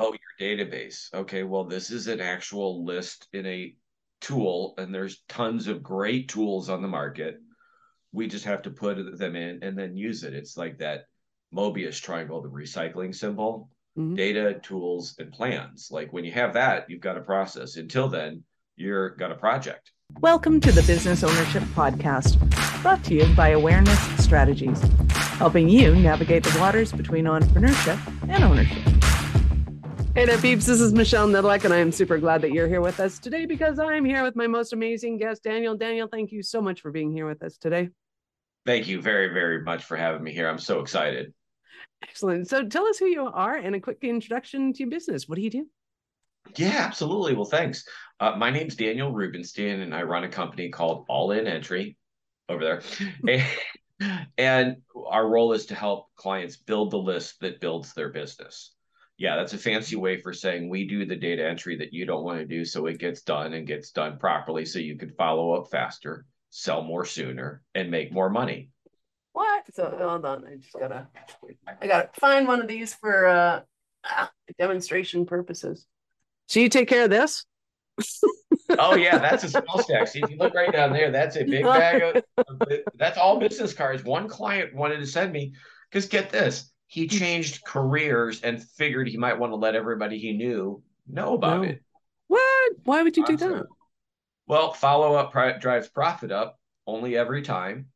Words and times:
Oh, 0.00 0.14
your 0.14 0.56
database. 0.56 1.12
Okay, 1.12 1.42
well, 1.42 1.64
this 1.64 1.90
is 1.90 2.06
an 2.06 2.20
actual 2.20 2.84
list 2.84 3.26
in 3.32 3.44
a 3.46 3.74
tool, 4.20 4.74
and 4.78 4.94
there's 4.94 5.24
tons 5.28 5.66
of 5.66 5.82
great 5.82 6.28
tools 6.28 6.68
on 6.68 6.82
the 6.82 6.88
market. 6.88 7.40
We 8.12 8.28
just 8.28 8.44
have 8.44 8.62
to 8.62 8.70
put 8.70 9.18
them 9.18 9.34
in 9.34 9.58
and 9.62 9.76
then 9.76 9.96
use 9.96 10.22
it. 10.22 10.34
It's 10.34 10.56
like 10.56 10.78
that 10.78 11.06
Mobius 11.52 12.00
triangle, 12.00 12.40
the 12.40 12.48
recycling 12.48 13.12
symbol 13.12 13.70
mm-hmm. 13.98 14.14
data, 14.14 14.60
tools, 14.62 15.16
and 15.18 15.32
plans. 15.32 15.88
Like 15.90 16.12
when 16.12 16.24
you 16.24 16.30
have 16.30 16.54
that, 16.54 16.88
you've 16.88 17.00
got 17.00 17.18
a 17.18 17.22
process. 17.22 17.76
Until 17.76 18.08
then, 18.08 18.44
you're 18.76 19.10
got 19.16 19.32
a 19.32 19.36
project. 19.36 19.90
Welcome 20.20 20.60
to 20.60 20.70
the 20.70 20.82
Business 20.82 21.24
Ownership 21.24 21.64
Podcast, 21.74 22.38
brought 22.82 23.02
to 23.04 23.14
you 23.14 23.26
by 23.34 23.48
Awareness 23.48 23.98
Strategies, 24.22 24.80
helping 25.10 25.68
you 25.68 25.96
navigate 25.96 26.44
the 26.44 26.56
waters 26.60 26.92
between 26.92 27.24
entrepreneurship 27.24 27.98
and 28.28 28.44
ownership. 28.44 28.97
Hey 30.18 30.24
there, 30.24 30.36
peeps. 30.36 30.66
This 30.66 30.80
is 30.80 30.92
Michelle 30.92 31.28
Nedelec, 31.28 31.64
and 31.64 31.72
I 31.72 31.76
am 31.76 31.92
super 31.92 32.18
glad 32.18 32.42
that 32.42 32.50
you're 32.50 32.66
here 32.66 32.80
with 32.80 32.98
us 32.98 33.20
today 33.20 33.46
because 33.46 33.78
I'm 33.78 34.04
here 34.04 34.24
with 34.24 34.34
my 34.34 34.48
most 34.48 34.72
amazing 34.72 35.16
guest, 35.16 35.44
Daniel. 35.44 35.76
Daniel, 35.76 36.08
thank 36.08 36.32
you 36.32 36.42
so 36.42 36.60
much 36.60 36.80
for 36.80 36.90
being 36.90 37.12
here 37.12 37.24
with 37.24 37.40
us 37.44 37.56
today. 37.56 37.90
Thank 38.66 38.88
you 38.88 39.00
very, 39.00 39.28
very 39.32 39.62
much 39.62 39.84
for 39.84 39.96
having 39.96 40.24
me 40.24 40.32
here. 40.32 40.48
I'm 40.48 40.58
so 40.58 40.80
excited. 40.80 41.32
Excellent. 42.02 42.48
So 42.48 42.66
tell 42.66 42.84
us 42.88 42.98
who 42.98 43.06
you 43.06 43.28
are 43.28 43.54
and 43.54 43.76
a 43.76 43.80
quick 43.80 43.98
introduction 44.02 44.72
to 44.72 44.78
your 44.80 44.90
business. 44.90 45.28
What 45.28 45.36
do 45.36 45.42
you 45.42 45.50
do? 45.50 45.68
Yeah, 46.56 46.78
absolutely. 46.78 47.34
Well, 47.34 47.44
thanks. 47.44 47.84
Uh, 48.18 48.34
my 48.36 48.50
name's 48.50 48.74
Daniel 48.74 49.12
Rubenstein, 49.12 49.82
and 49.82 49.94
I 49.94 50.02
run 50.02 50.24
a 50.24 50.28
company 50.28 50.68
called 50.68 51.06
ALLinEntry 51.06 51.94
over 52.48 52.64
there. 52.64 52.82
and, 54.00 54.26
and 54.36 54.76
our 54.96 55.28
role 55.28 55.52
is 55.52 55.66
to 55.66 55.76
help 55.76 56.08
clients 56.16 56.56
build 56.56 56.90
the 56.90 56.98
list 56.98 57.38
that 57.42 57.60
builds 57.60 57.94
their 57.94 58.08
business 58.08 58.72
yeah, 59.18 59.34
that's 59.36 59.52
a 59.52 59.58
fancy 59.58 59.96
way 59.96 60.20
for 60.20 60.32
saying 60.32 60.68
we 60.68 60.86
do 60.86 61.04
the 61.04 61.16
data 61.16 61.44
entry 61.44 61.76
that 61.76 61.92
you 61.92 62.06
don't 62.06 62.22
want 62.22 62.38
to 62.38 62.46
do 62.46 62.64
so 62.64 62.86
it 62.86 62.98
gets 62.98 63.22
done 63.22 63.52
and 63.52 63.66
gets 63.66 63.90
done 63.90 64.16
properly 64.16 64.64
so 64.64 64.78
you 64.78 64.96
can 64.96 65.10
follow 65.10 65.54
up 65.54 65.70
faster, 65.70 66.24
sell 66.50 66.82
more 66.82 67.04
sooner, 67.04 67.62
and 67.74 67.90
make 67.90 68.12
more 68.12 68.30
money. 68.30 68.70
What? 69.32 69.64
So 69.74 69.92
hold 70.00 70.24
on, 70.24 70.44
I 70.46 70.56
just 70.56 70.72
gotta 70.72 71.08
I 71.80 71.86
gotta 71.86 72.10
find 72.14 72.46
one 72.46 72.60
of 72.60 72.68
these 72.68 72.94
for 72.94 73.26
uh 73.26 73.60
ah, 74.04 74.30
demonstration 74.56 75.26
purposes. 75.26 75.84
So 76.46 76.60
you 76.60 76.68
take 76.68 76.88
care 76.88 77.04
of 77.04 77.10
this? 77.10 77.44
oh 78.78 78.94
yeah, 78.94 79.18
that's 79.18 79.42
a 79.42 79.48
small 79.48 79.82
stack. 79.82 80.06
See, 80.06 80.22
if 80.22 80.30
you 80.30 80.36
look 80.36 80.54
right 80.54 80.72
down 80.72 80.92
there, 80.92 81.10
that's 81.10 81.36
a 81.36 81.44
big 81.44 81.64
bag 81.64 82.02
of, 82.02 82.22
of 82.36 82.68
that's 82.94 83.18
all 83.18 83.40
business 83.40 83.72
cards. 83.72 84.04
One 84.04 84.28
client 84.28 84.74
wanted 84.74 84.98
to 84.98 85.06
send 85.06 85.32
me 85.32 85.54
because 85.90 86.06
get 86.06 86.30
this, 86.30 86.70
he 86.88 87.06
hmm. 87.06 87.16
changed 87.16 87.64
careers 87.64 88.40
and 88.40 88.62
figured 88.62 89.08
he 89.08 89.16
might 89.16 89.38
want 89.38 89.52
to 89.52 89.56
let 89.56 89.76
everybody 89.76 90.18
he 90.18 90.32
knew 90.32 90.82
know 91.06 91.34
about 91.34 91.62
no. 91.62 91.68
it. 91.68 91.82
What? 92.26 92.72
Why 92.84 93.02
would 93.02 93.16
you 93.16 93.24
do 93.24 93.36
that? 93.36 93.66
Well, 94.46 94.72
follow 94.72 95.14
up 95.14 95.30
pri- 95.30 95.58
drives 95.58 95.88
profit 95.88 96.32
up 96.32 96.58
only 96.86 97.16
every 97.16 97.42
time. 97.42 97.86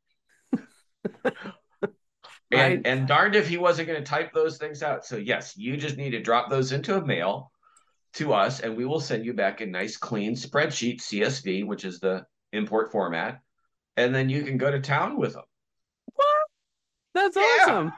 and 1.24 1.34
right. 2.52 2.80
and 2.84 3.08
darned 3.08 3.34
if 3.34 3.48
he 3.48 3.56
wasn't 3.56 3.88
going 3.88 3.98
to 3.98 4.08
type 4.08 4.32
those 4.32 4.58
things 4.58 4.82
out. 4.82 5.04
So 5.06 5.16
yes, 5.16 5.56
you 5.56 5.76
just 5.76 5.96
need 5.96 6.10
to 6.10 6.20
drop 6.20 6.50
those 6.50 6.72
into 6.72 6.96
a 6.96 7.04
mail 7.04 7.50
to 8.14 8.34
us, 8.34 8.60
and 8.60 8.76
we 8.76 8.84
will 8.84 9.00
send 9.00 9.24
you 9.24 9.32
back 9.32 9.62
a 9.62 9.66
nice 9.66 9.96
clean 9.96 10.34
spreadsheet 10.34 11.00
CSV, 11.00 11.66
which 11.66 11.86
is 11.86 11.98
the 11.98 12.26
import 12.52 12.92
format, 12.92 13.40
and 13.96 14.14
then 14.14 14.28
you 14.28 14.42
can 14.42 14.58
go 14.58 14.70
to 14.70 14.80
town 14.80 15.16
with 15.16 15.32
them. 15.32 15.44
What? 16.14 16.26
That's 17.14 17.36
yeah. 17.36 17.42
awesome. 17.62 17.92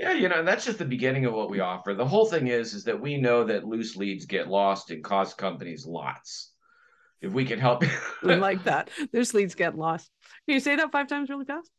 Yeah, 0.00 0.12
you 0.12 0.30
know, 0.30 0.42
that's 0.42 0.64
just 0.64 0.78
the 0.78 0.86
beginning 0.86 1.26
of 1.26 1.34
what 1.34 1.50
we 1.50 1.60
offer. 1.60 1.92
The 1.92 2.06
whole 2.06 2.24
thing 2.24 2.46
is 2.46 2.72
is 2.72 2.84
that 2.84 2.98
we 2.98 3.18
know 3.18 3.44
that 3.44 3.66
loose 3.66 3.96
leads 3.96 4.24
get 4.24 4.48
lost 4.48 4.90
and 4.90 5.04
cost 5.04 5.36
companies 5.36 5.84
lots. 5.84 6.52
If 7.20 7.34
we 7.34 7.44
can 7.44 7.60
help 7.60 7.84
I 8.24 8.36
like 8.36 8.64
that. 8.64 8.88
Loose 9.12 9.34
leads 9.34 9.54
get 9.54 9.76
lost. 9.76 10.10
Can 10.46 10.54
you 10.54 10.60
say 10.60 10.74
that 10.74 10.90
five 10.90 11.06
times 11.06 11.28
really 11.28 11.44
fast? 11.44 11.70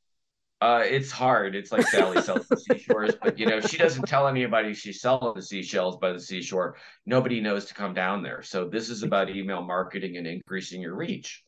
Uh, 0.61 0.83
it's 0.85 1.09
hard. 1.09 1.55
It's 1.55 1.71
like 1.71 1.87
Sally 1.87 2.21
sells 2.21 2.47
the 2.47 2.57
seashores, 2.57 3.15
but 3.19 3.39
you 3.39 3.47
know, 3.47 3.59
she 3.59 3.77
doesn't 3.77 4.05
tell 4.05 4.27
anybody 4.27 4.75
she's 4.75 5.01
selling 5.01 5.33
the 5.33 5.41
seashells 5.41 5.97
by 5.97 6.13
the 6.13 6.19
seashore. 6.19 6.77
Nobody 7.07 7.41
knows 7.41 7.65
to 7.65 7.73
come 7.73 7.95
down 7.95 8.21
there. 8.21 8.43
So 8.43 8.69
this 8.69 8.91
is 8.91 9.01
about 9.01 9.31
email 9.31 9.63
marketing 9.63 10.17
and 10.17 10.27
increasing 10.27 10.79
your 10.79 10.93
reach. 10.93 11.43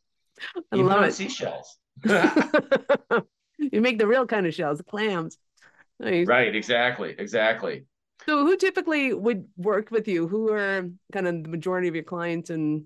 I 0.55 0.77
Even 0.77 0.87
love 0.87 1.03
it. 1.03 1.13
Seashells. 1.13 1.77
you 3.59 3.79
make 3.79 3.99
the 3.99 4.07
real 4.07 4.25
kind 4.25 4.47
of 4.47 4.55
shells, 4.55 4.81
clams. 4.89 5.37
Nice. 5.99 6.27
Right, 6.27 6.55
exactly, 6.55 7.15
exactly. 7.17 7.85
So, 8.25 8.45
who 8.45 8.57
typically 8.57 9.13
would 9.13 9.47
work 9.57 9.91
with 9.91 10.07
you? 10.07 10.27
Who 10.27 10.51
are 10.51 10.89
kind 11.11 11.27
of 11.27 11.43
the 11.43 11.49
majority 11.49 11.87
of 11.87 11.95
your 11.95 12.03
clients, 12.03 12.49
and 12.49 12.85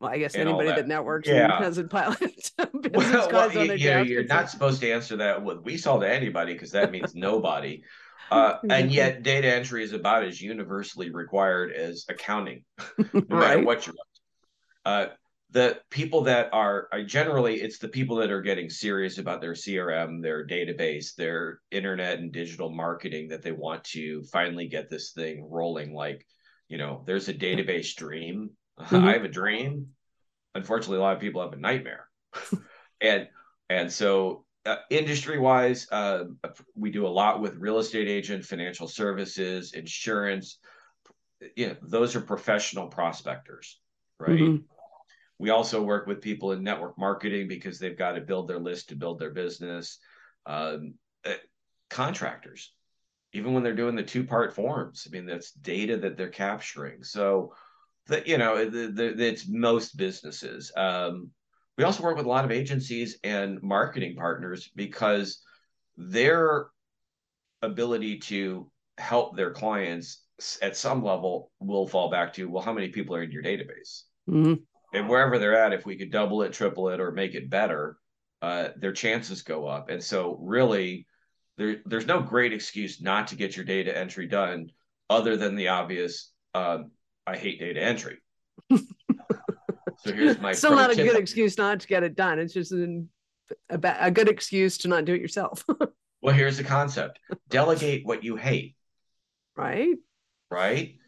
well, 0.00 0.10
I 0.10 0.18
guess 0.18 0.34
anybody 0.34 0.68
that. 0.68 0.76
that. 0.76 0.88
networks 0.88 1.28
yeah. 1.28 1.56
and 1.56 1.64
has 1.64 1.78
a 1.78 1.84
pilot 1.84 2.20
well, 2.58 3.28
well, 3.30 3.52
you, 3.52 3.72
you 3.74 3.90
know, 3.90 4.02
you're 4.02 4.24
not 4.24 4.50
supposed 4.50 4.80
to 4.80 4.90
answer 4.90 5.16
that 5.16 5.42
with 5.42 5.60
"we 5.64 5.76
sell 5.76 6.00
to 6.00 6.08
anybody" 6.08 6.52
because 6.52 6.72
that 6.72 6.90
means 6.90 7.14
nobody. 7.14 7.82
Uh, 8.30 8.56
and 8.70 8.90
yet, 8.90 9.22
data 9.22 9.54
entry 9.54 9.84
is 9.84 9.92
about 9.92 10.24
as 10.24 10.40
universally 10.40 11.10
required 11.10 11.72
as 11.72 12.06
accounting, 12.08 12.64
no 12.98 13.04
right. 13.12 13.28
matter 13.28 13.62
what 13.62 13.86
you're. 13.86 13.94
Uh, 14.84 15.06
the 15.54 15.78
people 15.88 16.22
that 16.22 16.52
are, 16.52 16.88
are 16.92 17.04
generally 17.04 17.62
it's 17.62 17.78
the 17.78 17.88
people 17.88 18.16
that 18.16 18.32
are 18.32 18.42
getting 18.42 18.68
serious 18.68 19.18
about 19.18 19.40
their 19.40 19.52
crm 19.52 20.20
their 20.20 20.44
database 20.44 21.14
their 21.14 21.60
internet 21.70 22.18
and 22.18 22.32
digital 22.32 22.70
marketing 22.70 23.28
that 23.28 23.40
they 23.40 23.52
want 23.52 23.84
to 23.84 24.24
finally 24.24 24.66
get 24.66 24.90
this 24.90 25.12
thing 25.12 25.46
rolling. 25.48 25.94
Like 25.94 26.26
you 26.68 26.76
know 26.76 27.04
there's 27.06 27.28
a 27.28 27.34
database 27.34 27.94
dream. 27.94 28.50
Mm-hmm. 28.76 29.06
i 29.06 29.12
have 29.12 29.22
a 29.22 29.28
dream. 29.28 29.90
Unfortunately 30.56 30.96
a 30.96 31.00
lot 31.00 31.14
of 31.14 31.20
people 31.20 31.40
have 31.40 31.52
a 31.52 31.56
nightmare. 31.56 32.08
And 33.00 33.28
and 33.68 33.92
so 33.92 34.46
uh, 34.66 34.76
industry 34.90 35.38
wise 35.38 35.86
uh, 35.92 36.24
we 36.74 36.90
do 36.90 37.06
a 37.06 37.14
lot 37.22 37.40
with 37.40 37.54
real 37.56 37.78
estate 37.78 38.08
agent 38.08 38.44
financial 38.44 38.88
services 38.88 39.74
insurance. 39.74 40.58
You 41.54 41.68
know 41.68 41.76
those 41.82 42.16
are 42.16 42.20
professional 42.20 42.88
prospectors 42.88 43.78
right? 44.18 44.40
Mm-hmm 44.40 44.73
we 45.38 45.50
also 45.50 45.82
work 45.82 46.06
with 46.06 46.20
people 46.20 46.52
in 46.52 46.62
network 46.62 46.98
marketing 46.98 47.48
because 47.48 47.78
they've 47.78 47.98
got 47.98 48.12
to 48.12 48.20
build 48.20 48.48
their 48.48 48.58
list 48.58 48.88
to 48.88 48.96
build 48.96 49.18
their 49.18 49.30
business. 49.30 49.98
Um, 50.46 50.94
uh, 51.24 51.34
contractors, 51.90 52.72
even 53.32 53.52
when 53.52 53.62
they're 53.62 53.74
doing 53.74 53.96
the 53.96 54.02
two 54.02 54.24
part 54.24 54.54
forms, 54.54 55.06
I 55.06 55.10
mean, 55.10 55.26
that's 55.26 55.52
data 55.52 55.96
that 55.98 56.16
they're 56.16 56.28
capturing. 56.28 57.02
So, 57.02 57.54
that 58.06 58.28
you 58.28 58.38
know, 58.38 58.68
the, 58.68 58.88
the, 58.88 59.26
it's 59.26 59.48
most 59.48 59.96
businesses. 59.96 60.70
Um, 60.76 61.30
we 61.76 61.84
also 61.84 62.02
work 62.02 62.16
with 62.16 62.26
a 62.26 62.28
lot 62.28 62.44
of 62.44 62.52
agencies 62.52 63.18
and 63.24 63.60
marketing 63.62 64.14
partners 64.16 64.70
because 64.76 65.42
their 65.96 66.66
ability 67.62 68.18
to 68.18 68.70
help 68.98 69.36
their 69.36 69.50
clients 69.50 70.22
at 70.62 70.76
some 70.76 71.02
level 71.02 71.50
will 71.60 71.88
fall 71.88 72.10
back 72.10 72.34
to 72.34 72.48
well, 72.48 72.62
how 72.62 72.72
many 72.72 72.88
people 72.88 73.16
are 73.16 73.22
in 73.22 73.32
your 73.32 73.42
database? 73.42 74.02
Mm-hmm 74.28 74.54
and 74.94 75.08
wherever 75.08 75.38
they're 75.38 75.56
at, 75.56 75.72
if 75.72 75.84
we 75.84 75.96
could 75.96 76.10
double 76.10 76.42
it, 76.42 76.52
triple 76.52 76.88
it, 76.88 77.00
or 77.00 77.10
make 77.10 77.34
it 77.34 77.50
better, 77.50 77.96
uh, 78.42 78.68
their 78.76 78.92
chances 78.92 79.42
go 79.42 79.66
up. 79.66 79.88
And 79.88 80.02
so, 80.02 80.38
really, 80.40 81.06
there, 81.56 81.76
there's 81.86 82.06
no 82.06 82.20
great 82.20 82.52
excuse 82.52 83.00
not 83.00 83.28
to 83.28 83.36
get 83.36 83.56
your 83.56 83.64
data 83.64 83.96
entry 83.96 84.26
done, 84.26 84.70
other 85.10 85.36
than 85.36 85.56
the 85.56 85.68
obvious. 85.68 86.30
Um, 86.54 86.90
I 87.26 87.36
hate 87.36 87.58
data 87.58 87.82
entry. 87.82 88.18
so 88.70 88.82
here's 90.04 90.38
my 90.38 90.52
still 90.52 90.76
not 90.76 90.90
a 90.90 90.96
good 90.96 91.16
excuse 91.16 91.58
not 91.58 91.80
to 91.80 91.88
get 91.88 92.02
it 92.02 92.14
done. 92.14 92.38
It's 92.38 92.54
just 92.54 92.72
an, 92.72 93.08
a, 93.70 93.80
a 94.00 94.10
good 94.10 94.28
excuse 94.28 94.78
to 94.78 94.88
not 94.88 95.04
do 95.04 95.14
it 95.14 95.20
yourself. 95.20 95.64
well, 96.22 96.34
here's 96.34 96.58
the 96.58 96.64
concept: 96.64 97.18
delegate 97.48 98.06
what 98.06 98.22
you 98.22 98.36
hate. 98.36 98.76
Right. 99.56 99.96
Right 100.50 100.98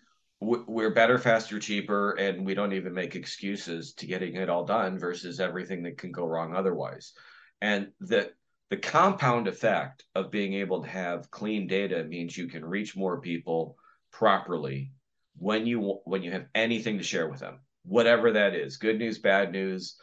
we're 0.41 0.91
better, 0.91 1.19
faster, 1.19 1.59
cheaper, 1.59 2.13
and 2.13 2.45
we 2.45 2.55
don't 2.55 2.75
even 2.75 2.93
make 2.93 3.17
excuses 3.17 3.95
to 3.95 4.07
getting 4.07 4.37
it 4.37 4.51
all 4.51 4.65
done 4.65 4.99
versus 4.99 5.41
everything 5.41 5.83
that 5.85 5.97
can 5.97 6.13
go 6.13 6.27
wrong 6.27 6.55
otherwise. 6.55 7.15
And 7.61 7.93
the 8.01 8.33
the 8.69 8.77
compound 8.77 9.47
effect 9.47 10.05
of 10.15 10.31
being 10.31 10.55
able 10.55 10.83
to 10.83 10.89
have 10.89 11.31
clean 11.31 11.69
data 11.69 12.03
means 12.05 12.37
you 12.37 12.49
can 12.49 12.65
reach 12.65 12.97
more 12.97 13.21
people 13.21 13.77
properly 14.11 14.93
when 15.39 15.67
you 15.67 16.01
when 16.05 16.23
you 16.23 16.33
have 16.33 16.47
anything 16.55 16.99
to 16.99 17.05
share 17.05 17.29
with 17.29 17.41
them, 17.41 17.61
whatever 17.85 18.33
that 18.33 18.55
is, 18.55 18.77
good 18.77 18.99
news, 18.99 19.19
bad 19.19 19.53
news, 19.53 19.97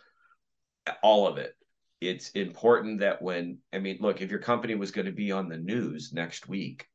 all 1.01 1.27
of 1.27 1.37
it. 1.37 1.55
It's 2.01 2.31
important 2.31 2.99
that 3.01 3.21
when 3.21 3.59
I 3.71 3.79
mean, 3.79 3.97
look, 4.01 4.21
if 4.21 4.31
your 4.31 4.39
company 4.39 4.75
was 4.75 4.91
going 4.91 5.05
to 5.05 5.11
be 5.11 5.31
on 5.31 5.47
the 5.47 5.57
news 5.57 6.11
next 6.11 6.47
week 6.47 6.87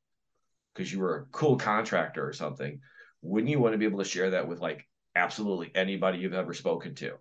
because 0.75 0.93
you 0.93 0.99
were 0.99 1.17
a 1.17 1.26
cool 1.26 1.56
contractor 1.56 2.26
or 2.26 2.32
something, 2.32 2.81
wouldn't 3.29 3.51
you 3.51 3.61
want 3.61 3.75
to 3.75 3.79
be 3.79 3.85
able 3.85 3.99
to 3.99 4.05
share 4.05 4.31
that 4.31 4.49
with 4.49 4.61
like 4.61 4.87
absolutely 5.15 5.71
anybody 5.75 6.19
you've 6.19 6.35
ever 6.35 6.55
spoken 6.55 6.95
to? 6.97 7.15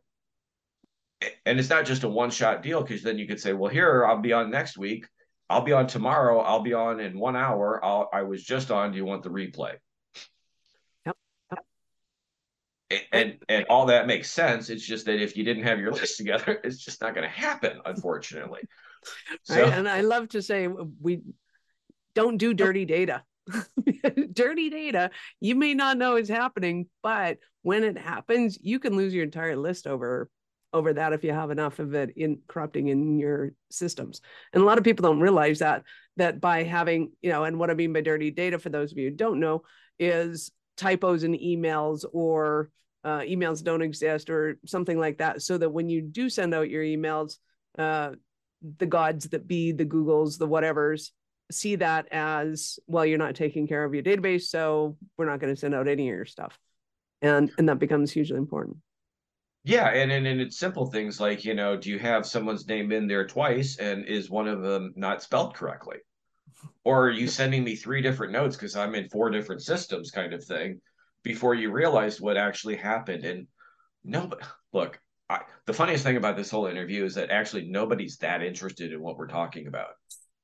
And 1.45 1.59
it's 1.59 1.69
not 1.69 1.85
just 1.85 2.03
a 2.03 2.09
one 2.09 2.29
shot 2.29 2.61
deal 2.61 2.81
because 2.81 3.03
then 3.03 3.17
you 3.17 3.27
could 3.27 3.39
say, 3.39 3.53
well, 3.53 3.71
here 3.71 4.05
I'll 4.05 4.21
be 4.21 4.33
on 4.33 4.51
next 4.51 4.77
week. 4.77 5.07
I'll 5.49 5.61
be 5.61 5.73
on 5.73 5.87
tomorrow. 5.87 6.39
I'll 6.39 6.61
be 6.61 6.73
on 6.73 6.99
in 6.99 7.17
one 7.17 7.35
hour. 7.35 7.83
I'll, 7.83 8.09
I 8.13 8.23
was 8.23 8.43
just 8.43 8.69
on. 8.69 8.91
Do 8.91 8.97
you 8.97 9.05
want 9.05 9.23
the 9.23 9.29
replay? 9.29 9.75
and 13.11 13.37
and 13.49 13.65
all 13.69 13.87
that 13.87 14.07
makes 14.07 14.31
sense. 14.31 14.69
It's 14.69 14.85
just 14.85 15.05
that 15.05 15.21
if 15.21 15.35
you 15.35 15.43
didn't 15.43 15.63
have 15.63 15.79
your 15.79 15.91
list 15.99 16.17
together, 16.17 16.59
it's 16.63 16.83
just 16.83 17.01
not 17.01 17.13
going 17.13 17.27
to 17.27 17.33
happen, 17.33 17.79
unfortunately. 17.85 18.61
So, 19.43 19.63
right? 19.63 19.71
And 19.71 19.87
I 19.87 20.01
love 20.01 20.29
to 20.29 20.41
say 20.41 20.67
we 20.67 21.21
don't 22.13 22.37
do 22.37 22.53
dirty 22.53 22.83
data. 22.83 23.23
dirty 24.33 24.69
data, 24.69 25.11
you 25.39 25.55
may 25.55 25.73
not 25.73 25.97
know 25.97 26.15
is 26.15 26.29
happening, 26.29 26.87
but 27.03 27.37
when 27.61 27.83
it 27.83 27.97
happens, 27.97 28.57
you 28.61 28.79
can 28.79 28.95
lose 28.95 29.13
your 29.13 29.23
entire 29.23 29.55
list 29.55 29.87
over 29.87 30.29
over 30.73 30.93
that 30.93 31.13
if 31.13 31.23
you 31.23 31.31
have 31.31 31.49
enough 31.49 31.79
of 31.79 31.93
it 31.93 32.11
in 32.17 32.39
corrupting 32.47 32.89
in 32.89 33.17
your 33.17 33.53
systems. 33.71 34.21
And 34.51 34.61
a 34.61 34.65
lot 34.65 34.77
of 34.77 34.83
people 34.83 35.03
don't 35.03 35.21
realize 35.21 35.59
that 35.59 35.83
that 36.17 36.41
by 36.41 36.63
having, 36.63 37.11
you 37.21 37.31
know, 37.31 37.45
and 37.45 37.57
what 37.57 37.69
I 37.69 37.73
mean 37.73 37.93
by 37.93 38.01
dirty 38.01 38.31
data 38.31 38.59
for 38.59 38.69
those 38.69 38.91
of 38.91 38.97
you 38.97 39.09
who 39.09 39.15
don't 39.15 39.39
know 39.39 39.63
is 39.97 40.51
typos 40.75 41.23
in 41.23 41.33
emails 41.33 42.05
or 42.11 42.69
uh, 43.03 43.19
emails 43.19 43.63
don't 43.63 43.81
exist 43.81 44.29
or 44.29 44.59
something 44.65 44.99
like 44.99 45.19
that 45.19 45.41
so 45.41 45.57
that 45.57 45.69
when 45.69 45.89
you 45.89 46.01
do 46.01 46.29
send 46.29 46.53
out 46.53 46.69
your 46.69 46.83
emails 46.83 47.37
uh, 47.77 48.11
the 48.79 48.85
gods 48.85 49.29
that 49.29 49.47
be 49.47 49.71
the 49.71 49.85
googles 49.85 50.37
the 50.37 50.47
whatevers 50.47 51.11
see 51.51 51.75
that 51.77 52.07
as 52.11 52.79
well 52.87 53.05
you're 53.05 53.17
not 53.17 53.35
taking 53.35 53.67
care 53.67 53.83
of 53.83 53.93
your 53.93 54.03
database 54.03 54.43
so 54.43 54.97
we're 55.17 55.29
not 55.29 55.39
going 55.39 55.53
to 55.53 55.59
send 55.59 55.73
out 55.73 55.87
any 55.87 56.09
of 56.09 56.15
your 56.15 56.25
stuff. 56.25 56.57
And 57.21 57.51
and 57.57 57.69
that 57.69 57.79
becomes 57.79 58.11
hugely 58.11 58.37
important. 58.37 58.77
Yeah 59.63 59.87
and, 59.87 60.11
and 60.11 60.27
and 60.27 60.41
it's 60.41 60.57
simple 60.57 60.85
things 60.85 61.19
like 61.19 61.45
you 61.45 61.53
know 61.53 61.77
do 61.77 61.89
you 61.89 61.99
have 61.99 62.25
someone's 62.25 62.67
name 62.67 62.91
in 62.91 63.07
there 63.07 63.25
twice 63.25 63.77
and 63.77 64.05
is 64.05 64.29
one 64.29 64.47
of 64.47 64.61
them 64.61 64.93
not 64.95 65.23
spelled 65.23 65.55
correctly? 65.55 65.97
Or 66.83 67.07
are 67.07 67.11
you 67.11 67.27
sending 67.27 67.63
me 67.63 67.75
three 67.75 68.01
different 68.01 68.33
notes 68.33 68.55
because 68.55 68.75
i'm 68.75 68.95
in 68.95 69.09
four 69.09 69.29
different 69.29 69.61
systems 69.61 70.11
kind 70.11 70.33
of 70.33 70.43
thing 70.43 70.81
before 71.23 71.55
you 71.55 71.71
realized 71.71 72.19
what 72.19 72.37
actually 72.37 72.75
happened? 72.75 73.25
And 73.25 73.47
no 74.03 74.27
but 74.27 74.41
look 74.73 74.99
I, 75.29 75.41
the 75.65 75.73
funniest 75.73 76.03
thing 76.03 76.17
about 76.17 76.37
this 76.37 76.49
whole 76.49 76.67
interview 76.67 77.03
is 77.03 77.15
that 77.15 77.31
actually 77.31 77.67
nobody's 77.67 78.17
that 78.17 78.41
interested 78.41 78.93
in 78.93 79.01
what 79.01 79.17
we're 79.17 79.27
talking 79.27 79.67
about. 79.67 79.89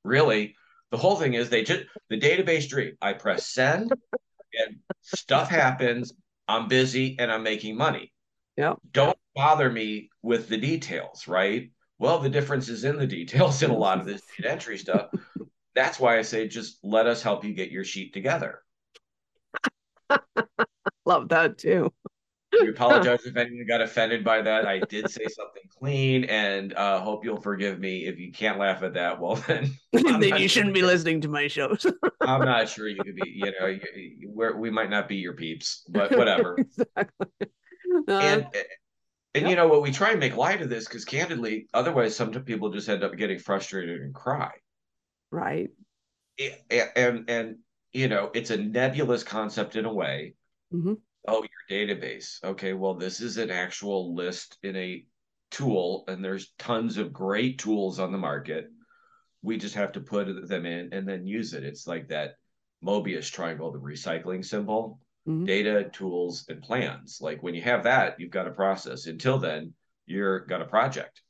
Really 0.02 0.56
the 0.94 1.00
whole 1.00 1.16
thing 1.16 1.34
is 1.34 1.50
they 1.50 1.64
just 1.64 1.82
the 2.08 2.20
database 2.20 2.68
dream. 2.68 2.96
I 3.02 3.14
press 3.14 3.48
send 3.48 3.90
and 3.90 4.76
stuff 5.00 5.50
happens. 5.50 6.12
I'm 6.46 6.68
busy 6.68 7.16
and 7.18 7.32
I'm 7.32 7.42
making 7.42 7.76
money. 7.76 8.12
Yeah. 8.56 8.74
Don't 8.92 9.18
bother 9.34 9.68
me 9.68 10.10
with 10.22 10.48
the 10.48 10.56
details, 10.56 11.26
right? 11.26 11.72
Well, 11.98 12.20
the 12.20 12.30
difference 12.30 12.68
is 12.68 12.84
in 12.84 12.96
the 12.96 13.08
details 13.08 13.60
in 13.64 13.72
a 13.72 13.76
lot 13.76 13.98
of 13.98 14.06
this 14.06 14.22
data 14.36 14.52
entry 14.52 14.78
stuff. 14.78 15.08
That's 15.74 15.98
why 15.98 16.16
I 16.16 16.22
say 16.22 16.46
just 16.46 16.78
let 16.84 17.08
us 17.08 17.22
help 17.22 17.44
you 17.44 17.54
get 17.54 17.72
your 17.72 17.82
sheet 17.82 18.14
together. 18.14 18.62
Love 21.04 21.28
that 21.30 21.58
too. 21.58 21.92
We 22.60 22.68
apologize 22.70 23.24
if 23.24 23.36
anyone 23.36 23.66
got 23.66 23.80
offended 23.80 24.24
by 24.24 24.42
that. 24.42 24.66
I 24.66 24.80
did 24.80 25.10
say 25.10 25.26
something 25.28 25.62
clean, 25.78 26.24
and 26.24 26.74
uh, 26.74 27.00
hope 27.00 27.24
you'll 27.24 27.40
forgive 27.40 27.78
me. 27.78 28.06
If 28.06 28.18
you 28.18 28.32
can't 28.32 28.58
laugh 28.58 28.82
at 28.82 28.94
that, 28.94 29.20
well 29.20 29.36
then, 29.36 29.72
then 29.92 30.22
you 30.22 30.30
sure 30.30 30.48
shouldn't 30.48 30.74
be 30.74 30.82
listening 30.82 31.20
to 31.22 31.28
my 31.28 31.48
shows. 31.48 31.86
I'm 32.20 32.44
not 32.44 32.68
sure 32.68 32.88
you 32.88 33.02
could 33.02 33.16
be. 33.16 33.30
You 33.30 33.52
know, 33.58 33.78
we 34.34 34.52
we 34.52 34.70
might 34.70 34.90
not 34.90 35.08
be 35.08 35.16
your 35.16 35.34
peeps, 35.34 35.84
but 35.88 36.16
whatever. 36.16 36.56
exactly. 36.58 37.28
Uh, 38.08 38.12
and 38.12 38.46
and 39.34 39.42
yep. 39.42 39.50
you 39.50 39.56
know 39.56 39.68
what? 39.68 39.82
We 39.82 39.92
try 39.92 40.10
and 40.10 40.20
make 40.20 40.36
light 40.36 40.62
of 40.62 40.68
this 40.68 40.86
because 40.86 41.04
candidly, 41.04 41.68
otherwise, 41.74 42.16
some 42.16 42.32
people 42.32 42.70
just 42.70 42.88
end 42.88 43.04
up 43.04 43.16
getting 43.16 43.38
frustrated 43.38 44.00
and 44.00 44.14
cry. 44.14 44.52
Right. 45.30 45.70
And 46.70 46.90
and, 46.96 47.30
and 47.30 47.56
you 47.92 48.08
know, 48.08 48.30
it's 48.34 48.50
a 48.50 48.56
nebulous 48.56 49.22
concept 49.22 49.76
in 49.76 49.84
a 49.84 49.92
way. 49.92 50.34
Mm-hmm 50.72 50.94
oh 51.26 51.42
your 51.42 51.86
database. 51.86 52.42
Okay 52.44 52.72
well 52.72 52.94
this 52.94 53.20
is 53.20 53.36
an 53.36 53.50
actual 53.50 54.14
list 54.14 54.58
in 54.62 54.76
a 54.76 55.04
tool 55.50 56.04
and 56.08 56.24
there's 56.24 56.52
tons 56.58 56.98
of 56.98 57.12
great 57.12 57.58
tools 57.58 57.98
on 57.98 58.12
the 58.12 58.18
market. 58.18 58.70
We 59.42 59.58
just 59.58 59.74
have 59.74 59.92
to 59.92 60.00
put 60.00 60.48
them 60.48 60.66
in 60.66 60.90
and 60.92 61.08
then 61.08 61.26
use 61.26 61.52
it. 61.52 61.64
It's 61.64 61.86
like 61.86 62.08
that 62.08 62.36
mobius 62.84 63.30
triangle 63.30 63.72
the 63.72 63.78
recycling 63.78 64.44
symbol. 64.44 65.00
Mm-hmm. 65.26 65.46
data 65.46 65.88
tools 65.90 66.44
and 66.50 66.60
plans. 66.60 67.16
Like 67.18 67.42
when 67.42 67.54
you 67.54 67.62
have 67.62 67.84
that 67.84 68.20
you've 68.20 68.30
got 68.30 68.46
a 68.46 68.50
process. 68.50 69.06
Until 69.06 69.38
then 69.38 69.72
you're 70.04 70.40
got 70.40 70.60
a 70.60 70.66
project. 70.66 71.22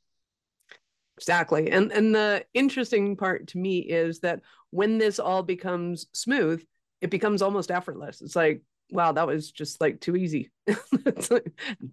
Exactly. 1.17 1.71
And 1.71 1.93
and 1.93 2.13
the 2.13 2.45
interesting 2.55 3.17
part 3.17 3.47
to 3.49 3.59
me 3.59 3.79
is 3.79 4.19
that 4.21 4.41
when 4.71 4.99
this 4.99 5.21
all 5.21 5.45
becomes 5.45 6.07
smooth 6.13 6.65
it 7.01 7.11
becomes 7.11 7.43
almost 7.43 7.71
effortless. 7.71 8.21
It's 8.21 8.35
like 8.35 8.63
wow, 8.95 9.13
that 9.13 9.27
was 9.27 9.51
just 9.51 9.81
like 9.81 10.01
too 10.01 10.17
easy. 10.17 10.51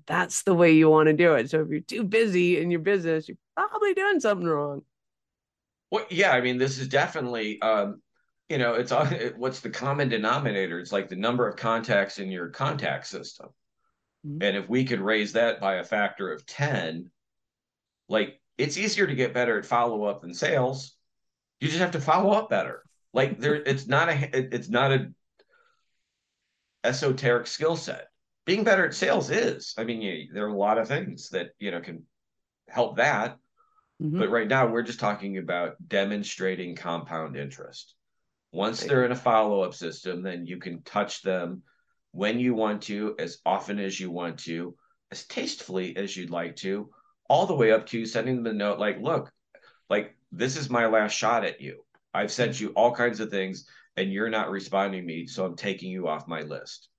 That's 0.08 0.44
the 0.44 0.54
way 0.54 0.72
you 0.74 0.90
want 0.90 1.08
to 1.08 1.14
do 1.14 1.34
it. 1.34 1.50
So 1.50 1.62
if 1.62 1.70
you're 1.70 1.80
too 1.82 2.04
busy 2.04 2.62
in 2.62 2.70
your 2.70 2.80
business, 2.80 3.28
you're 3.28 3.38
probably 3.58 3.94
doing 3.94 4.20
something 4.20 4.48
wrong. 4.48 4.84
Well, 5.90 6.06
yeah, 6.10 6.32
I 6.32 6.42
mean, 6.42 6.58
this 6.58 6.78
is 6.78 6.88
definitely, 6.88 7.62
um, 7.62 8.02
you 8.48 8.60
know, 8.60 8.76
it's 8.76 8.94
what's 9.36 9.60
the 9.62 9.70
common 9.70 10.10
denominator? 10.10 10.80
It's 10.80 10.92
like 10.92 11.10
the 11.10 11.16
number 11.16 11.48
of 11.48 11.58
contacts 11.58 12.20
in 12.20 12.32
your 12.32 12.50
contact 12.50 13.08
system. 13.08 13.48
Mm-hmm. 14.26 14.44
And 14.44 14.58
if 14.58 14.70
we 14.70 14.86
could 14.86 15.02
raise 15.02 15.34
that 15.34 15.60
by 15.60 15.76
a 15.76 15.84
factor 15.84 16.32
of 16.32 16.46
10, 16.46 17.10
like 18.08 18.40
it's 18.58 18.78
easier 18.78 19.08
to 19.08 19.16
get 19.16 19.34
better 19.34 19.58
at 19.58 19.66
follow 19.66 20.04
up 20.04 20.22
than 20.22 20.34
sales. 20.34 20.96
You 21.60 21.68
just 21.68 21.80
have 21.80 21.92
to 21.92 22.02
follow 22.02 22.32
up 22.32 22.50
better. 22.50 22.84
Like 23.14 23.40
there, 23.40 23.56
it's 23.56 23.88
not 23.88 24.10
a, 24.10 24.56
it's 24.56 24.70
not 24.70 24.92
a 24.92 25.12
esoteric 26.84 27.48
skill 27.48 27.76
set. 27.76 28.08
Being 28.46 28.64
better 28.64 28.86
at 28.86 28.94
sales 28.94 29.30
is. 29.30 29.74
I 29.78 29.84
mean, 29.84 30.02
you, 30.02 30.28
there 30.34 30.46
are 30.46 30.50
a 30.50 30.58
lot 30.58 30.78
of 30.78 30.88
things 30.88 31.30
that 31.30 31.50
you 31.60 31.72
know 31.72 31.82
can 31.82 32.04
help 32.68 32.98
that. 32.98 33.38
Mm-hmm. 34.02 34.20
But 34.20 34.32
right 34.32 34.48
now, 34.48 34.68
we're 34.68 34.82
just 34.82 35.00
talking 35.00 35.38
about 35.38 35.76
demonstrating 35.88 36.76
compound 36.76 37.38
interest. 37.38 37.96
Once 38.52 38.84
they're 38.84 39.06
in 39.06 39.12
a 39.12 39.16
follow 39.16 39.62
up 39.62 39.74
system, 39.74 40.24
then 40.24 40.46
you 40.46 40.58
can 40.58 40.82
touch 40.82 41.22
them 41.22 41.62
when 42.12 42.40
you 42.40 42.54
want 42.54 42.82
to, 42.84 43.16
as 43.20 43.38
often 43.46 43.80
as 43.80 44.00
you 44.00 44.12
want 44.12 44.40
to, 44.40 44.76
as 45.12 45.26
tastefully 45.26 45.96
as 45.96 46.18
you'd 46.18 46.30
like 46.30 46.56
to, 46.58 46.90
all 47.30 47.46
the 47.46 47.56
way 47.56 47.72
up 47.72 47.86
to 47.86 48.06
sending 48.06 48.38
them 48.38 48.54
a 48.54 48.54
note 48.54 48.80
like, 48.80 49.00
look, 49.00 49.32
like 49.90 50.16
this 50.32 50.58
is 50.58 50.70
my 50.70 50.88
last 50.88 51.14
shot 51.14 51.46
at 51.46 51.62
you. 51.62 51.86
I've 52.14 52.32
sent 52.32 52.60
you 52.60 52.70
all 52.70 52.94
kinds 52.94 53.20
of 53.20 53.30
things 53.30 53.68
and 53.98 54.12
you're 54.12 54.30
not 54.30 54.50
responding 54.50 55.02
to 55.02 55.06
me, 55.08 55.28
so 55.28 55.46
I'm 55.46 55.56
taking 55.56 55.92
you 55.92 56.08
off 56.08 56.28
my 56.28 56.42
list. 56.42 56.90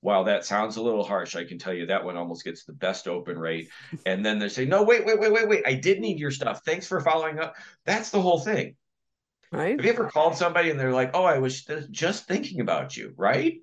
While 0.00 0.24
that 0.24 0.44
sounds 0.44 0.76
a 0.76 0.82
little 0.82 1.04
harsh, 1.04 1.36
I 1.36 1.44
can 1.44 1.58
tell 1.58 1.72
you 1.72 1.86
that 1.86 2.04
one 2.04 2.16
almost 2.16 2.44
gets 2.44 2.64
the 2.64 2.72
best 2.72 3.06
open 3.06 3.38
rate. 3.38 3.68
And 4.06 4.24
then 4.24 4.38
they 4.38 4.48
say, 4.48 4.64
no, 4.64 4.82
wait, 4.82 5.06
wait, 5.06 5.18
wait, 5.18 5.32
wait, 5.32 5.48
wait. 5.48 5.62
I 5.64 5.74
did 5.74 6.00
need 6.00 6.18
your 6.18 6.32
stuff. 6.32 6.62
Thanks 6.64 6.88
for 6.88 7.00
following 7.00 7.38
up. 7.38 7.54
That's 7.86 8.10
the 8.10 8.20
whole 8.20 8.40
thing. 8.40 8.74
Right. 9.52 9.76
Have 9.76 9.84
you 9.84 9.92
ever 9.92 10.08
called 10.08 10.36
somebody 10.36 10.70
and 10.70 10.80
they're 10.80 10.92
like, 10.92 11.10
oh, 11.14 11.24
I 11.24 11.38
was 11.38 11.64
just 11.90 12.26
thinking 12.26 12.60
about 12.60 12.96
you, 12.96 13.12
right? 13.16 13.61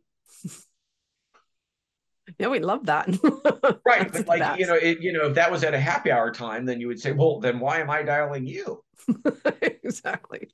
Yeah, 2.38 2.48
we 2.48 2.60
love 2.60 2.86
that. 2.86 3.08
right. 3.86 4.12
But 4.12 4.28
like, 4.28 4.60
you 4.60 4.68
know, 4.68 4.76
it, 4.76 5.02
you 5.02 5.12
know, 5.12 5.28
if 5.28 5.36
that 5.36 5.52
was 5.52 5.64
at 5.64 5.74
a 5.74 5.80
happy 5.80 6.12
hour 6.12 6.32
time, 6.32 6.66
then 6.66 6.80
you 6.80 6.88
would 6.88 7.00
say, 7.00 7.12
well, 7.12 7.40
then 7.40 7.60
why 7.60 7.80
am 7.80 7.90
I 7.90 8.04
dialing 8.04 8.46
you? 8.46 8.84
exactly. 9.62 10.50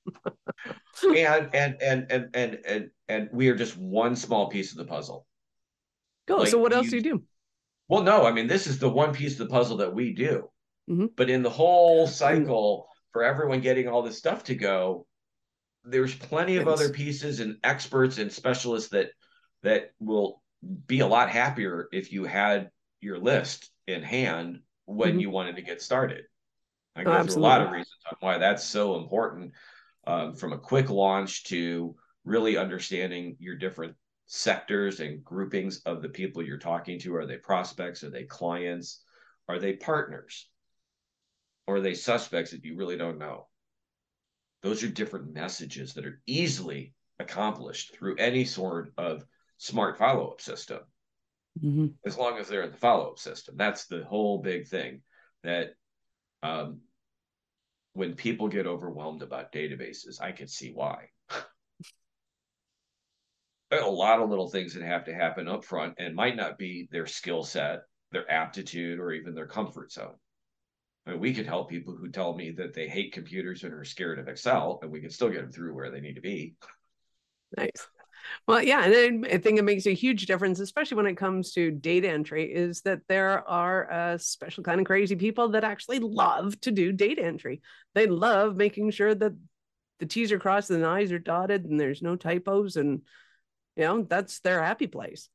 and, 1.04 1.50
and, 1.54 1.82
and, 1.82 2.12
and, 2.12 2.30
and, 2.34 2.60
and, 2.66 2.90
and 3.10 3.30
we 3.34 3.50
are 3.50 3.56
just 3.56 3.78
one 3.78 4.16
small 4.16 4.50
piece 4.50 4.72
of 4.72 4.78
the 4.78 4.86
puzzle. 4.86 5.26
Cool. 6.28 6.40
Like 6.40 6.50
so 6.50 6.58
what 6.58 6.74
else 6.74 6.86
you, 6.86 6.92
do 6.92 6.98
you 6.98 7.16
do? 7.16 7.24
Well, 7.88 8.04
no, 8.04 8.26
I 8.26 8.32
mean, 8.32 8.48
this 8.48 8.68
is 8.68 8.80
the 8.80 8.90
one 8.90 9.14
piece 9.14 9.34
of 9.34 9.48
the 9.48 9.54
puzzle 9.54 9.78
that 9.78 9.94
we 9.94 10.14
do. 10.14 10.50
Mm-hmm. 10.90 11.08
But 11.16 11.30
in 11.30 11.44
the 11.44 11.50
whole 11.50 12.08
cycle, 12.08 12.88
for 13.12 13.24
everyone 13.24 13.62
getting 13.62 13.88
all 13.88 14.02
this 14.02 14.18
stuff 14.18 14.44
to 14.46 14.56
go, 14.56 15.08
there's 15.84 16.16
plenty 16.16 16.58
of 16.58 16.68
other 16.68 16.90
pieces 16.90 17.40
and 17.40 17.58
experts 17.64 18.18
and 18.18 18.32
specialists 18.32 18.90
that 18.90 19.10
that 19.62 19.92
will 20.00 20.42
be 20.88 21.00
a 21.00 21.08
lot 21.08 21.30
happier 21.30 21.88
if 21.92 22.12
you 22.12 22.26
had 22.26 22.70
your 23.02 23.20
list 23.20 23.70
in 23.88 24.04
hand 24.04 24.60
when 24.86 25.12
mm-hmm. 25.12 25.20
you 25.20 25.30
wanted 25.30 25.56
to 25.56 25.62
get 25.62 25.82
started. 25.82 26.24
I 26.96 27.04
oh, 27.04 27.24
through 27.24 27.36
a 27.36 27.40
lot 27.40 27.62
of 27.62 27.72
reasons 27.72 27.98
on 28.10 28.18
why 28.22 28.38
that's 28.38 28.64
so 28.64 28.98
important, 28.98 29.52
um, 30.08 30.34
from 30.34 30.54
a 30.54 30.58
quick 30.58 30.90
launch 30.90 31.44
to 31.46 31.96
really 32.24 32.58
understanding 32.58 33.36
your 33.40 33.56
different 33.56 33.96
sectors 34.28 35.00
and 35.00 35.24
groupings 35.24 35.82
of 35.86 36.02
the 36.02 36.10
people 36.10 36.42
you're 36.42 36.58
talking 36.58 37.00
to. 37.00 37.16
Are 37.16 37.26
they 37.26 37.38
prospects? 37.38 38.04
Are 38.04 38.10
they 38.10 38.24
clients? 38.24 39.04
Are 39.48 39.60
they 39.60 39.74
partners? 39.74 40.48
Or 41.68 41.78
are 41.78 41.82
they 41.82 41.96
suspects 41.96 42.52
that 42.52 42.64
you 42.64 42.76
really 42.76 42.98
don't 42.98 43.20
know? 43.20 43.48
Those 44.64 44.84
are 44.84 44.88
different 44.88 45.34
messages 45.34 45.94
that 45.94 46.06
are 46.06 46.22
easily 46.26 46.94
accomplished 47.20 47.96
through 47.96 48.16
any 48.18 48.46
sort 48.46 48.92
of 48.98 49.26
smart 49.58 49.98
follow 49.98 50.28
up 50.28 50.42
system. 50.42 50.80
Mm-hmm. 51.64 51.88
As 52.06 52.18
long 52.18 52.38
as 52.38 52.48
they're 52.48 52.64
in 52.64 52.72
the 52.72 52.78
follow 52.78 53.12
up 53.12 53.20
system, 53.20 53.56
that's 53.58 53.86
the 53.86 54.04
whole 54.04 54.42
big 54.42 54.68
thing. 54.68 55.02
That 55.44 55.70
um, 56.44 56.82
when 57.94 58.16
people 58.16 58.48
get 58.50 58.68
overwhelmed 58.68 59.22
about 59.22 59.54
databases, 59.54 60.22
I 60.22 60.32
can 60.32 60.48
see 60.48 60.72
why. 60.74 61.10
a 63.72 63.90
lot 63.90 64.22
of 64.22 64.30
little 64.30 64.50
things 64.50 64.74
that 64.74 64.84
have 64.84 65.06
to 65.06 65.14
happen 65.14 65.48
up 65.48 65.64
front 65.64 65.96
and 65.98 66.16
might 66.16 66.36
not 66.36 66.58
be 66.58 66.88
their 66.92 67.08
skill 67.08 67.44
set, 67.44 67.84
their 68.12 68.30
aptitude, 68.30 69.00
or 69.00 69.12
even 69.12 69.34
their 69.34 69.48
comfort 69.48 69.92
zone. 69.92 70.16
I 71.06 71.12
mean, 71.12 71.20
we 71.20 71.34
could 71.34 71.46
help 71.46 71.70
people 71.70 71.96
who 71.96 72.10
tell 72.10 72.36
me 72.36 72.52
that 72.52 72.74
they 72.74 72.88
hate 72.88 73.14
computers 73.14 73.64
and 73.64 73.74
are 73.74 73.84
scared 73.84 74.20
of 74.20 74.28
Excel, 74.28 74.80
and 74.82 74.92
we 74.92 75.02
can 75.02 75.10
still 75.10 75.30
get 75.30 75.42
them 75.42 75.52
through 75.52 75.76
where 75.76 75.92
they 75.92 76.02
need 76.02 76.16
to 76.16 76.22
be. 76.22 76.56
Nice. 77.58 77.88
Well, 78.48 78.62
yeah, 78.62 78.86
and 78.86 79.26
I 79.26 79.38
think 79.38 79.60
it 79.60 79.64
makes 79.64 79.86
a 79.86 79.94
huge 79.94 80.26
difference, 80.26 80.60
especially 80.60 80.98
when 80.98 81.08
it 81.08 81.18
comes 81.18 81.54
to 81.54 81.72
data 81.72 82.10
entry, 82.10 82.52
is 82.54 82.82
that 82.82 83.02
there 83.08 83.48
are 83.48 83.90
a 83.90 84.20
special 84.20 84.64
kind 84.64 84.80
of 84.80 84.86
crazy 84.86 85.16
people 85.16 85.50
that 85.50 85.64
actually 85.64 86.00
love 86.00 86.60
to 86.62 86.72
do 86.72 86.92
data 86.92 87.24
entry. 87.24 87.62
They 87.94 88.08
love 88.08 88.56
making 88.56 88.92
sure 88.92 89.16
that 89.16 89.34
the 90.00 90.06
T's 90.06 90.32
are 90.32 90.40
crossed 90.40 90.70
and 90.70 90.84
the 90.84 90.88
I's 90.88 91.12
are 91.12 91.20
dotted 91.20 91.66
and 91.66 91.80
there's 91.80 92.02
no 92.02 92.16
typos, 92.16 92.76
and 92.76 93.02
you 93.76 93.84
know 93.84 94.04
that's 94.04 94.40
their 94.40 94.62
happy 94.62 94.88
place. 94.88 95.30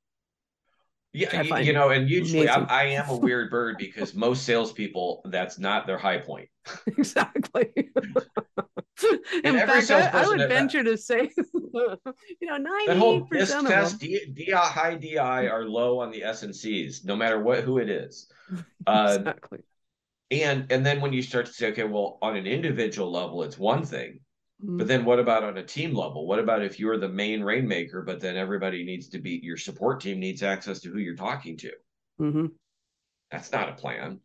Yeah, 1.13 1.43
you, 1.43 1.57
you, 1.57 1.73
know, 1.73 1.89
and 1.89 2.09
usually 2.09 2.49
I, 2.49 2.61
I, 2.63 2.85
am 2.85 3.09
a 3.09 3.17
weird 3.17 3.51
bird 3.57 3.79
because 3.79 4.15
most 4.15 4.45
salespeople, 4.45 5.23
that's 5.25 5.59
not 5.59 5.85
their 5.87 5.99
high 5.99 6.19
point. 6.19 6.49
exactly. 6.87 7.69
In 9.45 9.57
fact, 9.59 9.91
I, 9.91 10.09
I, 10.13 10.27
would 10.29 10.41
uh, 10.41 10.47
venture 10.47 10.85
that, 10.85 10.91
to 10.91 10.97
say, 10.97 11.31
you 12.41 12.49
know, 12.49 12.57
ninety 12.57 13.25
percent 13.31 13.67
of 13.67 13.73
test. 13.73 14.01
D, 14.01 14.21
D, 14.33 14.51
high 14.53 14.95
DI 14.97 15.47
are 15.47 15.65
low 15.65 16.01
on 16.01 16.11
the 16.11 16.23
S 16.23 16.43
and 16.43 16.55
C's, 16.55 17.05
no 17.05 17.17
matter 17.17 17.41
what 17.41 17.65
who 17.65 17.79
it 17.79 17.89
is. 17.89 18.31
Uh, 18.87 19.15
exactly. 19.19 19.61
And 20.33 20.73
and 20.73 20.85
then 20.85 21.01
when 21.01 21.13
you 21.13 21.23
start 21.23 21.47
to 21.47 21.53
say, 21.53 21.71
okay, 21.71 21.85
well, 21.85 22.19
on 22.21 22.35
an 22.35 22.47
individual 22.47 23.13
level, 23.13 23.45
it's 23.45 23.59
one 23.59 23.85
thing, 23.85 24.21
Mm-hmm. 24.63 24.77
But 24.77 24.89
then 24.89 25.05
what 25.05 25.19
about 25.19 25.45
on 25.45 25.57
a 25.57 25.63
team 25.63 25.95
level? 25.95 26.27
What 26.27 26.39
about 26.39 26.63
if 26.63 26.79
you're 26.79 26.99
the 26.99 27.09
main 27.09 27.43
rainmaker, 27.43 28.03
but 28.03 28.21
then 28.21 28.37
everybody 28.37 28.85
needs 28.85 29.09
to 29.11 29.19
be 29.19 29.41
your 29.43 29.57
support 29.57 30.01
team 30.01 30.21
needs 30.21 30.43
access 30.43 30.81
to 30.81 30.91
who 30.91 30.99
you're 30.99 31.17
talking 31.17 31.57
to? 31.59 31.73
Mm-hmm. 32.21 32.47
That's 33.31 33.53
not 33.53 33.71
a 33.71 33.73
plan. 33.73 34.21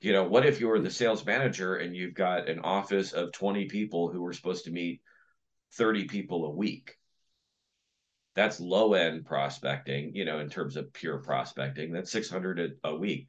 You 0.00 0.12
know, 0.12 0.24
what 0.24 0.46
if 0.46 0.60
you're 0.60 0.80
the 0.80 0.90
sales 0.90 1.24
manager 1.26 1.76
and 1.76 1.94
you've 1.94 2.14
got 2.14 2.48
an 2.48 2.60
office 2.60 3.12
of 3.12 3.32
20 3.32 3.66
people 3.66 4.10
who 4.10 4.24
are 4.24 4.32
supposed 4.32 4.64
to 4.64 4.70
meet 4.70 5.02
30 5.76 6.04
people 6.04 6.46
a 6.46 6.50
week? 6.50 6.96
That's 8.34 8.58
low 8.58 8.94
end 8.94 9.26
prospecting, 9.26 10.14
you 10.14 10.24
know, 10.24 10.40
in 10.40 10.48
terms 10.48 10.76
of 10.76 10.92
pure 10.92 11.18
prospecting. 11.18 11.92
That's 11.92 12.10
600 12.10 12.76
a, 12.84 12.88
a 12.88 12.96
week. 12.96 13.28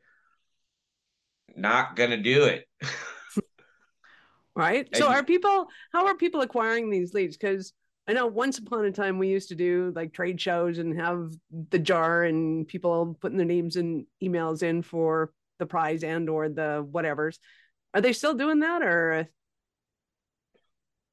Not 1.55 1.95
going 1.95 2.09
to 2.09 2.17
do 2.17 2.45
it. 2.45 2.65
right? 4.55 4.87
And 4.93 4.97
so 4.97 5.09
are 5.09 5.23
people 5.23 5.67
how 5.91 6.07
are 6.07 6.15
people 6.15 6.41
acquiring 6.41 6.89
these 6.89 7.13
leads? 7.13 7.37
Because 7.37 7.73
I 8.07 8.13
know 8.13 8.27
once 8.27 8.59
upon 8.59 8.85
a 8.85 8.91
time 8.91 9.17
we 9.17 9.29
used 9.29 9.49
to 9.49 9.55
do 9.55 9.91
like 9.95 10.13
trade 10.13 10.39
shows 10.39 10.77
and 10.77 10.99
have 10.99 11.31
the 11.69 11.79
jar 11.79 12.23
and 12.23 12.67
people 12.67 13.17
putting 13.19 13.37
their 13.37 13.47
names 13.47 13.75
and 13.75 14.05
emails 14.23 14.63
in 14.63 14.81
for 14.81 15.31
the 15.59 15.65
prize 15.65 16.03
and 16.03 16.29
or 16.29 16.49
the 16.49 16.87
whatevers. 16.91 17.37
Are 17.93 18.01
they 18.01 18.13
still 18.13 18.33
doing 18.33 18.59
that 18.59 18.83
or 18.83 19.27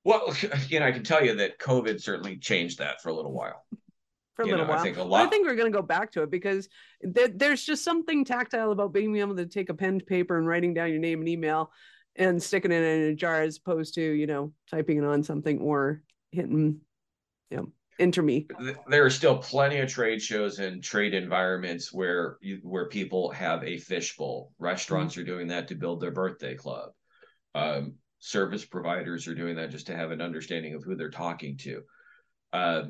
well, 0.04 0.34
you 0.68 0.80
know, 0.80 0.86
I 0.86 0.92
can 0.92 1.04
tell 1.04 1.24
you 1.24 1.36
that 1.36 1.58
COVID 1.58 2.00
certainly 2.00 2.36
changed 2.36 2.78
that 2.78 3.02
for 3.02 3.08
a 3.08 3.14
little 3.14 3.32
while. 3.32 3.64
For 4.34 4.42
a 4.42 4.46
you 4.46 4.52
little 4.52 4.66
know, 4.66 4.72
while, 4.72 4.80
I 4.80 4.82
think, 4.82 4.96
lot... 4.96 5.26
I 5.26 5.28
think 5.28 5.46
we're 5.46 5.56
going 5.56 5.70
to 5.70 5.76
go 5.76 5.82
back 5.82 6.12
to 6.12 6.22
it 6.22 6.30
because 6.30 6.68
th- 7.02 7.32
there's 7.34 7.64
just 7.64 7.84
something 7.84 8.24
tactile 8.24 8.72
about 8.72 8.92
being 8.92 9.14
able 9.16 9.36
to 9.36 9.46
take 9.46 9.68
a 9.68 9.74
pen 9.74 9.98
to 9.98 10.04
paper 10.04 10.38
and 10.38 10.46
writing 10.46 10.72
down 10.72 10.90
your 10.90 11.00
name 11.00 11.20
and 11.20 11.28
email 11.28 11.70
and 12.16 12.42
sticking 12.42 12.72
it 12.72 12.82
in 12.82 13.02
a 13.10 13.14
jar 13.14 13.42
as 13.42 13.58
opposed 13.58 13.94
to 13.94 14.02
you 14.02 14.26
know 14.26 14.52
typing 14.70 14.98
it 14.98 15.04
on 15.04 15.22
something 15.22 15.58
or 15.60 16.02
hitting 16.30 16.80
you 17.50 17.56
know 17.56 17.68
enter 17.98 18.22
me 18.22 18.46
there 18.88 19.04
are 19.04 19.10
still 19.10 19.36
plenty 19.38 19.78
of 19.78 19.88
trade 19.88 20.20
shows 20.20 20.58
and 20.58 20.82
trade 20.82 21.14
environments 21.14 21.92
where 21.92 22.38
you, 22.40 22.58
where 22.62 22.88
people 22.88 23.30
have 23.30 23.62
a 23.64 23.78
fishbowl 23.78 24.52
restaurants 24.58 25.14
mm-hmm. 25.14 25.22
are 25.22 25.26
doing 25.26 25.48
that 25.48 25.68
to 25.68 25.74
build 25.74 26.00
their 26.00 26.10
birthday 26.10 26.54
club 26.54 26.90
um, 27.54 27.94
service 28.24 28.64
providers 28.64 29.26
are 29.26 29.34
doing 29.34 29.56
that 29.56 29.70
just 29.70 29.88
to 29.88 29.96
have 29.96 30.12
an 30.12 30.20
understanding 30.20 30.74
of 30.74 30.84
who 30.84 30.94
they're 30.94 31.10
talking 31.10 31.56
to 31.56 31.82
uh, 32.52 32.82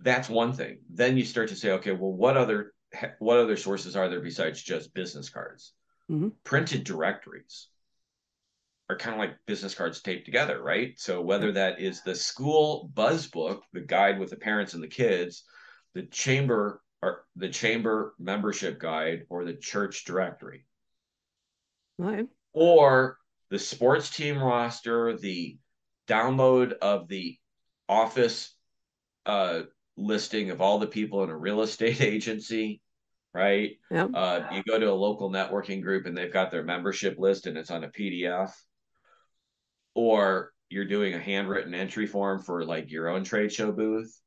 that's 0.00 0.28
one 0.28 0.52
thing 0.52 0.78
then 0.90 1.16
you 1.16 1.24
start 1.24 1.48
to 1.48 1.56
say 1.56 1.70
okay 1.70 1.92
well 1.92 2.12
what 2.12 2.36
other 2.36 2.74
what 3.18 3.38
other 3.38 3.56
sources 3.56 3.96
are 3.96 4.08
there 4.08 4.20
besides 4.20 4.62
just 4.62 4.92
business 4.92 5.30
cards 5.30 5.72
mm-hmm. 6.10 6.28
printed 6.44 6.84
directories 6.84 7.68
are 8.90 8.96
kind 8.98 9.14
of 9.14 9.20
like 9.20 9.36
business 9.46 9.74
cards 9.74 10.02
taped 10.02 10.26
together, 10.26 10.62
right? 10.62 10.98
So 10.98 11.22
whether 11.22 11.52
that 11.52 11.80
is 11.80 12.02
the 12.02 12.14
school 12.14 12.90
buzz 12.94 13.26
book, 13.26 13.62
the 13.72 13.80
guide 13.80 14.18
with 14.18 14.30
the 14.30 14.36
parents 14.36 14.74
and 14.74 14.82
the 14.82 14.88
kids, 14.88 15.44
the 15.94 16.02
chamber 16.02 16.82
or 17.00 17.24
the 17.34 17.48
chamber 17.48 18.14
membership 18.18 18.78
guide, 18.78 19.22
or 19.28 19.44
the 19.44 19.54
church 19.54 20.04
directory, 20.04 20.64
right? 21.98 22.26
Or 22.52 23.16
the 23.52 23.58
sports 23.58 24.08
team 24.08 24.42
roster, 24.42 25.14
the 25.18 25.58
download 26.08 26.72
of 26.80 27.06
the 27.06 27.36
office 27.86 28.56
uh, 29.26 29.60
listing 29.94 30.50
of 30.50 30.62
all 30.62 30.78
the 30.78 30.86
people 30.86 31.22
in 31.22 31.28
a 31.28 31.36
real 31.36 31.60
estate 31.60 32.00
agency, 32.00 32.80
right? 33.34 33.72
Yep. 33.90 34.10
Uh, 34.14 34.40
you 34.52 34.62
go 34.62 34.78
to 34.78 34.90
a 34.90 34.94
local 34.94 35.30
networking 35.30 35.82
group 35.82 36.06
and 36.06 36.16
they've 36.16 36.32
got 36.32 36.50
their 36.50 36.64
membership 36.64 37.16
list 37.18 37.46
and 37.46 37.58
it's 37.58 37.70
on 37.70 37.84
a 37.84 37.90
PDF 37.90 38.50
or 39.94 40.54
you're 40.70 40.86
doing 40.86 41.12
a 41.12 41.20
handwritten 41.20 41.74
entry 41.74 42.06
form 42.06 42.40
for 42.40 42.64
like 42.64 42.90
your 42.90 43.10
own 43.10 43.22
trade 43.22 43.52
show 43.52 43.70
booth. 43.70 44.18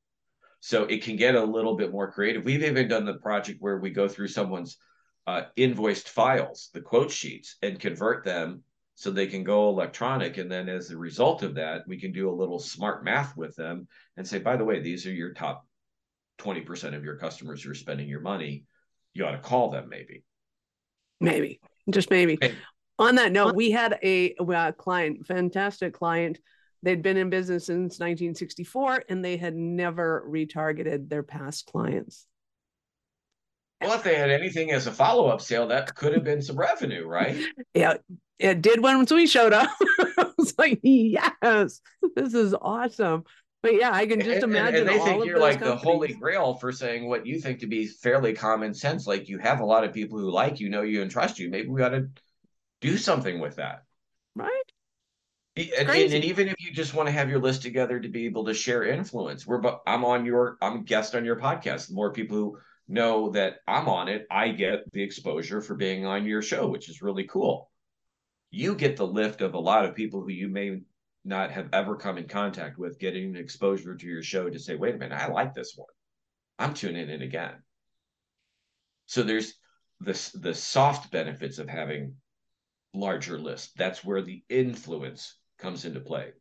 So 0.60 0.84
it 0.84 1.02
can 1.02 1.16
get 1.16 1.34
a 1.34 1.44
little 1.44 1.76
bit 1.76 1.92
more 1.92 2.12
creative. 2.12 2.46
We've 2.46 2.62
even 2.62 2.88
done 2.88 3.06
the 3.06 3.16
project 3.16 3.58
where 3.60 3.80
we 3.80 3.90
go 3.90 4.08
through 4.08 4.28
someone's 4.28 4.78
uh, 5.26 5.46
invoiced 5.56 6.10
files, 6.10 6.70
the 6.76 6.82
quote 6.82 7.10
sheets, 7.10 7.56
and 7.64 7.80
convert 7.80 8.24
them 8.24 8.62
so 8.96 9.12
they 9.12 9.28
can 9.28 9.44
go 9.44 9.70
electronic. 9.70 10.38
And 10.38 10.50
then 10.50 10.70
as 10.70 10.90
a 10.90 10.98
result 10.98 11.44
of 11.44 11.56
that, 11.56 11.84
we 11.86 12.00
can 12.00 12.14
do 12.14 12.30
a 12.30 12.34
little 12.34 12.60
smart 12.60 13.04
math 13.04 13.36
with 13.36 13.56
them 13.56 13.88
and 14.16 14.28
say, 14.28 14.40
by 14.40 14.56
the 14.56 14.64
way, 14.64 14.80
these 14.80 15.06
are 15.06 15.14
your 15.14 15.34
top 15.34 15.68
20% 16.40 16.96
of 16.96 17.04
your 17.04 17.18
customers 17.18 17.62
who 17.62 17.72
are 17.72 17.76
spending 17.76 18.08
your 18.08 18.22
money. 18.22 18.64
You 19.14 19.26
ought 19.26 19.32
to 19.32 19.38
call 19.40 19.70
them 19.70 19.90
maybe. 19.90 20.24
Maybe, 21.20 21.60
just 21.90 22.10
maybe. 22.10 22.40
On 22.98 23.16
that 23.16 23.32
note, 23.34 23.56
we 23.56 23.72
had 23.72 24.00
a, 24.02 24.34
a 24.40 24.44
uh, 24.44 24.72
client, 24.72 25.28
fantastic 25.28 25.94
client. 25.94 26.40
They'd 26.84 27.02
been 27.02 27.18
in 27.18 27.30
business 27.30 27.66
since 27.66 28.00
1964 28.00 29.04
and 29.10 29.24
they 29.24 29.38
had 29.38 29.56
never 29.56 30.26
retargeted 30.30 31.10
their 31.10 31.24
past 31.24 31.66
clients. 31.66 32.28
Well, 33.82 33.94
if 33.94 34.04
they 34.04 34.16
had 34.16 34.30
anything 34.30 34.72
as 34.72 34.88
a 34.88 34.92
follow 34.92 35.28
up 35.28 35.42
sale, 35.42 35.68
that 35.68 35.94
could 35.96 36.14
have 36.14 36.24
been 36.24 36.42
some 36.42 36.58
revenue, 36.58 37.06
right? 37.06 37.38
Yeah, 37.74 37.96
it 38.40 38.62
did 38.62 38.82
once 38.82 39.12
we 39.12 39.28
showed 39.28 39.54
up. 39.54 39.70
I 40.18 40.32
was 40.38 40.54
like, 40.58 40.80
yes, 40.84 41.82
this 42.16 42.34
is 42.34 42.54
awesome. 42.60 43.24
But 43.62 43.76
yeah, 43.80 43.92
I 43.92 44.06
can 44.06 44.22
just 44.22 44.44
imagine. 44.44 44.82
And, 44.82 44.90
and 44.90 45.02
they 45.02 45.04
think 45.04 45.26
you're 45.26 45.40
like 45.40 45.60
companies. 45.60 45.82
the 45.82 45.90
holy 45.90 46.14
grail 46.14 46.54
for 46.54 46.72
saying 46.72 47.10
what 47.10 47.26
you 47.26 47.40
think 47.40 47.60
to 47.62 47.68
be 47.68 47.88
fairly 47.88 48.34
common 48.34 48.76
sense. 48.76 49.08
Like 49.08 49.28
you 49.28 49.40
have 49.40 49.60
a 49.60 49.66
lot 49.66 49.84
of 49.84 49.92
people 49.92 50.20
who 50.20 50.30
like 50.30 50.60
you, 50.60 50.70
know 50.70 50.84
you, 50.84 51.02
and 51.02 51.10
trust 51.10 51.40
you. 51.40 51.50
Maybe 51.50 51.70
we 51.70 51.82
ought 51.82 51.90
to 51.90 52.10
do 52.82 52.98
something 52.98 53.40
with 53.40 53.56
that. 53.56 53.84
Right. 54.36 54.62
And, 55.56 55.90
and, 55.90 55.90
and, 55.90 56.26
even 56.26 56.50
if 56.50 56.56
you 56.60 56.74
just 56.74 56.94
want 56.94 57.08
to 57.08 57.14
have 57.14 57.30
your 57.30 57.40
list 57.40 57.62
together 57.62 58.00
to 58.00 58.10
be 58.10 58.26
able 58.26 58.46
to 58.46 58.54
share 58.54 58.84
influence, 58.84 59.48
we're 59.48 59.62
I'm 59.88 60.04
on 60.04 60.26
your 60.26 60.58
I'm 60.62 60.80
a 60.80 60.84
guest 60.84 61.16
on 61.16 61.24
your 61.24 61.38
podcast. 61.38 61.88
The 61.88 61.94
more 61.94 62.12
people 62.12 62.38
who 62.38 62.58
know 62.88 63.32
that 63.32 63.62
I'm 63.66 63.88
on 63.88 64.10
it, 64.10 64.28
I 64.30 64.50
get 64.50 64.92
the 64.92 65.02
exposure 65.02 65.62
for 65.62 65.76
being 65.76 66.06
on 66.06 66.26
your 66.26 66.42
show, 66.42 66.68
which 66.68 66.90
is 66.90 67.02
really 67.02 67.24
cool. 67.24 67.72
You 68.56 68.74
get 68.74 68.96
the 68.96 69.06
lift 69.06 69.42
of 69.42 69.54
a 69.54 69.60
lot 69.60 69.84
of 69.84 69.96
people 69.96 70.22
who 70.22 70.30
you 70.30 70.48
may 70.48 70.80
not 71.26 71.52
have 71.52 71.68
ever 71.74 71.98
come 71.98 72.18
in 72.18 72.30
contact 72.30 72.80
with, 72.80 73.00
getting 73.00 73.36
exposure 73.36 73.96
to 73.96 74.08
your 74.08 74.24
show 74.24 74.50
to 74.50 74.58
say, 74.58 74.76
wait 74.78 74.96
a 74.96 74.98
minute, 74.98 75.20
I 75.20 75.28
like 75.28 75.54
this 75.54 75.74
one. 75.76 75.90
I'm 76.58 76.74
tuning 76.74 77.10
in 77.10 77.22
again. 77.22 77.56
So 79.08 79.24
there's 79.24 79.56
this 80.00 80.32
the 80.32 80.54
soft 80.54 81.12
benefits 81.12 81.60
of 81.60 81.68
having 81.68 82.16
larger 82.94 83.38
lists. 83.38 83.74
That's 83.76 84.06
where 84.06 84.22
the 84.22 84.42
influence 84.48 85.36
comes 85.60 85.84
into 85.84 86.00
play. 86.00 86.32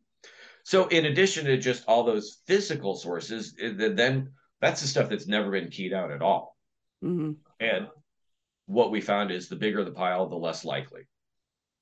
So, 0.62 0.86
in 0.86 1.06
addition 1.06 1.46
to 1.46 1.58
just 1.58 1.82
all 1.88 2.04
those 2.04 2.38
physical 2.46 2.94
sources, 2.94 3.56
then 3.60 4.30
that's 4.60 4.82
the 4.82 4.86
stuff 4.86 5.08
that's 5.08 5.26
never 5.26 5.50
been 5.50 5.68
keyed 5.68 5.92
out 5.92 6.12
at 6.12 6.22
all. 6.22 6.56
Mm-hmm. 7.02 7.32
And 7.58 7.88
what 8.66 8.92
we 8.92 9.00
found 9.00 9.32
is 9.32 9.48
the 9.48 9.56
bigger 9.56 9.84
the 9.84 9.90
pile, 9.90 10.28
the 10.28 10.36
less 10.36 10.64
likely. 10.64 11.08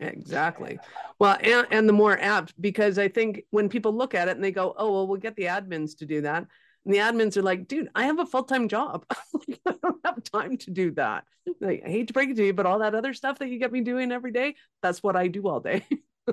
Exactly. 0.09 0.79
Well, 1.19 1.37
and, 1.41 1.67
and 1.71 1.89
the 1.89 1.93
more 1.93 2.19
apt, 2.19 2.61
because 2.61 2.99
I 2.99 3.09
think 3.09 3.45
when 3.51 3.69
people 3.69 3.97
look 3.97 4.15
at 4.15 4.29
it 4.29 4.33
and 4.37 4.45
they 4.45 4.51
go, 4.51 4.75
oh, 4.77 4.93
well, 4.93 5.07
we'll 5.07 5.21
get 5.21 5.37
the 5.37 5.45
admins 5.45 5.97
to 5.99 6.07
do 6.07 6.23
that. 6.23 6.47
And 6.85 6.93
the 6.93 6.99
admins 6.99 7.37
are 7.37 7.43
like, 7.43 7.69
dude, 7.69 7.89
I 7.95 8.05
have 8.05 8.19
a 8.19 8.27
full 8.27 8.45
time 8.45 8.69
job. 8.69 9.05
I 9.67 9.75
don't 9.83 10.01
have 10.05 10.23
time 10.25 10.57
to 10.59 10.71
do 10.71 10.91
that. 10.93 11.25
Like, 11.61 11.83
I 11.87 11.89
hate 11.89 12.09
to 12.09 12.13
break 12.13 12.31
it 12.31 12.37
to 12.37 12.47
you, 12.47 12.53
but 12.53 12.67
all 12.67 12.81
that 12.81 12.95
other 12.95 13.15
stuff 13.15 13.39
that 13.39 13.49
you 13.49 13.59
get 13.59 13.73
me 13.73 13.81
doing 13.81 14.13
every 14.13 14.33
day, 14.33 14.57
that's 14.83 15.03
what 15.03 15.17
I 15.17 15.29
do 15.29 15.47
all 15.49 15.61
day. 15.61 15.87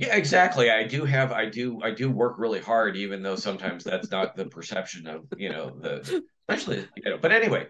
Yeah, 0.00 0.16
exactly. 0.16 0.70
I 0.70 0.84
do 0.84 1.04
have, 1.04 1.30
I 1.30 1.44
do, 1.44 1.78
I 1.82 1.90
do 1.90 2.10
work 2.10 2.38
really 2.38 2.58
hard, 2.58 2.96
even 2.96 3.22
though 3.22 3.36
sometimes 3.36 3.84
that's 3.84 4.10
not 4.10 4.34
the 4.34 4.46
perception 4.46 5.06
of, 5.06 5.26
you 5.36 5.50
know, 5.50 5.76
the, 5.78 6.24
especially, 6.48 6.88
you 6.96 7.10
know, 7.10 7.18
but 7.18 7.32
anyway, 7.32 7.66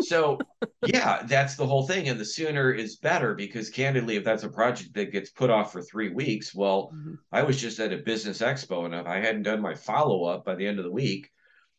so 0.00 0.38
yeah, 0.86 1.24
that's 1.24 1.56
the 1.56 1.66
whole 1.66 1.84
thing. 1.84 2.08
And 2.08 2.20
the 2.20 2.24
sooner 2.24 2.70
is 2.70 2.98
better 2.98 3.34
because 3.34 3.68
candidly, 3.68 4.14
if 4.14 4.22
that's 4.22 4.44
a 4.44 4.48
project 4.48 4.94
that 4.94 5.10
gets 5.10 5.30
put 5.30 5.50
off 5.50 5.72
for 5.72 5.82
three 5.82 6.10
weeks, 6.10 6.54
well, 6.54 6.92
mm-hmm. 6.94 7.14
I 7.32 7.42
was 7.42 7.60
just 7.60 7.80
at 7.80 7.92
a 7.92 7.96
business 7.96 8.38
expo 8.38 8.84
and 8.84 8.94
if 8.94 9.08
I 9.08 9.16
hadn't 9.16 9.42
done 9.42 9.60
my 9.60 9.74
follow 9.74 10.22
up 10.22 10.44
by 10.44 10.54
the 10.54 10.68
end 10.68 10.78
of 10.78 10.84
the 10.84 10.92
week, 10.92 11.32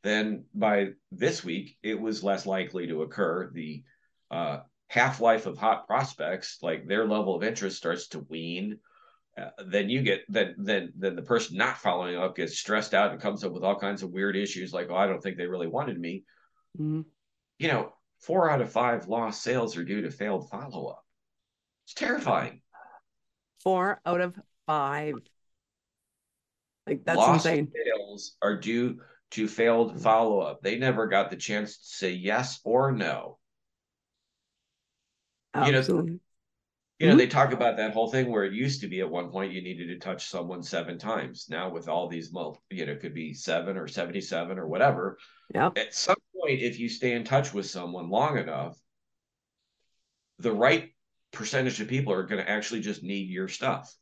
then 0.03 0.43
by 0.53 0.89
this 1.13 1.45
week, 1.45 1.77
it 1.81 1.97
was 1.97 2.25
less 2.25 2.45
likely 2.45 2.87
to 2.87 3.03
occur. 3.03 3.49
The 3.53 3.83
uh, 4.29 4.59
half 4.87 5.21
life 5.21 5.45
of 5.45 5.57
hot 5.57 5.87
prospects, 5.87 6.57
like 6.61 6.89
their 6.89 7.07
level 7.07 7.35
of 7.35 7.43
interest 7.45 7.77
starts 7.77 8.09
to 8.09 8.19
wean 8.27 8.79
uh, 9.37 9.49
then 9.65 9.89
you 9.89 10.01
get 10.01 10.21
then 10.29 10.53
then 10.57 10.93
then 10.95 11.15
the 11.15 11.21
person 11.21 11.57
not 11.57 11.77
following 11.77 12.15
up 12.15 12.35
gets 12.35 12.57
stressed 12.57 12.93
out 12.93 13.11
and 13.11 13.21
comes 13.21 13.43
up 13.43 13.51
with 13.51 13.63
all 13.63 13.75
kinds 13.79 14.03
of 14.03 14.11
weird 14.11 14.35
issues 14.35 14.73
like 14.73 14.87
oh 14.89 14.95
i 14.95 15.07
don't 15.07 15.21
think 15.21 15.37
they 15.37 15.47
really 15.47 15.67
wanted 15.67 15.99
me. 15.99 16.23
Mm-hmm. 16.79 17.01
you 17.59 17.67
know 17.67 17.93
four 18.23 18.49
out 18.49 18.61
of 18.61 18.71
five 18.71 19.07
lost 19.07 19.43
sales 19.43 19.75
are 19.77 19.83
due 19.83 20.01
to 20.01 20.09
failed 20.11 20.49
follow-up. 20.49 21.03
It's 21.85 21.93
terrifying. 21.93 22.61
Four 23.61 23.99
out 24.05 24.21
of 24.21 24.39
five. 24.65 25.15
Like 26.87 27.03
that's 27.05 27.17
lost 27.17 27.45
insane. 27.45 27.71
sales 27.85 28.35
are 28.41 28.57
due 28.57 29.01
to 29.31 29.47
failed 29.47 30.01
follow-up. 30.01 30.61
They 30.61 30.77
never 30.77 31.07
got 31.07 31.29
the 31.29 31.35
chance 31.35 31.77
to 31.77 31.85
say 31.85 32.11
yes 32.11 32.59
or 32.63 32.91
no. 32.91 33.39
Absolutely. 35.53 36.05
you 36.05 36.11
know 36.11 36.19
you 36.99 37.07
know, 37.07 37.13
mm-hmm. 37.13 37.19
they 37.19 37.27
talk 37.27 37.51
about 37.51 37.77
that 37.77 37.91
whole 37.91 38.09
thing 38.09 38.29
where 38.31 38.43
it 38.43 38.53
used 38.53 38.81
to 38.81 38.87
be 38.87 39.01
at 39.01 39.09
one 39.09 39.29
point 39.29 39.51
you 39.51 39.61
needed 39.61 39.87
to 39.87 39.97
touch 39.97 40.27
someone 40.27 40.61
seven 40.61 40.97
times. 40.97 41.47
Now 41.49 41.69
with 41.69 41.89
all 41.89 42.07
these, 42.07 42.31
you 42.69 42.85
know, 42.85 42.91
it 42.91 43.01
could 43.01 43.15
be 43.15 43.33
seven 43.33 43.77
or 43.77 43.87
77 43.87 44.59
or 44.59 44.67
whatever. 44.67 45.17
Yeah. 45.53 45.71
At 45.75 45.93
some 45.93 46.15
point, 46.39 46.61
if 46.61 46.79
you 46.79 46.89
stay 46.89 47.13
in 47.13 47.23
touch 47.23 47.53
with 47.53 47.65
someone 47.65 48.09
long 48.09 48.37
enough, 48.37 48.77
the 50.39 50.51
right 50.51 50.93
percentage 51.31 51.81
of 51.81 51.87
people 51.87 52.13
are 52.13 52.23
going 52.23 52.43
to 52.43 52.49
actually 52.49 52.81
just 52.81 53.03
need 53.03 53.29
your 53.29 53.47
stuff. 53.47 53.93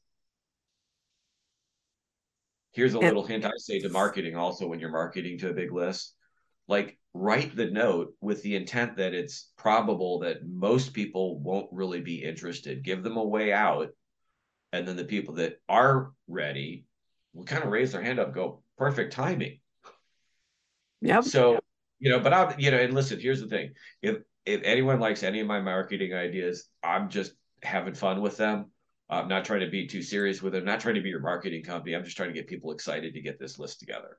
Here's 2.74 2.94
a 2.94 3.00
little 3.00 3.26
hint 3.26 3.46
I 3.46 3.52
say 3.58 3.80
to 3.80 3.90
marketing 3.90 4.36
also 4.36 4.68
when 4.68 4.80
you're 4.80 4.92
marketing 4.92 5.40
to 5.40 5.50
a 5.50 5.54
big 5.54 5.72
list. 5.72 6.14
Like 6.68 6.98
write 7.14 7.56
the 7.56 7.70
note 7.70 8.14
with 8.22 8.42
the 8.42 8.56
intent 8.56 8.98
that 8.98 9.14
it's 9.14 9.52
probable 9.58 10.20
that 10.20 10.48
most 10.48 10.94
people 10.94 11.40
won't 11.40 11.68
really 11.72 12.02
be 12.02 12.24
interested. 12.24 12.84
Give 12.84 13.04
them 13.04 13.18
a 13.18 13.24
way 13.24 13.52
out. 13.52 13.90
And 14.72 14.88
then 14.88 14.96
the 14.96 15.04
people 15.04 15.36
that 15.36 15.60
are 15.68 16.14
ready 16.28 16.86
will 17.34 17.44
kind 17.44 17.64
of 17.64 17.70
raise 17.70 17.92
their 17.92 18.02
hand 18.02 18.20
up, 18.20 18.34
go, 18.34 18.64
perfect 18.78 19.14
timing. 19.14 19.60
Yeah. 21.02 21.22
So, 21.22 21.60
you 22.00 22.10
know, 22.10 22.20
but 22.20 22.34
I'm, 22.34 22.58
you 22.60 22.72
know, 22.72 22.78
and 22.78 22.94
listen, 22.94 23.20
here's 23.20 23.42
the 23.42 23.48
thing. 23.48 23.74
If 24.02 24.18
if 24.46 24.62
anyone 24.64 25.00
likes 25.00 25.24
any 25.24 25.40
of 25.40 25.48
my 25.48 25.60
marketing 25.60 26.14
ideas, 26.14 26.68
I'm 26.82 27.10
just 27.10 27.34
having 27.62 27.94
fun 27.94 28.22
with 28.22 28.38
them. 28.38 28.72
I'm 29.10 29.28
not 29.28 29.46
trying 29.46 29.60
to 29.60 29.70
be 29.70 29.88
too 29.88 30.02
serious 30.02 30.42
with 30.42 30.54
them 30.54 30.62
I'm 30.62 30.66
not 30.66 30.80
trying 30.80 30.96
to 30.96 31.02
be 31.02 31.10
your 31.10 31.20
marketing 31.20 31.64
company. 31.64 31.96
I'm 31.96 32.06
just 32.06 32.16
trying 32.16 32.30
to 32.30 32.34
get 32.34 32.48
people 32.48 32.72
excited 32.72 33.14
to 33.14 33.22
get 33.22 33.40
this 33.40 33.60
list 33.60 33.80
together. 33.80 34.18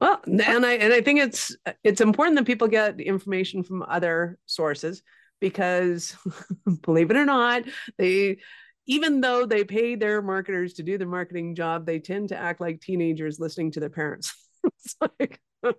Well, 0.00 0.20
and 0.26 0.66
I 0.66 0.72
and 0.74 0.92
I 0.92 1.00
think 1.00 1.20
it's 1.20 1.56
it's 1.82 2.00
important 2.00 2.36
that 2.36 2.46
people 2.46 2.68
get 2.68 3.00
information 3.00 3.62
from 3.62 3.82
other 3.82 4.38
sources 4.46 5.02
because 5.40 6.16
believe 6.82 7.10
it 7.10 7.16
or 7.16 7.24
not, 7.24 7.64
they 7.98 8.38
even 8.86 9.20
though 9.20 9.46
they 9.46 9.64
pay 9.64 9.94
their 9.94 10.20
marketers 10.20 10.74
to 10.74 10.82
do 10.82 10.98
the 10.98 11.06
marketing 11.06 11.54
job, 11.54 11.86
they 11.86 11.98
tend 12.00 12.28
to 12.28 12.36
act 12.36 12.60
like 12.60 12.80
teenagers 12.80 13.40
listening 13.40 13.70
to 13.72 13.80
their 13.80 13.88
parents. 13.90 14.34
it's 14.64 14.96
like 15.00 15.40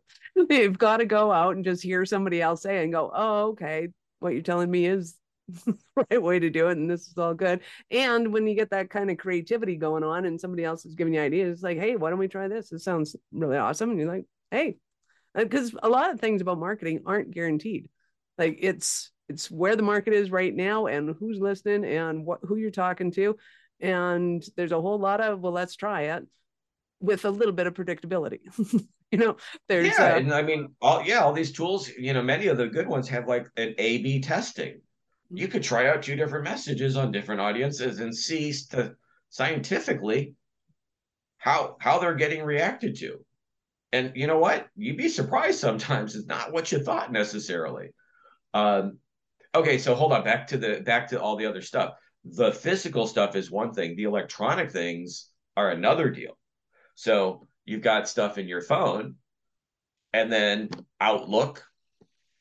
they've 0.49 0.77
got 0.77 0.97
to 0.97 1.05
go 1.05 1.31
out 1.31 1.55
and 1.55 1.65
just 1.65 1.83
hear 1.83 2.05
somebody 2.05 2.41
else 2.41 2.63
say 2.63 2.83
and 2.83 2.93
go, 2.93 3.11
"Oh, 3.13 3.49
okay, 3.49 3.89
what 4.19 4.33
you're 4.33 4.41
telling 4.41 4.71
me 4.71 4.85
is 4.87 5.15
right 6.11 6.21
way 6.21 6.39
to 6.39 6.49
do 6.49 6.67
it 6.67 6.77
and 6.77 6.89
this 6.89 7.07
is 7.07 7.17
all 7.17 7.33
good. 7.33 7.61
And 7.91 8.33
when 8.33 8.47
you 8.47 8.55
get 8.55 8.71
that 8.71 8.89
kind 8.89 9.11
of 9.11 9.17
creativity 9.17 9.75
going 9.75 10.03
on 10.03 10.25
and 10.25 10.39
somebody 10.39 10.63
else 10.63 10.85
is 10.85 10.95
giving 10.95 11.13
you 11.13 11.21
ideas 11.21 11.53
it's 11.53 11.63
like 11.63 11.77
hey 11.77 11.95
why 11.95 12.09
don't 12.09 12.19
we 12.19 12.27
try 12.27 12.47
this? 12.47 12.71
It 12.71 12.79
sounds 12.79 13.15
really 13.31 13.57
awesome 13.57 13.89
and 13.89 13.99
you're 13.99 14.11
like 14.11 14.25
hey. 14.51 14.77
Because 15.33 15.75
uh, 15.75 15.79
a 15.83 15.89
lot 15.89 16.11
of 16.11 16.19
things 16.19 16.41
about 16.41 16.59
marketing 16.59 17.01
aren't 17.05 17.31
guaranteed. 17.31 17.89
Like 18.37 18.57
it's 18.61 19.11
it's 19.29 19.49
where 19.49 19.75
the 19.75 19.83
market 19.83 20.13
is 20.13 20.31
right 20.31 20.53
now 20.53 20.87
and 20.87 21.15
who's 21.19 21.39
listening 21.39 21.85
and 21.85 22.25
what 22.25 22.39
who 22.43 22.55
you're 22.57 22.71
talking 22.71 23.11
to 23.11 23.35
and 23.79 24.45
there's 24.55 24.71
a 24.71 24.81
whole 24.81 24.99
lot 24.99 25.21
of 25.21 25.39
well 25.39 25.51
let's 25.51 25.75
try 25.75 26.03
it 26.03 26.25
with 26.99 27.25
a 27.25 27.29
little 27.29 27.53
bit 27.53 27.67
of 27.67 27.73
predictability 27.73 28.39
you 29.11 29.19
know? 29.19 29.37
There's 29.67 29.87
yeah 29.87 30.13
uh, 30.13 30.17
and 30.17 30.33
i 30.33 30.41
mean 30.41 30.69
all 30.81 31.03
yeah 31.03 31.19
all 31.19 31.33
these 31.33 31.51
tools 31.51 31.89
you 31.89 32.13
know 32.13 32.21
many 32.21 32.47
of 32.47 32.57
the 32.57 32.67
good 32.67 32.87
ones 32.87 33.07
have 33.09 33.27
like 33.27 33.47
an 33.57 33.75
a 33.77 33.99
b 33.99 34.21
testing 34.21 34.81
you 35.31 35.47
could 35.47 35.63
try 35.63 35.87
out 35.87 36.03
two 36.03 36.15
different 36.15 36.43
messages 36.43 36.97
on 36.97 37.11
different 37.11 37.41
audiences 37.41 37.99
and 37.99 38.15
see 38.15 38.53
to, 38.71 38.95
scientifically 39.29 40.33
how 41.37 41.77
how 41.79 41.99
they're 41.99 42.15
getting 42.15 42.43
reacted 42.43 42.95
to. 42.97 43.23
And 43.91 44.11
you 44.15 44.27
know 44.27 44.39
what? 44.39 44.67
You'd 44.75 44.97
be 44.97 45.09
surprised 45.09 45.59
sometimes. 45.59 46.15
It's 46.15 46.27
not 46.27 46.51
what 46.51 46.71
you 46.71 46.79
thought 46.79 47.11
necessarily. 47.11 47.89
Um, 48.53 48.97
okay, 49.53 49.77
so 49.77 49.95
hold 49.95 50.11
on. 50.11 50.23
Back 50.23 50.47
to 50.47 50.57
the 50.57 50.81
back 50.81 51.09
to 51.09 51.21
all 51.21 51.35
the 51.35 51.45
other 51.45 51.61
stuff. 51.61 51.93
The 52.25 52.51
physical 52.51 53.07
stuff 53.07 53.35
is 53.35 53.51
one 53.51 53.73
thing. 53.73 53.95
The 53.95 54.03
electronic 54.03 54.71
things 54.71 55.29
are 55.55 55.69
another 55.69 56.09
deal. 56.09 56.37
So 56.95 57.47
you've 57.65 57.81
got 57.81 58.09
stuff 58.09 58.37
in 58.37 58.47
your 58.47 58.61
phone, 58.61 59.15
and 60.13 60.31
then 60.31 60.69
Outlook, 60.99 61.63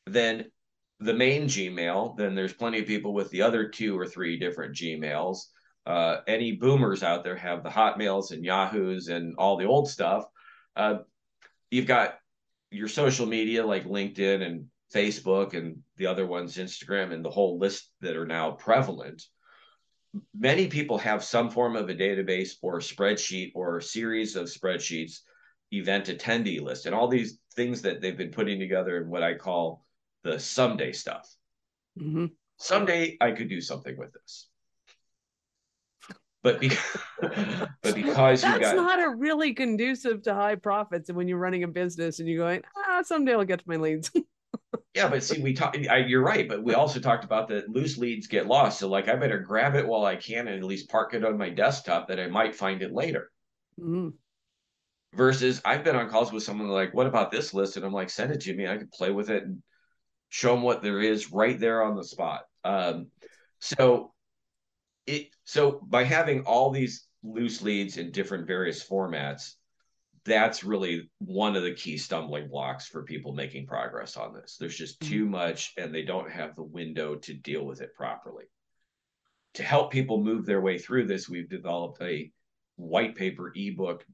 then 0.05 0.45
the 0.99 1.13
main 1.13 1.45
Gmail, 1.45 2.15
then 2.17 2.35
there's 2.35 2.53
plenty 2.53 2.79
of 2.79 2.87
people 2.87 3.13
with 3.13 3.29
the 3.29 3.41
other 3.41 3.67
two 3.67 3.97
or 3.97 4.07
three 4.07 4.39
different 4.39 4.75
Gmails. 4.75 5.39
Uh, 5.85 6.21
any 6.27 6.53
boomers 6.53 7.03
out 7.03 7.23
there 7.23 7.35
have 7.35 7.63
the 7.63 7.69
Hotmails 7.69 8.31
and 8.31 8.43
Yahoos 8.43 9.07
and 9.09 9.35
all 9.37 9.57
the 9.57 9.65
old 9.65 9.89
stuff. 9.89 10.25
Uh, 10.75 10.99
you've 11.69 11.85
got 11.85 12.15
your 12.71 12.87
social 12.87 13.25
media 13.25 13.65
like 13.65 13.85
LinkedIn 13.85 14.41
and 14.41 14.65
Facebook 14.93 15.53
and 15.53 15.77
the 15.97 16.07
other 16.07 16.25
ones, 16.25 16.57
Instagram, 16.57 17.11
and 17.13 17.23
the 17.23 17.29
whole 17.29 17.59
list 17.59 17.91
that 18.01 18.15
are 18.15 18.25
now 18.25 18.51
prevalent. 18.51 19.23
Many 20.33 20.67
people 20.67 20.97
have 20.97 21.23
some 21.23 21.49
form 21.49 21.75
of 21.75 21.89
a 21.89 21.95
database 21.95 22.51
or 22.61 22.77
a 22.77 22.81
spreadsheet 22.81 23.51
or 23.53 23.77
a 23.77 23.83
series 23.83 24.35
of 24.35 24.47
spreadsheets, 24.47 25.19
event 25.71 26.05
attendee 26.05 26.61
list, 26.61 26.85
and 26.85 26.95
all 26.95 27.09
these 27.09 27.37
things 27.55 27.81
that 27.81 28.01
they've 28.01 28.17
been 28.17 28.31
putting 28.31 28.59
together 28.59 28.97
in 29.01 29.09
what 29.09 29.23
I 29.23 29.35
call 29.35 29.84
the 30.25 30.39
someday 30.39 30.91
stuff. 30.91 31.29
Mm-hmm. 31.97 32.25
Someday 32.57 33.17
I 33.21 33.31
could 33.31 33.47
do 33.47 33.61
something 33.61 33.95
with 33.97 34.11
this. 34.11 34.49
But, 36.41 36.59
because, 36.59 36.97
but 37.21 37.95
because 37.95 38.41
that's 38.41 38.59
got, 38.59 38.75
not 38.75 39.01
a 39.01 39.09
really 39.09 39.53
conducive 39.53 40.23
to 40.23 40.33
high 40.33 40.55
profits 40.55 41.09
and 41.09 41.17
when 41.17 41.27
you're 41.27 41.39
running 41.39 41.63
a 41.63 41.67
business 41.67 42.19
and 42.19 42.29
you're 42.29 42.37
going 42.37 42.61
ah 42.77 43.01
someday 43.01 43.33
I'll 43.33 43.45
get 43.45 43.59
to 43.59 43.65
my 43.67 43.77
leads 43.77 44.11
yeah 44.93 45.09
but 45.09 45.23
see 45.23 45.41
we 45.41 45.55
talk 45.55 45.75
you're 46.05 46.21
right 46.21 46.47
but 46.47 46.63
we 46.63 46.75
also 46.75 46.99
talked 46.99 47.23
about 47.23 47.47
that 47.47 47.67
loose 47.69 47.97
leads 47.97 48.27
get 48.27 48.45
lost 48.45 48.77
so 48.77 48.87
like 48.87 49.09
i 49.09 49.15
better 49.15 49.39
grab 49.39 49.73
it 49.73 49.87
while 49.87 50.05
i 50.05 50.15
can 50.15 50.47
and 50.47 50.57
at 50.57 50.63
least 50.63 50.87
park 50.87 51.15
it 51.15 51.25
on 51.25 51.35
my 51.35 51.49
desktop 51.49 52.07
that 52.07 52.19
i 52.19 52.27
might 52.27 52.55
find 52.55 52.83
it 52.83 52.93
later 52.93 53.31
mm-hmm. 53.81 54.09
versus 55.15 55.63
i've 55.65 55.83
been 55.83 55.95
on 55.95 56.09
calls 56.09 56.31
with 56.31 56.43
someone 56.43 56.67
like 56.67 56.93
what 56.93 57.07
about 57.07 57.31
this 57.31 57.55
list 57.55 57.75
and 57.75 57.83
i'm 57.83 57.91
like 57.91 58.11
send 58.11 58.31
it 58.31 58.41
to 58.41 58.53
me 58.53 58.67
i 58.67 58.77
can 58.77 58.89
play 58.93 59.09
with 59.09 59.31
it 59.31 59.43
and 59.43 59.63
show 60.29 60.53
them 60.53 60.63
what 60.63 60.81
there 60.81 60.99
is 60.99 61.31
right 61.31 61.59
there 61.59 61.83
on 61.83 61.95
the 61.95 62.03
spot. 62.03 62.41
Um, 62.63 63.07
so 63.59 64.13
it 65.07 65.29
so 65.43 65.79
by 65.87 66.03
having 66.03 66.41
all 66.41 66.71
these 66.71 67.07
loose 67.23 67.61
leads 67.61 67.97
in 67.97 68.11
different 68.11 68.47
various 68.47 68.87
formats, 68.87 69.53
that's 70.25 70.63
really 70.63 71.09
one 71.19 71.55
of 71.55 71.63
the 71.63 71.73
key 71.73 71.97
stumbling 71.97 72.47
blocks 72.47 72.87
for 72.87 73.03
people 73.03 73.33
making 73.33 73.67
progress 73.67 74.17
on 74.17 74.33
this. 74.33 74.57
There's 74.59 74.77
just 74.77 74.99
too 74.99 75.23
mm-hmm. 75.23 75.31
much, 75.31 75.73
and 75.77 75.93
they 75.93 76.01
don't 76.03 76.31
have 76.31 76.55
the 76.55 76.63
window 76.63 77.15
to 77.15 77.33
deal 77.33 77.65
with 77.65 77.81
it 77.81 77.93
properly. 77.95 78.45
To 79.55 79.63
help 79.63 79.91
people 79.91 80.23
move 80.23 80.45
their 80.45 80.61
way 80.61 80.77
through 80.79 81.07
this, 81.07 81.29
we've 81.29 81.49
developed 81.49 82.01
a 82.01 82.31
white 82.75 83.15
paper 83.15 83.53
ebook 83.55 84.05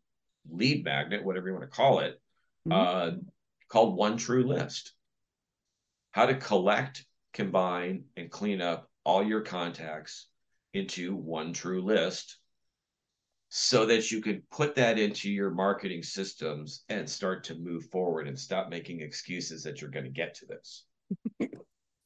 lead 0.49 0.83
magnet, 0.83 1.23
whatever 1.23 1.47
you 1.47 1.53
want 1.53 1.69
to 1.69 1.75
call 1.75 1.99
it, 1.99 2.21
mm-hmm. 2.67 2.71
uh, 2.73 3.11
called 3.69 3.95
One 3.95 4.17
True 4.17 4.43
List 4.43 4.93
how 6.11 6.25
to 6.25 6.35
collect, 6.35 7.05
combine, 7.33 8.05
and 8.15 8.29
clean 8.29 8.61
up 8.61 8.89
all 9.03 9.23
your 9.23 9.41
contacts 9.41 10.27
into 10.73 11.15
one 11.15 11.53
true 11.53 11.81
list 11.81 12.37
so 13.49 13.85
that 13.85 14.11
you 14.11 14.21
can 14.21 14.41
put 14.49 14.75
that 14.75 14.97
into 14.97 15.29
your 15.29 15.51
marketing 15.51 16.03
systems 16.03 16.85
and 16.87 17.09
start 17.09 17.43
to 17.43 17.55
move 17.55 17.85
forward 17.89 18.27
and 18.27 18.39
stop 18.39 18.69
making 18.69 19.01
excuses 19.01 19.63
that 19.63 19.81
you're 19.81 19.89
going 19.89 20.05
to 20.05 20.09
get 20.09 20.35
to 20.35 20.45
this. 20.45 20.85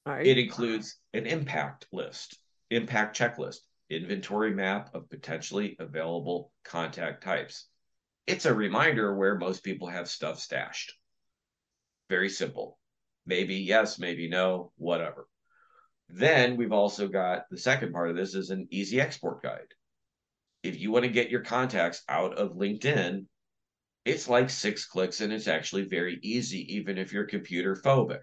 right. 0.06 0.26
It 0.26 0.40
includes 0.40 0.98
an 1.14 1.28
impact 1.28 1.86
list, 1.92 2.40
impact 2.72 3.16
checklist. 3.18 3.60
inventory 3.92 4.56
map 4.56 4.90
of 4.96 5.08
potentially 5.08 5.76
available 5.80 6.52
contact 6.64 7.24
types. 7.24 7.68
It's 8.26 8.46
a 8.46 8.54
reminder 8.54 9.16
where 9.16 9.38
most 9.38 9.64
people 9.64 9.88
have 9.88 10.10
stuff 10.10 10.40
stashed. 10.40 10.94
Very 12.10 12.30
simple. 12.30 12.80
Maybe 13.26 13.56
yes, 13.56 14.00
maybe 14.00 14.30
no, 14.30 14.72
whatever. 14.78 15.28
Then 16.10 16.58
we've 16.58 16.72
also 16.72 17.08
got 17.08 17.50
the 17.50 17.58
second 17.58 17.92
part 17.92 18.10
of 18.10 18.16
this 18.16 18.36
is 18.36 18.52
an 18.52 18.68
easy 18.70 19.02
export 19.02 19.42
guide. 19.42 19.74
If 20.64 20.80
you 20.80 20.92
want 20.92 21.06
to 21.06 21.12
get 21.12 21.30
your 21.30 21.42
contacts 21.42 22.04
out 22.08 22.38
of 22.38 22.54
LinkedIn, 22.54 23.26
it's 24.04 24.30
like 24.30 24.50
six 24.50 24.86
clicks 24.86 25.22
and 25.22 25.34
it's 25.34 25.48
actually 25.48 25.86
very 25.86 26.20
easy, 26.22 26.76
even 26.76 26.98
if 26.98 27.12
you're 27.12 27.26
computer 27.26 27.76
phobic. 27.76 28.22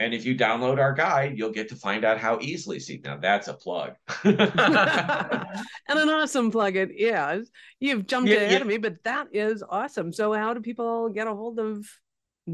And 0.00 0.14
if 0.14 0.24
you 0.24 0.36
download 0.36 0.78
our 0.78 0.92
guide, 0.92 1.36
you'll 1.36 1.50
get 1.50 1.68
to 1.70 1.76
find 1.76 2.04
out 2.04 2.18
how 2.18 2.38
easily. 2.40 2.78
See, 2.78 3.00
now 3.02 3.16
that's 3.16 3.48
a 3.48 3.54
plug. 3.54 3.94
and 4.24 4.38
an 4.38 6.08
awesome 6.08 6.52
plug. 6.52 6.76
It 6.76 6.90
yeah. 6.94 7.40
You've 7.80 8.06
jumped 8.06 8.30
yeah, 8.30 8.36
ahead 8.36 8.52
yeah. 8.52 8.58
of 8.58 8.66
me, 8.66 8.78
but 8.78 9.02
that 9.02 9.28
is 9.32 9.64
awesome. 9.68 10.12
So 10.12 10.32
how 10.32 10.54
do 10.54 10.60
people 10.60 11.08
get 11.08 11.26
a 11.26 11.34
hold 11.34 11.58
of 11.58 11.84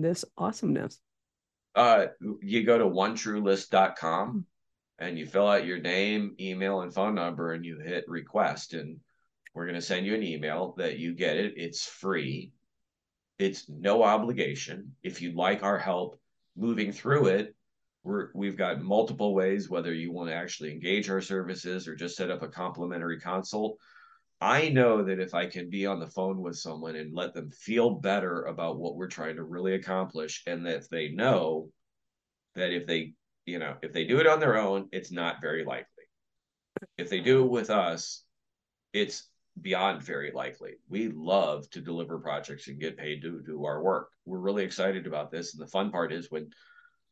this 0.01 0.25
awesomeness? 0.37 1.01
Uh 1.75 2.07
you 2.41 2.65
go 2.65 2.79
to 2.79 2.85
onetruelist.com 2.85 4.47
and 4.99 5.19
you 5.19 5.27
fill 5.27 5.49
out 5.49 5.67
your 5.67 5.81
name, 5.81 6.37
email, 6.39 6.83
and 6.83 6.95
phone 6.95 7.15
number, 7.15 7.53
and 7.53 7.65
you 7.65 7.81
hit 7.81 8.05
request. 8.09 8.75
And 8.75 9.01
we're 9.55 9.67
gonna 9.67 9.83
send 9.83 10.07
you 10.07 10.15
an 10.15 10.23
email 10.23 10.75
that 10.79 10.99
you 10.99 11.15
get 11.15 11.37
it. 11.37 11.55
It's 11.57 11.87
free. 11.87 12.53
It's 13.39 13.69
no 13.69 14.05
obligation. 14.05 14.95
If 15.03 15.21
you'd 15.21 15.35
like 15.35 15.63
our 15.63 15.79
help 15.79 16.21
moving 16.57 16.93
through 16.93 17.27
it, 17.27 17.55
we're, 18.05 18.29
we've 18.35 18.57
got 18.57 18.83
multiple 18.83 19.35
ways, 19.35 19.69
whether 19.69 19.93
you 19.93 20.13
want 20.13 20.29
to 20.29 20.35
actually 20.35 20.71
engage 20.71 21.09
our 21.11 21.23
services 21.23 21.89
or 21.89 21.97
just 21.97 22.17
set 22.17 22.31
up 22.31 22.43
a 22.43 22.49
complimentary 22.49 23.19
consult. 23.19 23.79
I 24.45 24.69
know 24.69 25.03
that 25.03 25.19
if 25.19 25.33
I 25.33 25.47
can 25.47 25.71
be 25.71 25.87
on 25.87 25.99
the 25.99 26.07
phone 26.07 26.43
with 26.43 26.59
someone 26.59 26.97
and 26.97 27.15
let 27.15 27.33
them 27.33 27.51
feel 27.51 27.89
better 27.89 28.43
about 28.43 28.79
what 28.79 28.95
we're 28.95 29.09
trying 29.09 29.37
to 29.37 29.43
really 29.43 29.73
accomplish, 29.73 30.43
and 30.47 30.67
that 30.67 30.91
they 30.91 31.09
know 31.09 31.71
that 32.55 32.71
if 32.71 32.87
they, 32.87 33.15
you 33.47 33.59
know, 33.59 33.77
if 33.81 33.95
they 33.95 34.05
do 34.05 34.21
it 34.21 34.27
on 34.27 34.41
their 34.41 34.59
own, 34.59 34.91
it's 34.93 35.11
not 35.11 35.41
very 35.41 35.65
likely. 35.65 35.87
If 36.99 37.09
they 37.09 37.21
do 37.21 37.43
it 37.43 37.51
with 37.51 37.71
us, 37.71 38.23
it's 38.93 39.31
beyond 39.63 40.03
very 40.03 40.31
likely. 40.31 40.73
We 40.91 41.09
love 41.09 41.71
to 41.71 41.81
deliver 41.81 42.19
projects 42.19 42.69
and 42.69 42.79
get 42.79 42.99
paid 42.99 43.23
to 43.23 43.41
do 43.41 43.65
our 43.65 43.83
work. 43.83 44.11
We're 44.27 44.39
really 44.41 44.65
excited 44.65 45.07
about 45.07 45.31
this. 45.31 45.55
And 45.55 45.63
the 45.63 45.71
fun 45.71 45.91
part 45.91 46.13
is 46.13 46.31
when 46.31 46.51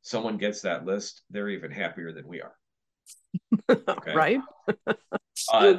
someone 0.03 0.37
gets 0.37 0.61
that 0.63 0.85
list, 0.85 1.23
they're 1.31 1.49
even 1.49 1.71
happier 1.71 2.13
than 2.13 2.29
we 2.29 2.43
are. 2.43 2.55
Okay? 3.89 4.15
right. 4.15 4.41
uh, 5.53 5.79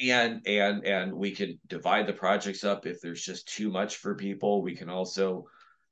and 0.00 0.46
and 0.46 0.84
and 0.84 1.12
we 1.12 1.30
can 1.32 1.58
divide 1.66 2.06
the 2.06 2.12
projects 2.12 2.64
up. 2.64 2.86
If 2.86 3.00
there's 3.00 3.22
just 3.22 3.48
too 3.48 3.70
much 3.70 3.96
for 3.96 4.14
people. 4.14 4.62
We 4.62 4.76
can 4.76 4.88
also 4.88 5.46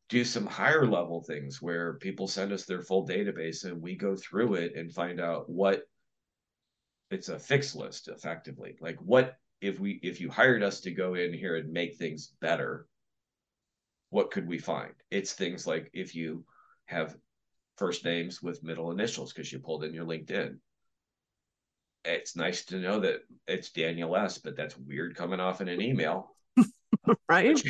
do 0.09 0.25
some 0.25 0.47
higher 0.47 0.87
level 0.87 1.23
things 1.23 1.63
where 1.63 1.95
people 1.95 2.29
send 2.29 2.53
us 2.53 2.67
their 2.67 2.83
full 2.83 3.07
database 3.07 3.65
and 3.65 3.81
we 3.81 3.97
go 3.97 4.15
through 4.17 4.55
it 4.55 4.75
and 4.77 4.93
find 4.93 5.21
out 5.21 5.49
what 5.49 5.83
it's 7.11 7.31
a 7.31 7.39
fixed 7.39 7.75
list 7.75 8.09
effectively. 8.09 8.77
Like 8.81 8.99
what 9.01 9.37
if 9.61 9.81
we 9.81 10.01
if 10.03 10.21
you 10.21 10.31
hired 10.31 10.63
us 10.63 10.81
to 10.81 10.91
go 10.91 11.15
in 11.15 11.33
here 11.33 11.57
and 11.57 11.73
make 11.73 11.97
things 11.97 12.35
better 12.41 12.87
what 14.11 14.31
could 14.31 14.47
we 14.47 14.59
find? 14.59 14.93
It's 15.11 15.33
things 15.33 15.67
like 15.67 15.91
if 15.93 16.15
you 16.15 16.45
have 16.87 17.17
first 17.77 18.05
names 18.05 18.41
with 18.41 18.63
middle 18.63 18.93
initials 18.93 19.33
because 19.33 19.53
you 19.53 19.59
pulled 19.59 19.83
in 19.83 19.93
your 19.93 20.05
linkedin 20.05 20.59
it's 22.05 22.37
nice 22.37 22.65
to 22.67 22.77
know 22.77 23.01
that 23.01 23.21
it's 23.47 23.71
daniel 23.71 24.17
s 24.17 24.39
but 24.39 24.57
that's 24.57 24.77
weird 24.77 25.17
coming 25.17 25.41
off 25.41 25.61
in 25.61 25.69
an 25.69 25.81
email. 25.81 26.31
Right? 27.29 27.61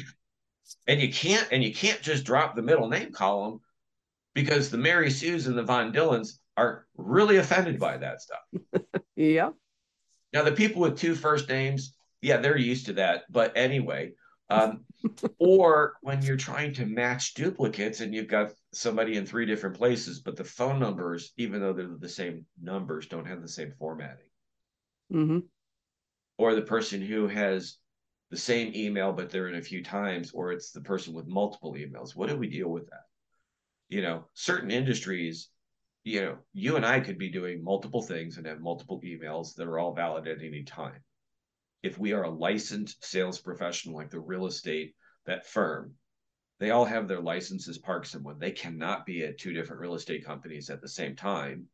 And 0.86 1.00
you 1.00 1.12
can't 1.12 1.48
and 1.50 1.62
you 1.62 1.74
can't 1.74 2.00
just 2.00 2.24
drop 2.24 2.54
the 2.54 2.62
middle 2.62 2.88
name 2.88 3.10
column 3.10 3.60
because 4.34 4.70
the 4.70 4.78
mary 4.78 5.10
sues 5.10 5.46
and 5.46 5.58
the 5.58 5.62
von 5.62 5.92
dillons 5.92 6.40
are 6.56 6.86
really 6.96 7.38
offended 7.38 7.80
by 7.80 7.96
that 7.98 8.20
stuff. 8.20 8.40
Yeah. 9.16 9.50
Now, 10.32 10.42
the 10.42 10.52
people 10.52 10.82
with 10.82 10.98
two 10.98 11.14
first 11.14 11.48
names, 11.48 11.94
yeah, 12.20 12.38
they're 12.38 12.58
used 12.58 12.86
to 12.86 12.94
that. 12.94 13.22
But 13.30 13.56
anyway, 13.56 14.14
um, 14.50 14.84
or 15.38 15.94
when 16.02 16.22
you're 16.22 16.36
trying 16.36 16.72
to 16.74 16.86
match 16.86 17.34
duplicates 17.34 18.00
and 18.00 18.14
you've 18.14 18.28
got 18.28 18.52
somebody 18.72 19.16
in 19.16 19.26
three 19.26 19.46
different 19.46 19.76
places, 19.76 20.20
but 20.20 20.36
the 20.36 20.44
phone 20.44 20.78
numbers, 20.78 21.32
even 21.36 21.60
though 21.60 21.72
they're 21.72 21.88
the 21.98 22.08
same 22.08 22.44
numbers, 22.60 23.06
don't 23.06 23.26
have 23.26 23.42
the 23.42 23.48
same 23.48 23.72
formatting. 23.78 24.26
Mm-hmm. 25.12 25.38
Or 26.38 26.54
the 26.54 26.62
person 26.62 27.00
who 27.00 27.28
has 27.28 27.78
the 28.30 28.36
same 28.36 28.72
email, 28.74 29.12
but 29.12 29.30
they're 29.30 29.48
in 29.48 29.56
a 29.56 29.62
few 29.62 29.82
times, 29.82 30.32
or 30.32 30.52
it's 30.52 30.72
the 30.72 30.80
person 30.80 31.14
with 31.14 31.26
multiple 31.26 31.74
emails. 31.74 32.16
What 32.16 32.28
do 32.28 32.36
we 32.36 32.48
deal 32.48 32.68
with 32.68 32.88
that? 32.90 33.04
You 33.88 34.02
know, 34.02 34.24
certain 34.34 34.70
industries 34.70 35.50
you 36.04 36.20
know, 36.20 36.36
you 36.52 36.76
and 36.76 36.84
I 36.84 37.00
could 37.00 37.18
be 37.18 37.30
doing 37.30 37.64
multiple 37.64 38.02
things 38.02 38.36
and 38.36 38.46
have 38.46 38.60
multiple 38.60 39.00
emails 39.02 39.54
that 39.54 39.66
are 39.66 39.78
all 39.78 39.94
valid 39.94 40.28
at 40.28 40.42
any 40.42 40.62
time. 40.62 41.02
If 41.84 41.98
we 41.98 42.14
are 42.14 42.22
a 42.22 42.30
licensed 42.30 43.04
sales 43.04 43.38
professional 43.38 43.94
like 43.94 44.08
the 44.08 44.18
real 44.18 44.46
estate, 44.46 44.94
that 45.26 45.46
firm, 45.46 45.92
they 46.58 46.70
all 46.70 46.86
have 46.86 47.08
their 47.08 47.20
licenses 47.20 47.76
parked 47.76 48.06
somewhere. 48.06 48.34
They 48.38 48.52
cannot 48.52 49.04
be 49.04 49.22
at 49.22 49.36
two 49.36 49.52
different 49.52 49.82
real 49.82 49.94
estate 49.94 50.24
companies 50.24 50.70
at 50.70 50.80
the 50.80 50.88
same 50.88 51.14
time. 51.14 51.66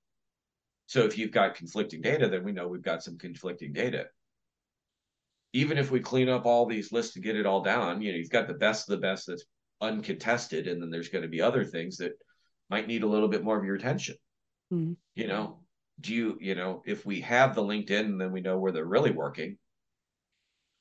So 0.87 1.05
if 1.05 1.16
you've 1.16 1.31
got 1.31 1.55
conflicting 1.55 2.01
data, 2.01 2.29
then 2.29 2.42
we 2.42 2.51
know 2.51 2.66
we've 2.66 2.83
got 2.83 3.05
some 3.05 3.18
conflicting 3.18 3.73
data. 3.73 4.07
Even 5.53 5.79
if 5.79 5.92
we 5.92 6.01
clean 6.01 6.29
up 6.29 6.44
all 6.44 6.66
these 6.66 6.90
lists 6.90 7.14
to 7.14 7.20
get 7.20 7.37
it 7.37 7.46
all 7.46 7.62
down, 7.62 8.03
you 8.03 8.11
know, 8.11 8.18
you've 8.18 8.31
got 8.31 8.49
the 8.49 8.55
best 8.55 8.90
of 8.90 8.96
the 8.96 9.07
best 9.07 9.29
that's 9.29 9.44
uncontested, 9.81 10.66
and 10.66 10.83
then 10.83 10.90
there's 10.90 11.09
going 11.09 11.23
to 11.23 11.29
be 11.29 11.40
other 11.40 11.64
things 11.64 11.99
that 11.99 12.14
might 12.68 12.88
need 12.88 13.05
a 13.05 13.09
little 13.09 13.29
bit 13.29 13.44
more 13.44 13.57
of 13.57 13.64
your 13.64 13.77
attention. 13.77 14.16
Mm-hmm. 14.73 14.94
You 15.14 15.29
know, 15.29 15.61
do 16.01 16.12
you, 16.12 16.37
you 16.40 16.57
know, 16.57 16.83
if 16.85 17.07
we 17.07 17.20
have 17.20 17.55
the 17.55 17.62
LinkedIn, 17.62 18.18
then 18.18 18.33
we 18.33 18.40
know 18.40 18.59
where 18.59 18.73
they're 18.73 18.85
really 18.85 19.12
working. 19.12 19.57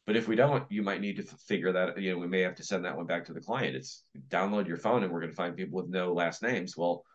But 0.10 0.18
if 0.18 0.28
we 0.28 0.36
don't, 0.36 0.64
you 0.72 0.82
might 0.82 1.02
need 1.02 1.18
to 1.18 1.24
figure 1.24 1.72
that, 1.72 2.02
you 2.02 2.12
know, 2.12 2.18
we 2.18 2.26
may 2.26 2.42
have 2.42 2.56
to 2.56 2.64
send 2.64 2.84
that 2.84 2.98
one 2.98 3.06
back 3.06 3.26
to 3.26 3.34
the 3.34 3.40
client. 3.40 3.76
It's 3.76 4.04
download 4.30 4.68
your 4.68 4.78
phone 4.78 5.04
and 5.04 5.14
we're 5.14 5.20
going 5.20 5.30
to 5.30 5.36
find 5.36 5.56
people 5.56 5.80
with 5.80 5.92
no 5.92 6.14
last 6.14 6.42
names. 6.42 6.76
Well, 6.76 7.06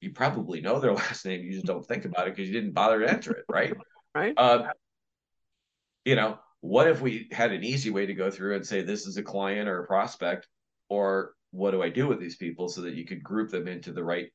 you 0.00 0.12
probably 0.12 0.60
know 0.60 0.78
their 0.78 0.92
last 0.94 1.26
name. 1.26 1.42
You 1.42 1.54
just 1.54 1.66
don't 1.66 1.84
think 1.84 2.04
about 2.04 2.28
it 2.28 2.36
because 2.36 2.48
you 2.48 2.54
didn't 2.54 2.70
bother 2.70 3.00
to 3.00 3.10
enter 3.10 3.32
it, 3.32 3.44
right? 3.48 3.74
right. 4.14 4.32
Um, 4.38 4.66
you 6.04 6.14
know, 6.14 6.38
what 6.60 6.86
if 6.86 7.00
we 7.00 7.26
had 7.32 7.50
an 7.50 7.64
easy 7.64 7.90
way 7.90 8.06
to 8.06 8.14
go 8.14 8.30
through 8.30 8.54
and 8.54 8.64
say 8.64 8.82
this 8.82 9.08
is 9.08 9.16
a 9.16 9.22
client 9.24 9.68
or 9.68 9.82
a 9.82 9.86
prospect, 9.88 10.46
or 10.88 11.32
what 11.50 11.72
do 11.72 11.82
I 11.82 11.88
do 11.88 12.06
with 12.06 12.20
these 12.20 12.36
people 12.36 12.68
so 12.68 12.82
that 12.82 12.94
you 12.94 13.04
could 13.04 13.24
group 13.24 13.50
them 13.50 13.66
into 13.66 13.92
the 13.92 14.04
right 14.04 14.28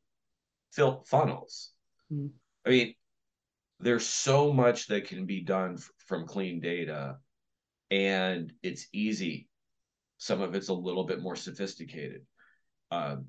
fil- 0.73 1.05
funnels. 1.07 1.71
Mm-hmm. 2.11 2.27
I 2.65 2.69
mean, 2.71 2.93
there's 3.79 4.05
so 4.05 4.51
much 4.51 4.87
that 4.87 5.07
can 5.07 5.25
be 5.25 5.39
done 5.39 5.75
f- 5.77 5.89
from 6.07 6.27
clean 6.27 6.59
data, 6.59 7.19
and 7.91 8.51
it's 8.63 8.87
easy. 8.93 9.47
Some 10.17 10.41
of 10.41 10.55
it's 10.55 10.69
a 10.69 10.73
little 10.73 11.05
bit 11.05 11.21
more 11.21 11.35
sophisticated. 11.35 12.21
Um, 12.91 13.27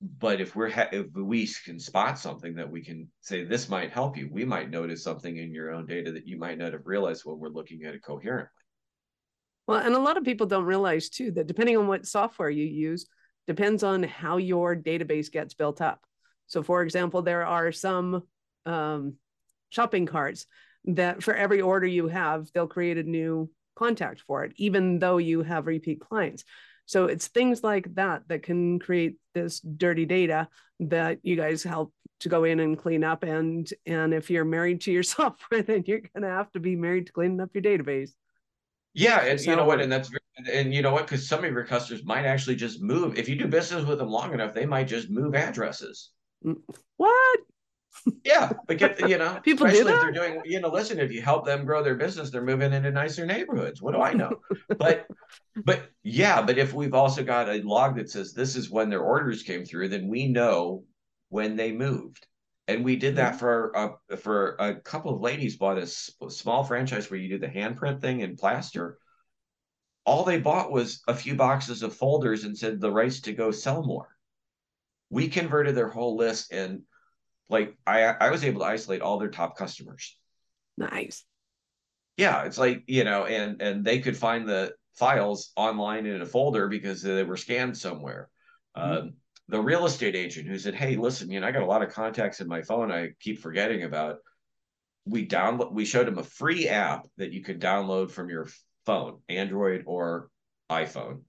but 0.00 0.40
if 0.40 0.54
we're 0.54 0.70
ha- 0.70 0.88
if 0.92 1.06
we 1.14 1.48
can 1.64 1.80
spot 1.80 2.18
something 2.18 2.54
that 2.54 2.70
we 2.70 2.84
can 2.84 3.10
say 3.20 3.44
this 3.44 3.68
might 3.68 3.90
help 3.90 4.16
you, 4.16 4.28
we 4.30 4.44
might 4.44 4.70
notice 4.70 5.02
something 5.02 5.36
in 5.36 5.52
your 5.52 5.72
own 5.72 5.86
data 5.86 6.12
that 6.12 6.26
you 6.26 6.38
might 6.38 6.58
not 6.58 6.72
have 6.72 6.86
realized 6.86 7.22
when 7.24 7.38
we're 7.38 7.48
looking 7.48 7.84
at 7.84 7.94
it 7.94 8.02
coherently. 8.02 8.50
Well, 9.66 9.80
and 9.80 9.94
a 9.94 9.98
lot 9.98 10.16
of 10.16 10.24
people 10.24 10.46
don't 10.46 10.64
realize 10.64 11.08
too 11.08 11.32
that 11.32 11.46
depending 11.46 11.76
on 11.76 11.88
what 11.88 12.06
software 12.06 12.48
you 12.48 12.64
use, 12.64 13.06
depends 13.46 13.82
on 13.82 14.02
how 14.02 14.36
your 14.36 14.76
database 14.76 15.30
gets 15.30 15.54
built 15.54 15.80
up. 15.80 16.04
So, 16.46 16.62
for 16.62 16.82
example, 16.82 17.22
there 17.22 17.44
are 17.44 17.72
some 17.72 18.22
um, 18.64 19.14
shopping 19.70 20.06
carts 20.06 20.46
that 20.84 21.22
for 21.22 21.34
every 21.34 21.60
order 21.60 21.86
you 21.86 22.08
have, 22.08 22.50
they'll 22.52 22.66
create 22.66 22.98
a 22.98 23.02
new 23.02 23.50
contact 23.76 24.22
for 24.26 24.44
it, 24.44 24.52
even 24.56 24.98
though 24.98 25.18
you 25.18 25.42
have 25.42 25.66
repeat 25.66 26.00
clients. 26.00 26.44
So 26.86 27.06
it's 27.06 27.28
things 27.28 27.62
like 27.62 27.94
that 27.94 28.22
that 28.28 28.42
can 28.42 28.78
create 28.78 29.16
this 29.34 29.60
dirty 29.60 30.06
data 30.06 30.48
that 30.80 31.18
you 31.22 31.36
guys 31.36 31.62
help 31.62 31.92
to 32.20 32.28
go 32.28 32.44
in 32.44 32.60
and 32.60 32.78
clean 32.78 33.04
up. 33.04 33.22
And 33.22 33.68
and 33.86 34.14
if 34.14 34.30
you're 34.30 34.44
married 34.44 34.80
to 34.82 34.92
your 34.92 35.02
software, 35.16 35.62
then 35.62 35.84
you're 35.86 36.00
gonna 36.14 36.28
have 36.28 36.50
to 36.52 36.60
be 36.60 36.76
married 36.76 37.06
to 37.06 37.12
cleaning 37.12 37.40
up 37.40 37.50
your 37.54 37.62
database. 37.62 38.10
Yeah, 38.94 39.20
and 39.20 39.38
you 39.40 39.54
know 39.54 39.64
what, 39.64 39.80
and 39.80 39.92
that's 39.92 40.10
and 40.50 40.74
you 40.74 40.82
know 40.82 40.92
what, 40.92 41.06
because 41.06 41.28
some 41.28 41.44
of 41.44 41.52
your 41.52 41.64
customers 41.64 42.04
might 42.04 42.24
actually 42.24 42.56
just 42.56 42.80
move. 42.80 43.18
If 43.18 43.28
you 43.28 43.36
do 43.36 43.46
business 43.46 43.84
with 43.84 43.98
them 43.98 44.08
long 44.08 44.32
enough, 44.32 44.54
they 44.54 44.66
might 44.66 44.88
just 44.88 45.10
move 45.10 45.34
addresses. 45.34 46.10
Mm, 46.44 46.56
what? 46.96 47.40
Yeah, 48.24 48.52
but 48.66 48.78
get 48.78 49.08
you 49.08 49.18
know, 49.18 49.40
people 49.44 49.66
especially 49.66 49.92
if 49.92 50.00
they're 50.00 50.12
doing, 50.12 50.42
you 50.44 50.60
know, 50.60 50.68
listen, 50.68 50.98
if 50.98 51.12
you 51.12 51.22
help 51.22 51.44
them 51.44 51.64
grow 51.64 51.82
their 51.82 51.94
business, 51.94 52.30
they're 52.30 52.42
moving 52.42 52.72
into 52.72 52.90
nicer 52.90 53.26
neighborhoods. 53.26 53.82
What 53.82 53.94
do 53.94 54.00
I 54.00 54.12
know? 54.12 54.40
but 54.78 55.06
but 55.64 55.90
yeah, 56.02 56.42
but 56.42 56.58
if 56.58 56.72
we've 56.72 56.94
also 56.94 57.24
got 57.24 57.48
a 57.48 57.62
log 57.62 57.96
that 57.96 58.10
says 58.10 58.32
this 58.32 58.56
is 58.56 58.70
when 58.70 58.90
their 58.90 59.02
orders 59.02 59.42
came 59.42 59.64
through, 59.64 59.88
then 59.88 60.08
we 60.08 60.28
know 60.28 60.84
when 61.28 61.56
they 61.56 61.72
moved. 61.72 62.26
And 62.66 62.84
we 62.84 62.96
did 62.96 63.16
that 63.16 63.38
for 63.38 63.72
a, 64.10 64.16
for 64.18 64.54
a 64.58 64.74
couple 64.74 65.14
of 65.14 65.22
ladies 65.22 65.56
bought 65.56 65.78
a 65.78 65.86
small 65.86 66.64
franchise 66.64 67.10
where 67.10 67.18
you 67.18 67.30
do 67.30 67.38
the 67.38 67.46
handprint 67.46 68.02
thing 68.02 68.20
in 68.20 68.36
plaster. 68.36 68.98
All 70.04 70.22
they 70.22 70.38
bought 70.38 70.70
was 70.70 71.02
a 71.08 71.14
few 71.14 71.34
boxes 71.34 71.82
of 71.82 71.96
folders 71.96 72.44
and 72.44 72.56
said 72.56 72.78
the 72.78 72.92
rights 72.92 73.20
to 73.22 73.32
go 73.32 73.50
sell 73.50 73.82
more. 73.82 74.08
We 75.08 75.28
converted 75.28 75.74
their 75.74 75.88
whole 75.88 76.16
list 76.18 76.52
and 76.52 76.82
like 77.48 77.76
I 77.86 78.04
I 78.04 78.30
was 78.30 78.44
able 78.44 78.60
to 78.60 78.66
isolate 78.66 79.02
all 79.02 79.18
their 79.18 79.30
top 79.30 79.56
customers. 79.56 80.16
Nice. 80.76 81.24
Yeah, 82.16 82.44
it's 82.44 82.58
like, 82.58 82.82
you 82.86 83.04
know, 83.04 83.26
and 83.26 83.60
and 83.62 83.84
they 83.84 84.00
could 84.00 84.16
find 84.16 84.48
the 84.48 84.72
files 84.96 85.52
online 85.56 86.06
in 86.06 86.20
a 86.20 86.26
folder 86.26 86.68
because 86.68 87.02
they 87.02 87.22
were 87.22 87.36
scanned 87.36 87.76
somewhere. 87.76 88.28
Mm-hmm. 88.76 88.92
Um, 88.92 89.12
the 89.48 89.60
real 89.60 89.86
estate 89.86 90.16
agent 90.16 90.46
who 90.48 90.58
said, 90.58 90.74
"Hey, 90.74 90.96
listen, 90.96 91.30
you 91.30 91.40
know, 91.40 91.46
I 91.46 91.52
got 91.52 91.62
a 91.62 91.66
lot 91.66 91.82
of 91.82 91.92
contacts 91.92 92.40
in 92.40 92.48
my 92.48 92.62
phone. 92.62 92.92
I 92.92 93.10
keep 93.20 93.40
forgetting 93.40 93.84
about." 93.84 94.18
We 95.06 95.26
download. 95.26 95.72
We 95.72 95.86
showed 95.86 96.06
him 96.06 96.18
a 96.18 96.22
free 96.22 96.68
app 96.68 97.06
that 97.16 97.32
you 97.32 97.42
could 97.42 97.60
download 97.60 98.10
from 98.10 98.28
your 98.28 98.48
phone, 98.84 99.20
Android 99.30 99.84
or 99.86 100.28
iPhone. 100.70 101.22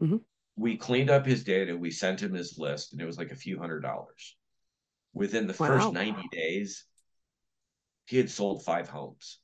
Mm-hmm. 0.00 0.16
We 0.56 0.78
cleaned 0.78 1.10
up 1.10 1.26
his 1.26 1.44
data. 1.44 1.76
We 1.76 1.90
sent 1.90 2.22
him 2.22 2.32
his 2.32 2.56
list, 2.56 2.92
and 2.92 3.02
it 3.02 3.04
was 3.04 3.18
like 3.18 3.30
a 3.30 3.36
few 3.36 3.58
hundred 3.58 3.80
dollars. 3.80 4.36
Within 5.16 5.46
the 5.46 5.56
wow. 5.58 5.66
first 5.66 5.92
ninety 5.92 6.28
days, 6.30 6.84
he 8.04 8.18
had 8.18 8.30
sold 8.30 8.64
five 8.64 8.88
homes. 8.88 9.38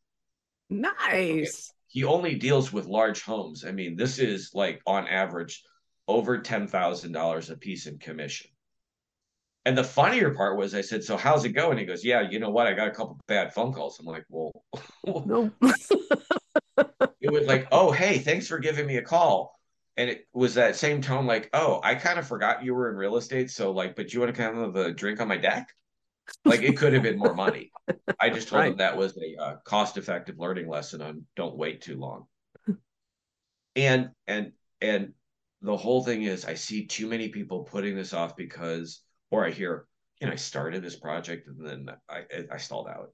Nice. 0.69 0.93
Okay. 1.01 1.51
He 1.89 2.05
only 2.05 2.35
deals 2.35 2.73
with 2.73 2.87
large 2.87 3.23
homes. 3.23 3.65
I 3.65 3.73
mean, 3.73 3.97
this 3.97 4.19
is 4.19 4.51
like 4.55 4.83
on 4.87 5.09
average 5.09 5.63
over 6.09 6.39
$10,000 6.39 7.51
a 7.51 7.57
piece 7.57 7.87
in 7.87 7.99
commission. 7.99 8.51
And 9.65 9.79
the 9.79 9.85
funnier 9.85 10.35
part 10.35 10.59
was 10.59 10.75
I 10.75 10.83
said, 10.83 11.05
So 11.05 11.17
how's 11.17 11.45
it 11.45 11.51
going? 11.51 11.79
He 11.79 11.85
goes, 11.87 12.05
Yeah, 12.05 12.21
you 12.29 12.39
know 12.39 12.51
what? 12.51 12.67
I 12.67 12.75
got 12.75 12.89
a 12.89 12.93
couple 12.93 13.19
bad 13.27 13.55
phone 13.55 13.73
calls. 13.73 13.99
I'm 13.99 14.07
like, 14.07 14.25
Well, 14.29 14.53
no. 15.25 15.51
it 17.21 17.31
was 17.33 17.47
like, 17.47 17.69
Oh, 17.73 17.93
hey, 17.93 18.19
thanks 18.19 18.47
for 18.47 18.59
giving 18.59 18.87
me 18.87 18.99
a 18.99 19.03
call. 19.03 19.59
And 19.97 20.09
it 20.09 20.27
was 20.33 20.55
that 20.55 20.77
same 20.77 21.03
tone, 21.03 21.27
like, 21.27 21.51
Oh, 21.53 21.81
I 21.83 21.95
kind 21.95 22.19
of 22.19 22.27
forgot 22.27 22.65
you 22.65 22.75
were 22.75 22.91
in 22.91 22.97
real 22.97 23.17
estate. 23.17 23.51
So, 23.51 23.73
like, 23.73 23.95
but 23.95 24.13
you 24.13 24.21
want 24.21 24.35
to 24.35 24.43
come 24.43 24.57
have 24.57 24.77
a 24.77 24.93
drink 24.93 25.21
on 25.21 25.29
my 25.29 25.37
deck? 25.37 25.69
Like, 26.45 26.63
it 26.63 26.77
could 26.77 26.93
have 26.93 27.03
been 27.03 27.19
more 27.19 27.35
money. 27.35 27.73
I 28.21 28.31
just 28.31 28.49
told 28.49 28.61
right. 28.61 28.71
him 28.73 28.79
that 28.79 28.97
was 28.97 29.19
a 29.19 29.43
uh, 29.43 29.57
cost 29.65 29.97
effective 29.97 30.39
learning 30.39 30.69
lesson 30.69 31.03
on 31.03 31.27
don't 31.37 31.57
wait 31.57 31.83
too 31.83 31.99
long. 31.99 32.27
and, 33.77 34.11
and, 34.27 34.53
and 34.81 35.13
the 35.63 35.77
whole 35.77 36.03
thing 36.03 36.23
is 36.23 36.45
I 36.45 36.55
see 36.55 36.87
too 36.87 37.07
many 37.07 37.29
people 37.29 37.65
putting 37.65 37.95
this 37.95 38.13
off 38.13 38.37
because, 38.37 39.03
or 39.31 39.47
I 39.47 39.51
hear, 39.51 39.87
you 40.21 40.27
know, 40.27 40.33
I 40.33 40.37
started 40.37 40.83
this 40.83 40.97
project 40.97 41.47
and 41.47 41.67
then 41.67 41.97
I 42.09 42.25
I 42.53 42.57
stalled 42.57 42.89
out. 42.89 43.11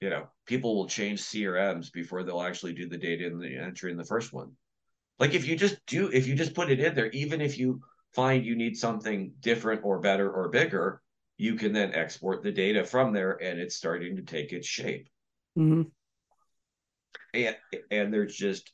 You 0.00 0.10
know, 0.10 0.28
people 0.46 0.76
will 0.76 0.86
change 0.86 1.22
CRMs 1.22 1.92
before 1.92 2.22
they'll 2.22 2.42
actually 2.42 2.72
do 2.72 2.88
the 2.88 2.96
data 2.96 3.26
in 3.26 3.38
the 3.38 3.56
entry 3.56 3.90
in 3.90 3.96
the 3.96 4.04
first 4.04 4.32
one. 4.32 4.52
Like 5.18 5.34
if 5.34 5.46
you 5.46 5.56
just 5.56 5.84
do, 5.86 6.08
if 6.12 6.26
you 6.26 6.34
just 6.34 6.54
put 6.54 6.70
it 6.70 6.80
in 6.80 6.94
there, 6.94 7.10
even 7.10 7.40
if 7.40 7.58
you 7.58 7.80
find 8.14 8.44
you 8.44 8.56
need 8.56 8.76
something 8.76 9.32
different 9.40 9.82
or 9.84 10.00
better 10.00 10.30
or 10.30 10.48
bigger, 10.48 11.02
you 11.36 11.54
can 11.54 11.72
then 11.72 11.94
export 11.94 12.42
the 12.42 12.52
data 12.52 12.84
from 12.84 13.12
there 13.12 13.32
and 13.32 13.58
it's 13.60 13.76
starting 13.76 14.16
to 14.16 14.22
take 14.22 14.52
its 14.52 14.66
shape. 14.66 15.08
Mm-hmm. 15.58 15.82
And 17.34 17.56
and 17.90 18.12
there's 18.12 18.36
just 18.36 18.72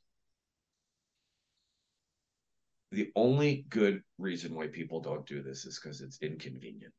the 2.93 3.11
only 3.17 3.67
good 3.69 4.03
reason 4.19 4.55
why 4.55 4.69
people 4.69 5.01
don't 5.01 5.27
do 5.27 5.43
this 5.43 5.65
is 5.65 5.79
because 5.79 6.01
it's 6.01 6.19
inconvenient. 6.23 6.93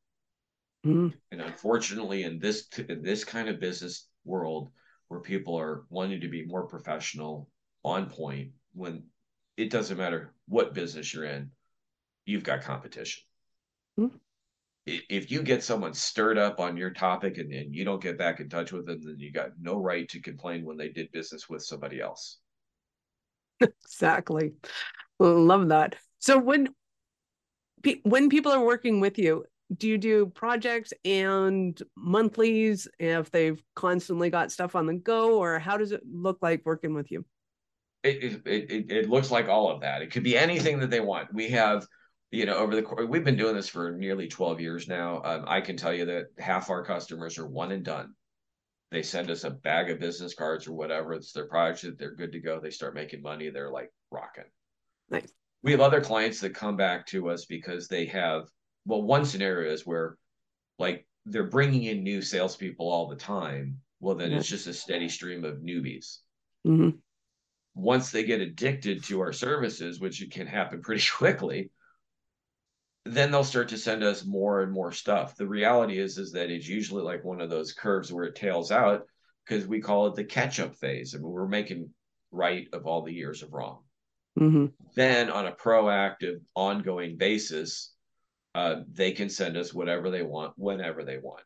Mm-hmm. 0.86 1.16
And 1.32 1.42
unfortunately, 1.42 2.24
in 2.24 2.40
this 2.40 2.68
in 2.90 3.02
this 3.02 3.24
kind 3.24 3.50
of 3.50 3.60
business 3.60 4.08
world, 4.24 4.72
where 5.08 5.22
people 5.22 5.58
are 5.58 5.86
wanting 5.90 6.22
to 6.22 6.28
be 6.28 6.46
more 6.46 6.68
professional, 6.68 7.50
on 7.84 8.10
point, 8.10 8.52
when 8.74 9.04
it 9.58 9.70
doesn't 9.70 9.98
matter 9.98 10.34
what 10.48 10.74
business 10.74 11.14
you're 11.14 11.26
in, 11.26 11.52
you've 12.26 12.44
got 12.44 12.64
competition. 12.64 13.24
Mm-hmm. 14.00 14.18
If 14.88 15.32
you 15.32 15.42
get 15.42 15.64
someone 15.64 15.96
stirred 15.96 16.38
up 16.38 16.60
on 16.60 16.78
your 16.78 16.92
topic 16.92 17.40
and, 17.40 17.52
and 17.52 17.74
you 17.74 17.86
don't 17.86 18.02
get 18.02 18.20
back 18.20 18.40
in 18.40 18.50
touch 18.50 18.72
with 18.72 18.86
them, 18.86 19.02
then 19.04 19.16
you 19.18 19.32
got 19.32 19.50
no 19.60 19.78
right 19.78 20.08
to 20.10 20.22
complain 20.22 20.64
when 20.64 20.78
they 20.78 20.90
did 20.90 21.12
business 21.12 21.50
with 21.50 21.64
somebody 21.64 22.00
else. 22.00 22.38
Exactly. 23.60 24.54
Love 25.20 25.70
that. 25.70 25.96
So 26.20 26.38
when 26.38 26.68
when 28.04 28.30
people 28.30 28.52
are 28.52 28.64
working 28.64 29.00
with 29.00 29.18
you, 29.18 29.46
do 29.76 29.88
you 29.88 29.98
do 29.98 30.28
projects 30.28 30.94
and 31.04 31.82
monthlies 31.96 32.88
if 33.00 33.32
they've 33.32 33.62
constantly 33.76 34.30
got 34.30 34.52
stuff 34.52 34.76
on 34.76 34.86
the 34.86 34.94
go, 34.94 35.40
or 35.40 35.58
how 35.58 35.78
does 35.78 35.92
it 35.92 36.02
look 36.06 36.40
like 36.42 36.62
working 36.66 36.94
with 36.94 37.12
you? 37.12 37.26
It 38.06 38.42
it 38.46 38.72
it, 38.72 38.92
it 38.92 39.10
looks 39.10 39.32
like 39.32 39.48
all 39.48 39.70
of 39.70 39.82
that. 39.82 40.02
It 40.02 40.12
could 40.12 40.24
be 40.24 40.38
anything 40.38 40.80
that 40.80 40.90
they 40.90 41.00
want. 41.00 41.34
We 41.34 41.50
have 41.50 41.86
you 42.32 42.46
know 42.46 42.56
over 42.56 42.76
the 42.76 42.82
course 42.82 43.08
we've 43.08 43.24
been 43.24 43.38
doing 43.38 43.56
this 43.56 43.70
for 43.70 43.92
nearly 43.92 44.28
12 44.28 44.60
years 44.60 44.88
now 44.88 45.22
um, 45.24 45.46
i 45.48 45.62
can 45.62 45.78
tell 45.78 45.94
you 45.94 46.06
that 46.06 46.26
half 46.40 46.72
our 46.72 46.84
customers 46.84 47.38
are 47.38 47.46
one 47.48 47.72
and 47.72 47.86
done 47.86 48.14
they 48.92 49.04
send 49.04 49.30
us 49.30 49.44
a 49.44 49.52
bag 49.52 49.92
of 49.92 50.00
business 50.00 50.34
cards 50.34 50.68
or 50.68 50.74
whatever 50.74 51.14
it's 51.14 51.32
their 51.32 51.48
project 51.48 52.00
they're 52.00 52.16
good 52.16 52.32
to 52.32 52.40
go 52.40 52.60
they 52.60 52.72
start 52.72 52.96
making 52.96 53.22
money 53.22 53.52
they're 53.52 53.72
like 53.72 53.94
rocking 54.12 54.44
Nice. 55.10 55.32
We 55.64 55.72
have 55.72 55.82
other 55.82 56.02
clients 56.02 56.40
that 56.42 56.54
come 56.54 56.76
back 56.76 57.06
to 57.08 57.30
us 57.30 57.46
because 57.46 57.88
they 57.88 58.06
have, 58.06 58.44
well, 58.86 59.02
one 59.02 59.26
scenario 59.26 59.72
is 59.72 59.86
where 59.86 60.18
like 60.78 61.08
they're 61.26 61.50
bringing 61.50 61.84
in 61.84 62.04
new 62.04 62.22
salespeople 62.22 62.88
all 62.88 63.08
the 63.08 63.16
time. 63.16 63.80
Well, 64.00 64.16
then 64.16 64.32
yeah. 64.32 64.38
it's 64.38 64.48
just 64.48 64.68
a 64.68 64.74
steady 64.74 65.10
stream 65.10 65.44
of 65.44 65.58
newbies. 65.58 66.18
Mm-hmm. 66.68 66.98
Once 67.76 68.10
they 68.10 68.24
get 68.24 68.42
addicted 68.42 69.04
to 69.04 69.20
our 69.20 69.34
services, 69.34 70.00
which 70.00 70.22
it 70.22 70.32
can 70.32 70.48
happen 70.48 70.82
pretty 70.82 71.06
quickly, 71.12 71.70
then 73.06 73.30
they'll 73.30 73.44
start 73.44 73.70
to 73.70 73.78
send 73.78 74.04
us 74.04 74.26
more 74.26 74.62
and 74.62 74.72
more 74.72 74.92
stuff. 74.92 75.36
The 75.36 75.48
reality 75.48 76.00
is, 76.00 76.18
is 76.18 76.32
that 76.32 76.50
it's 76.50 76.68
usually 76.68 77.04
like 77.04 77.24
one 77.24 77.40
of 77.40 77.52
those 77.52 77.74
curves 77.74 78.12
where 78.12 78.26
it 78.26 78.36
tails 78.36 78.72
out 78.72 79.04
because 79.46 79.68
we 79.68 79.80
call 79.80 80.08
it 80.08 80.16
the 80.16 80.24
catch-up 80.24 80.76
phase. 80.76 81.14
I 81.14 81.20
mean, 81.20 81.28
we're 81.28 81.48
making 81.48 81.92
right 82.32 82.68
of 82.74 82.88
all 82.88 83.04
the 83.04 83.14
years 83.14 83.44
of 83.44 83.54
wrong. 83.54 83.84
Mm-hmm. 84.40 84.66
Then, 84.96 85.30
on 85.30 85.46
a 85.46 85.52
proactive, 85.52 86.42
ongoing 86.56 87.16
basis, 87.16 87.94
uh, 88.56 88.82
they 88.92 89.12
can 89.12 89.30
send 89.30 89.56
us 89.56 89.74
whatever 89.74 90.10
they 90.10 90.24
want 90.24 90.54
whenever 90.58 91.04
they 91.04 91.18
want. 91.18 91.44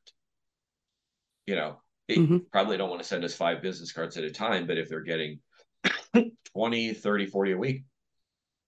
You 1.45 1.55
know, 1.55 1.81
they 2.07 2.15
mm-hmm. 2.15 2.37
probably 2.51 2.77
don't 2.77 2.89
want 2.89 3.01
to 3.01 3.07
send 3.07 3.23
us 3.23 3.35
five 3.35 3.61
business 3.61 3.91
cards 3.91 4.17
at 4.17 4.23
a 4.23 4.31
time, 4.31 4.65
but 4.65 4.77
if 4.77 4.89
they're 4.89 5.01
getting 5.01 5.39
20, 6.53 6.93
30, 6.93 7.25
40 7.27 7.51
a 7.51 7.57
week, 7.57 7.83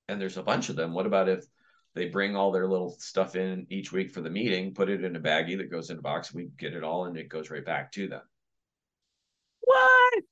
and 0.07 0.19
there's 0.19 0.37
a 0.37 0.43
bunch 0.43 0.69
of 0.69 0.75
them, 0.75 0.93
what 0.93 1.05
about 1.05 1.29
if 1.29 1.45
they 1.93 2.07
bring 2.07 2.35
all 2.35 2.51
their 2.51 2.67
little 2.67 2.95
stuff 2.99 3.35
in 3.35 3.67
each 3.69 3.91
week 3.91 4.11
for 4.11 4.21
the 4.21 4.29
meeting, 4.29 4.73
put 4.73 4.89
it 4.89 5.03
in 5.03 5.15
a 5.15 5.19
baggie 5.19 5.57
that 5.57 5.71
goes 5.71 5.89
in 5.89 5.97
a 5.97 6.01
box, 6.01 6.33
we 6.33 6.49
get 6.57 6.73
it 6.73 6.83
all 6.83 7.05
and 7.05 7.17
it 7.17 7.29
goes 7.29 7.49
right 7.49 7.65
back 7.65 7.91
to 7.93 8.07
them. 8.07 8.21
What? 9.61 10.23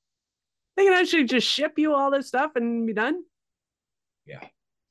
They 0.78 0.86
can 0.86 0.94
actually 0.94 1.26
just 1.26 1.48
ship 1.48 1.74
you 1.78 1.94
all 1.94 2.12
this 2.12 2.28
stuff 2.28 2.52
and 2.56 2.88
be 2.88 2.94
done? 2.94 3.24
Yeah. 4.26 4.40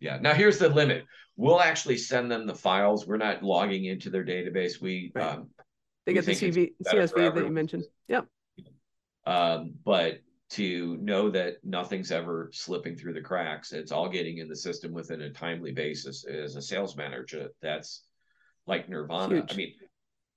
Yeah. 0.01 0.19
Now 0.21 0.35
here's 0.35 0.59
the 0.59 0.69
limit. 0.69 1.07
We'll 1.37 1.61
actually 1.61 1.97
send 1.97 2.31
them 2.31 2.47
the 2.47 2.55
files. 2.55 3.07
We're 3.07 3.17
not 3.17 3.43
logging 3.43 3.85
into 3.87 4.11
their 4.11 4.25
database. 4.25 4.81
We 4.81 5.13
right. 5.15 5.37
um, 5.37 5.49
they 6.05 6.13
get 6.13 6.27
the 6.27 6.33
CV, 6.33 6.73
CSV 6.85 7.35
that 7.35 7.45
you 7.45 7.51
mentioned. 7.51 7.85
Yep. 8.09 8.27
Um, 9.27 9.75
but 9.85 10.21
to 10.51 10.97
know 10.99 11.31
that 11.31 11.57
nothing's 11.63 12.11
ever 12.11 12.51
slipping 12.53 12.97
through 12.97 13.13
the 13.13 13.21
cracks, 13.21 13.73
it's 13.73 13.93
all 13.93 14.09
getting 14.09 14.39
in 14.39 14.49
the 14.49 14.57
system 14.57 14.93
within 14.93 15.23
a 15.23 15.31
timely 15.31 15.73
basis 15.73 16.25
as 16.25 16.57
a 16.57 16.63
sales 16.63 16.97
manager. 16.97 17.49
That's 17.61 18.05
like 18.67 18.89
nirvana. 18.89 19.37
Huge. 19.37 19.53
I 19.53 19.57
mean, 19.57 19.75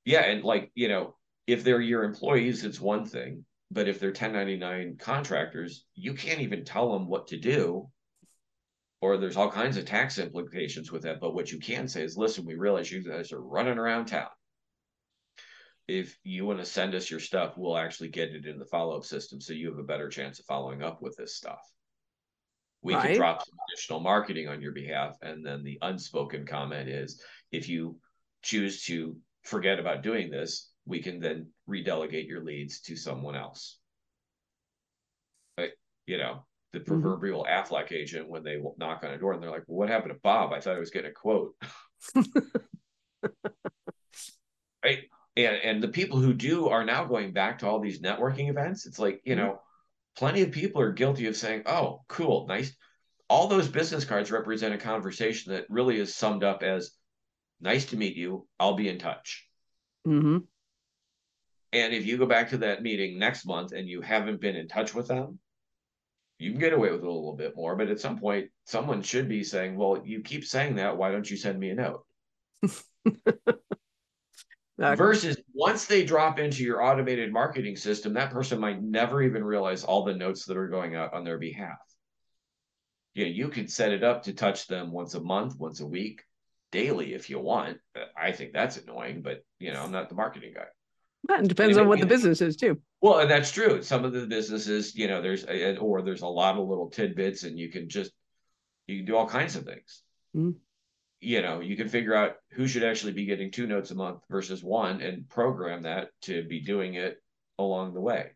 yeah, 0.06 0.22
and 0.22 0.44
like 0.44 0.72
you 0.76 0.88
know, 0.88 1.16
if 1.48 1.64
they're 1.64 1.82
your 1.82 2.04
employees, 2.04 2.64
it's 2.64 2.82
one 2.82 3.06
thing. 3.06 3.46
But 3.74 3.88
if 3.88 4.02
they're 4.02 4.10
1099 4.10 4.98
contractors, 5.00 5.86
you 5.96 6.14
can't 6.14 6.42
even 6.42 6.66
tell 6.66 6.92
them 6.92 7.08
what 7.08 7.28
to 7.28 7.38
do 7.38 7.90
or 9.02 9.18
there's 9.18 9.36
all 9.36 9.52
kinds 9.52 9.78
of 9.78 9.86
tax 9.86 10.20
implications 10.20 10.92
with 10.92 11.02
that. 11.02 11.20
But 11.20 11.34
what 11.34 11.52
you 11.52 11.60
can 11.60 11.88
say 11.88 12.04
is, 12.04 12.18
listen, 12.18 12.46
we 12.46 12.56
realize 12.56 12.92
you 12.92 13.04
guys 13.04 13.32
are 13.32 13.42
running 13.42 13.80
around 13.80 14.06
town. 14.06 14.28
If 15.88 16.18
you 16.24 16.46
want 16.46 16.60
to 16.60 16.66
send 16.66 16.96
us 16.96 17.10
your 17.10 17.20
stuff, 17.20 17.58
we'll 17.58 17.78
actually 17.78 18.10
get 18.10 18.30
it 18.30 18.46
in 18.46 18.60
the 18.60 18.66
follow 18.66 18.98
up 18.98 19.06
system 19.06 19.42
so 19.42 19.54
you 19.54 19.70
have 19.70 19.80
a 19.80 19.84
better 19.84 20.10
chance 20.10 20.40
of 20.40 20.46
following 20.46 20.84
up 20.84 21.02
with 21.02 21.16
this 21.18 21.36
stuff. 21.36 21.60
We 22.82 22.96
right. 22.96 23.08
can 23.08 23.16
drop 23.18 23.46
some 23.46 23.58
additional 23.70 24.00
marketing 24.00 24.48
on 24.48 24.62
your 24.62 24.72
behalf. 24.72 25.18
And 25.22 25.46
then 25.46 25.64
the 25.64 25.78
unspoken 25.82 26.46
comment 26.46 26.90
is 26.90 27.22
if 27.52 27.70
you 27.70 27.98
choose 28.42 28.84
to 28.86 29.16
forget 29.44 29.80
about 29.80 30.02
doing 30.02 30.32
this, 30.32 30.72
we 30.86 31.02
can 31.02 31.20
then 31.20 31.48
redelegate 31.70 32.28
your 32.28 32.44
leads 32.44 32.82
to 32.82 32.96
someone 32.96 33.36
else. 33.36 33.78
You 36.08 36.18
know, 36.18 36.46
the 36.74 36.80
mm-hmm. 36.80 36.88
proverbial 36.88 37.46
mm-hmm. 37.46 37.74
Aflac 37.74 37.92
agent 37.92 38.28
when 38.28 38.44
they 38.44 38.58
knock 38.78 39.04
on 39.04 39.12
a 39.12 39.18
door 39.18 39.34
and 39.34 39.42
they're 39.42 39.52
like, 39.52 39.64
well, 39.68 39.78
"What 39.78 39.90
happened 39.90 40.14
to 40.14 40.20
Bob? 40.22 40.52
I 40.52 40.60
thought 40.60 40.76
I 40.76 40.80
was 40.80 40.90
getting 40.90 41.12
a 41.12 41.14
quote." 41.14 41.54
right? 44.84 45.04
And 45.38 45.56
and 45.64 45.84
the 45.84 45.88
people 45.88 46.20
who 46.20 46.34
do 46.34 46.70
are 46.70 46.86
now 46.86 47.06
going 47.06 47.32
back 47.32 47.60
to 47.60 47.68
all 47.68 47.80
these 47.80 48.02
networking 48.02 48.50
events. 48.50 48.86
It's 48.86 49.00
like 49.00 49.22
you 49.24 49.36
mm-hmm. 49.36 49.46
know, 49.46 49.62
plenty 50.16 50.42
of 50.42 50.52
people 50.52 50.82
are 50.82 50.92
guilty 50.92 51.28
of 51.28 51.36
saying, 51.36 51.64
"Oh, 51.66 52.04
cool, 52.08 52.48
nice." 52.48 52.76
All 53.30 53.48
those 53.48 53.70
business 53.70 54.04
cards 54.04 54.32
represent 54.32 54.74
a 54.74 54.78
conversation 54.78 55.54
that 55.54 55.66
really 55.70 55.98
is 55.98 56.16
summed 56.16 56.44
up 56.44 56.64
as, 56.64 56.92
"Nice 57.62 57.86
to 57.86 57.98
meet 57.98 58.16
you. 58.16 58.48
I'll 58.60 58.76
be 58.76 58.90
in 58.90 59.00
touch." 59.00 59.48
Mm-hmm. 60.06 60.40
And 61.74 61.94
if 61.94 62.06
you 62.06 62.18
go 62.18 62.26
back 62.26 62.50
to 62.50 62.58
that 62.60 62.84
meeting 62.84 63.18
next 63.18 63.46
month 63.46 63.72
and 63.72 63.88
you 63.88 64.02
haven't 64.02 64.42
been 64.42 64.58
in 64.58 64.68
touch 64.68 64.94
with 64.94 65.08
them, 65.08 65.40
you 66.38 66.52
can 66.52 66.60
get 66.60 66.74
away 66.74 66.92
with 66.92 67.02
a 67.02 67.06
little 67.06 67.36
bit 67.36 67.56
more. 67.56 67.78
But 67.78 67.88
at 67.88 68.02
some 68.02 68.20
point, 68.20 68.50
someone 68.66 69.02
should 69.02 69.30
be 69.30 69.44
saying, 69.44 69.78
Well, 69.78 70.02
you 70.04 70.22
keep 70.22 70.44
saying 70.44 70.76
that. 70.76 70.98
Why 70.98 71.12
don't 71.12 71.30
you 71.30 71.38
send 71.38 71.58
me 71.60 71.70
a 71.70 71.76
note? 71.76 72.06
Versus 74.82 75.38
once 75.54 75.86
they 75.86 76.04
drop 76.04 76.40
into 76.40 76.64
your 76.64 76.82
automated 76.84 77.32
marketing 77.32 77.76
system, 77.76 78.14
that 78.14 78.32
person 78.32 78.60
might 78.60 78.82
never 78.82 79.22
even 79.22 79.44
realize 79.44 79.84
all 79.84 80.04
the 80.04 80.14
notes 80.14 80.46
that 80.46 80.58
are 80.58 80.68
going 80.68 80.96
out 80.96 81.14
on 81.14 81.24
their 81.24 81.38
behalf. 81.38 81.78
Yeah, 83.14 83.28
you 83.28 83.50
could 83.50 83.70
set 83.70 83.92
it 83.92 84.04
up 84.04 84.24
to 84.24 84.34
touch 84.34 84.68
them 84.68 84.92
once 84.92 85.14
a 85.14 85.20
month, 85.20 85.56
once 85.60 85.82
a 85.82 85.86
week, 85.86 86.22
daily 86.72 87.14
if 87.14 87.30
you 87.30 87.40
want. 87.40 87.78
I 88.18 88.32
think 88.32 88.54
that's 88.54 88.78
annoying, 88.78 89.22
but 89.22 89.44
you 89.60 89.72
know, 89.74 89.84
I'm 89.84 89.92
not 89.92 90.10
the 90.10 90.16
marketing 90.16 90.54
guy. 90.56 90.66
It 91.30 91.48
depends 91.48 91.78
on 91.78 91.88
what 91.88 92.00
the 92.00 92.06
business 92.06 92.42
is 92.42 92.56
too. 92.56 92.80
Well, 93.02 93.20
and 93.20 93.30
that's 93.30 93.52
true. 93.52 93.84
Some 93.84 94.06
of 94.06 94.14
the 94.14 94.26
businesses, 94.26 94.96
you 94.96 95.08
know, 95.08 95.22
there's 95.22 95.46
a, 95.46 95.78
or 95.78 96.02
there's 96.02 96.22
a 96.22 96.28
lot 96.28 96.58
of 96.58 96.68
little 96.68 96.90
tidbits, 96.90 97.44
and 97.44 97.60
you 97.60 97.70
can 97.70 97.90
just 97.90 98.12
you 98.88 98.98
can 98.98 99.06
do 99.06 99.16
all 99.16 99.28
kinds 99.28 99.56
of 99.56 99.66
things. 99.66 100.02
Mm-hmm. 100.36 100.58
You 101.22 101.42
know, 101.42 101.60
you 101.60 101.78
can 101.78 101.88
figure 101.88 102.16
out 102.16 102.38
who 102.52 102.68
should 102.68 102.84
actually 102.84 103.14
be 103.14 103.26
getting 103.26 103.52
two 103.52 103.68
notes 103.68 103.92
a 103.92 103.96
month 103.96 104.22
versus 104.30 104.64
one, 104.64 105.02
and 105.02 105.30
program 105.30 105.84
that 105.84 106.10
to 106.24 106.44
be 106.44 106.60
doing 106.60 106.96
it 106.96 107.22
along 107.60 107.94
the 107.94 108.02
way. 108.02 108.32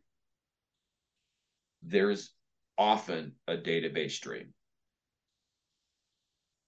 There's 1.82 2.32
often 2.78 3.34
a 3.48 3.58
database 3.58 4.12
stream. 4.12 4.54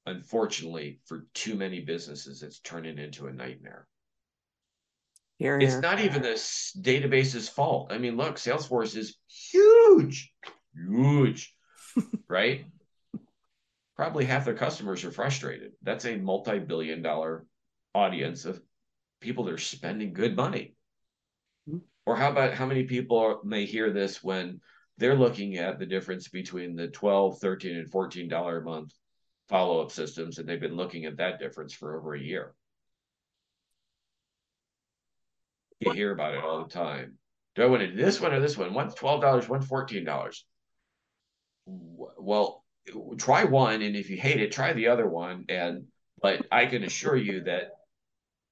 Unfortunately, 0.06 1.00
for 1.06 1.28
too 1.34 1.56
many 1.56 1.82
businesses, 1.82 2.42
it's 2.42 2.60
turning 2.60 2.98
into 2.98 3.28
a 3.28 3.34
nightmare. 3.34 3.88
Here, 5.38 5.60
it's 5.60 5.76
not 5.76 6.00
even 6.00 6.24
the 6.24 6.30
database's 6.30 7.48
fault. 7.48 7.92
I 7.92 8.00
mean, 8.00 8.18
look, 8.18 8.38
Salesforce 8.38 8.98
is 8.98 9.18
huge, 9.28 10.34
huge, 10.74 11.54
right? 12.28 12.66
Probably 13.98 14.26
half 14.26 14.46
their 14.46 14.54
customers 14.54 15.04
are 15.04 15.12
frustrated. 15.12 15.72
That's 15.82 16.06
a 16.06 16.18
multi 16.18 16.60
billion 16.60 17.02
dollar 17.02 17.46
audience 17.96 18.46
of 18.46 18.62
people 19.22 19.46
that 19.46 19.54
are 19.54 19.58
spending 19.58 20.14
good 20.14 20.36
money. 20.36 20.76
Mm-hmm. 21.68 21.80
Or 22.06 22.16
how 22.16 22.32
about 22.32 22.54
how 22.54 22.68
many 22.68 22.84
people 22.84 23.42
may 23.44 23.66
hear 23.66 23.92
this 23.92 24.24
when 24.24 24.62
they're 24.98 25.16
looking 25.16 25.58
at 25.58 25.80
the 25.80 25.86
difference 25.86 26.28
between 26.28 26.76
the 26.76 26.88
12, 26.88 27.40
13, 27.40 27.76
and 27.78 27.92
$14 27.92 28.58
a 28.58 28.62
month 28.62 28.94
follow 29.50 29.82
up 29.82 29.92
systems, 29.92 30.38
and 30.38 30.48
they've 30.48 30.60
been 30.60 30.76
looking 30.76 31.06
at 31.06 31.18
that 31.18 31.40
difference 31.40 31.74
for 31.74 31.98
over 31.98 32.14
a 32.14 32.20
year. 32.20 32.54
You 35.80 35.92
hear 35.92 36.12
about 36.12 36.34
it 36.34 36.44
all 36.44 36.64
the 36.64 36.70
time. 36.70 37.14
Do 37.56 37.64
I 37.64 37.68
want 37.68 37.82
to 37.82 37.88
do 37.88 37.96
this 37.96 38.20
one 38.20 38.34
or 38.34 38.40
this 38.40 38.58
one? 38.58 38.74
One's 38.74 38.96
twelve 38.96 39.22
dollars, 39.22 39.48
one's 39.48 39.66
fourteen 39.66 40.04
dollars. 40.04 40.44
Well, 41.66 42.64
try 43.18 43.44
one, 43.44 43.82
and 43.82 43.96
if 43.96 44.10
you 44.10 44.18
hate 44.18 44.42
it, 44.42 44.52
try 44.52 44.74
the 44.74 44.88
other 44.88 45.08
one. 45.08 45.46
And 45.50 45.86
but 46.22 46.46
I 46.52 46.66
can 46.66 46.84
assure 46.84 47.16
you 47.16 47.44
that 47.44 47.72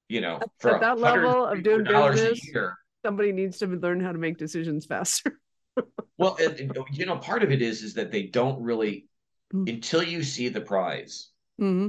you 0.08 0.20
know 0.20 0.40
for 0.58 0.74
at 0.74 0.80
that 0.80 0.98
level 0.98 1.46
of 1.46 1.62
doing 1.62 1.84
business, 1.84 2.46
year, 2.46 2.76
somebody 3.04 3.32
needs 3.32 3.58
to 3.58 3.66
learn 3.66 4.00
how 4.00 4.12
to 4.12 4.18
make 4.18 4.36
decisions 4.36 4.86
faster. 4.86 5.38
well, 6.18 6.36
and, 6.40 6.76
you 6.92 7.06
know, 7.06 7.18
part 7.18 7.42
of 7.42 7.52
it 7.52 7.62
is 7.62 7.82
is 7.82 7.94
that 7.94 8.10
they 8.10 8.24
don't 8.24 8.60
really 8.60 9.06
mm-hmm. 9.54 9.68
until 9.68 10.02
you 10.02 10.22
see 10.22 10.48
the 10.48 10.60
prize. 10.60 11.30
Mm-hmm. 11.60 11.88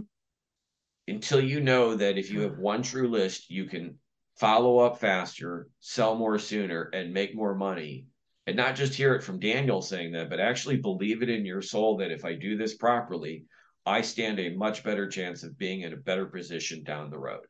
Until 1.09 1.39
you 1.39 1.61
know 1.61 1.95
that 1.95 2.17
if 2.17 2.29
you 2.29 2.41
have 2.41 2.57
one 2.57 2.81
true 2.81 3.07
list, 3.09 3.49
you 3.49 3.65
can 3.65 3.97
follow 4.35 4.79
up 4.79 4.99
faster, 4.99 5.69
sell 5.79 6.15
more 6.15 6.37
sooner, 6.37 6.89
and 6.93 7.13
make 7.13 7.33
more 7.33 7.55
money. 7.55 8.05
And 8.47 8.55
not 8.55 8.75
just 8.75 8.93
hear 8.93 9.13
it 9.13 9.23
from 9.23 9.39
Daniel 9.39 9.81
saying 9.81 10.13
that, 10.13 10.29
but 10.29 10.39
actually 10.39 10.77
believe 10.77 11.21
it 11.21 11.29
in 11.29 11.45
your 11.45 11.61
soul 11.61 11.97
that 11.97 12.11
if 12.11 12.23
I 12.23 12.33
do 12.33 12.57
this 12.57 12.75
properly, 12.75 13.43
I 13.85 14.01
stand 14.01 14.39
a 14.39 14.55
much 14.55 14.85
better 14.85 15.07
chance 15.07 15.43
of 15.43 15.57
being 15.57 15.81
in 15.81 15.91
a 15.91 15.97
better 15.97 16.25
position 16.25 16.83
down 16.83 17.09
the 17.09 17.19
road. 17.19 17.45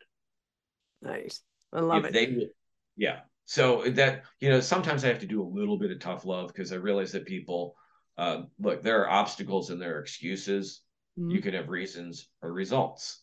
Nice. 1.03 1.41
I 1.71 1.81
love 1.81 2.05
if 2.05 2.09
it. 2.09 2.13
They, 2.13 2.47
yeah. 2.95 3.19
So 3.45 3.83
that, 3.91 4.23
you 4.39 4.49
know, 4.49 4.59
sometimes 4.59 5.05
I 5.05 5.09
have 5.09 5.19
to 5.19 5.27
do 5.27 5.41
a 5.41 5.47
little 5.47 5.77
bit 5.77 5.91
of 5.91 5.99
tough 5.99 6.25
love 6.25 6.47
because 6.47 6.73
I 6.73 6.77
realize 6.77 7.11
that 7.11 7.27
people, 7.27 7.75
uh, 8.17 8.41
look, 8.59 8.81
there 8.81 9.01
are 9.03 9.09
obstacles 9.09 9.69
and 9.69 9.79
there 9.79 9.97
are 9.97 10.01
excuses. 10.01 10.81
Mm-hmm. 11.17 11.29
You 11.29 11.41
can 11.41 11.53
have 11.53 11.69
reasons 11.69 12.27
or 12.41 12.51
results. 12.51 13.21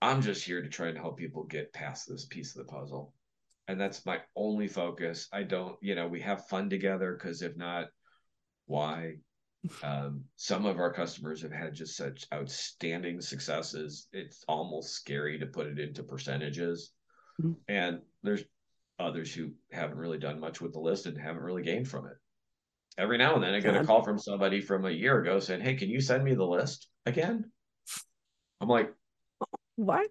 I'm 0.00 0.22
just 0.22 0.44
here 0.44 0.62
to 0.62 0.68
try 0.68 0.88
and 0.88 0.98
help 0.98 1.18
people 1.18 1.44
get 1.44 1.72
past 1.72 2.08
this 2.08 2.26
piece 2.26 2.56
of 2.56 2.64
the 2.64 2.72
puzzle. 2.72 3.12
And 3.68 3.80
that's 3.80 4.04
my 4.04 4.20
only 4.36 4.68
focus. 4.68 5.28
I 5.32 5.42
don't, 5.42 5.76
you 5.80 5.94
know, 5.94 6.06
we 6.06 6.20
have 6.20 6.46
fun 6.48 6.68
together 6.68 7.16
because 7.18 7.42
if 7.42 7.56
not, 7.56 7.86
why? 8.66 9.14
Um, 9.82 10.24
some 10.36 10.66
of 10.66 10.78
our 10.78 10.92
customers 10.92 11.40
have 11.42 11.52
had 11.52 11.74
just 11.74 11.96
such 11.96 12.26
outstanding 12.32 13.20
successes. 13.20 14.08
It's 14.12 14.44
almost 14.46 14.94
scary 14.94 15.38
to 15.38 15.46
put 15.46 15.66
it 15.66 15.78
into 15.78 16.02
percentages. 16.02 16.92
Mm-hmm. 17.40 17.52
And 17.68 18.00
there's 18.22 18.44
others 18.98 19.32
who 19.32 19.52
haven't 19.72 19.96
really 19.96 20.18
done 20.18 20.38
much 20.38 20.60
with 20.60 20.72
the 20.72 20.80
list 20.80 21.06
and 21.06 21.18
haven't 21.18 21.42
really 21.42 21.62
gained 21.62 21.88
from 21.88 22.06
it. 22.06 22.16
Every 22.96 23.18
now 23.18 23.34
and 23.34 23.42
then 23.42 23.54
I 23.54 23.60
get 23.60 23.74
a 23.74 23.84
call 23.84 24.04
from 24.04 24.18
somebody 24.18 24.60
from 24.60 24.84
a 24.84 24.90
year 24.90 25.20
ago 25.20 25.40
saying, 25.40 25.62
Hey, 25.62 25.74
can 25.74 25.88
you 25.88 26.00
send 26.00 26.22
me 26.22 26.34
the 26.34 26.44
list 26.44 26.88
again? 27.06 27.50
I'm 28.60 28.68
like, 28.68 28.92
what? 29.76 30.06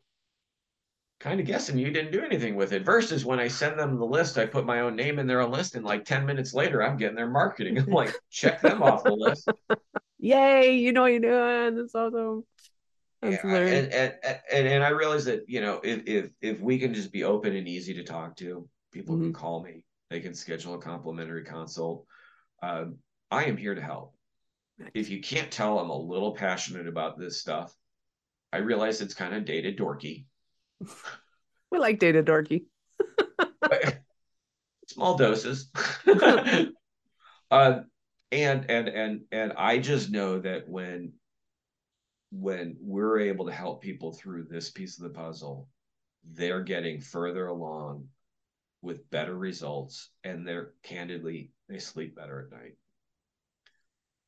Kind 1.24 1.40
of 1.40 1.46
guessing 1.46 1.78
you 1.78 1.90
didn't 1.90 2.12
do 2.12 2.22
anything 2.22 2.58
with 2.58 2.74
it. 2.74 2.84
Versus 2.84 3.24
when 3.24 3.40
I 3.40 3.48
send 3.48 3.80
them 3.80 3.98
the 3.98 4.06
list, 4.06 4.38
I 4.38 4.46
put 4.46 4.66
my 4.66 4.82
own 4.82 4.98
name 4.98 5.20
in 5.20 5.26
there 5.26 5.40
on 5.40 5.52
list, 5.52 5.76
and 5.76 5.86
like 5.86 6.04
10 6.04 6.26
minutes 6.26 6.54
later, 6.54 6.84
I'm 6.84 6.98
getting 6.98 7.16
their 7.16 7.30
marketing. 7.30 7.78
I'm 7.78 7.86
like, 7.86 8.14
check 8.30 8.60
them 8.60 8.84
off 8.84 9.06
the 9.06 9.14
list. 9.14 9.48
Yay, 10.20 10.76
you 10.76 10.92
know 10.92 11.04
what 11.04 11.14
you're 11.14 11.22
doing. 11.22 11.78
That's 11.78 11.96
awesome. 11.96 12.44
That's 13.22 13.42
yeah, 13.42 13.56
and, 13.56 13.94
and, 13.94 14.14
and, 14.52 14.68
and 14.68 14.84
I 14.84 14.90
realize 14.90 15.24
that, 15.24 15.46
you 15.48 15.62
know, 15.62 15.80
if, 15.82 16.02
if 16.06 16.30
if 16.42 16.60
we 16.60 16.78
can 16.78 16.94
just 16.94 17.14
be 17.14 17.24
open 17.24 17.56
and 17.56 17.70
easy 17.70 17.94
to 17.94 18.04
talk 18.04 18.36
to, 18.38 18.68
people 18.92 19.16
mm-hmm. 19.16 19.28
can 19.28 19.34
call 19.34 19.64
me. 19.64 19.86
They 20.10 20.20
can 20.20 20.34
schedule 20.34 20.74
a 20.74 20.80
complimentary 20.80 21.46
consult. 21.46 22.06
Um, 22.62 22.98
I 23.32 23.46
am 23.46 23.56
here 23.56 23.76
to 23.76 23.82
help. 23.82 24.14
If 24.94 25.10
you 25.10 25.22
can't 25.22 25.50
tell 25.50 25.80
I'm 25.80 25.90
a 25.90 25.98
little 25.98 26.34
passionate 26.34 26.90
about 26.90 27.18
this 27.18 27.40
stuff, 27.40 27.74
I 28.52 28.58
realize 28.58 29.00
it's 29.00 29.14
kind 29.14 29.34
of 29.34 29.46
dated 29.46 29.78
dorky. 29.78 30.26
we 31.72 31.80
like 31.80 32.00
data 32.00 32.24
dorky. 32.24 32.65
Small 34.88 35.17
doses. 35.17 35.69
uh, 37.52 37.82
and 38.32 38.69
and 38.69 38.88
and 38.88 39.22
and 39.32 39.54
I 39.54 39.78
just 39.78 40.12
know 40.12 40.39
that 40.39 40.67
when 40.67 41.13
when 42.32 42.78
we're 42.80 43.19
able 43.19 43.46
to 43.46 43.52
help 43.52 43.82
people 43.82 44.13
through 44.13 44.46
this 44.50 44.72
piece 44.72 44.98
of 44.98 45.04
the 45.04 45.10
puzzle, 45.10 45.69
they're 46.32 46.63
getting 46.63 47.00
further 47.00 47.48
along 47.48 48.08
with 48.82 49.10
better 49.10 49.36
results 49.36 50.10
and 50.24 50.46
they're 50.46 50.74
candidly 50.84 51.52
they 51.69 51.80
sleep 51.80 52.15
better 52.15 52.41
at 52.41 52.58
night 52.58 52.76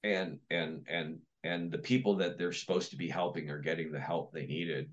and 0.03 0.39
and 0.49 0.85
and 0.87 1.19
and 1.43 1.71
the 1.71 1.77
people 1.77 2.15
that 2.15 2.37
they're 2.37 2.53
supposed 2.53 2.91
to 2.91 2.95
be 2.95 3.09
helping 3.09 3.49
are 3.49 3.59
getting 3.59 3.91
the 3.91 3.99
help 3.99 4.31
they 4.31 4.45
needed 4.45 4.89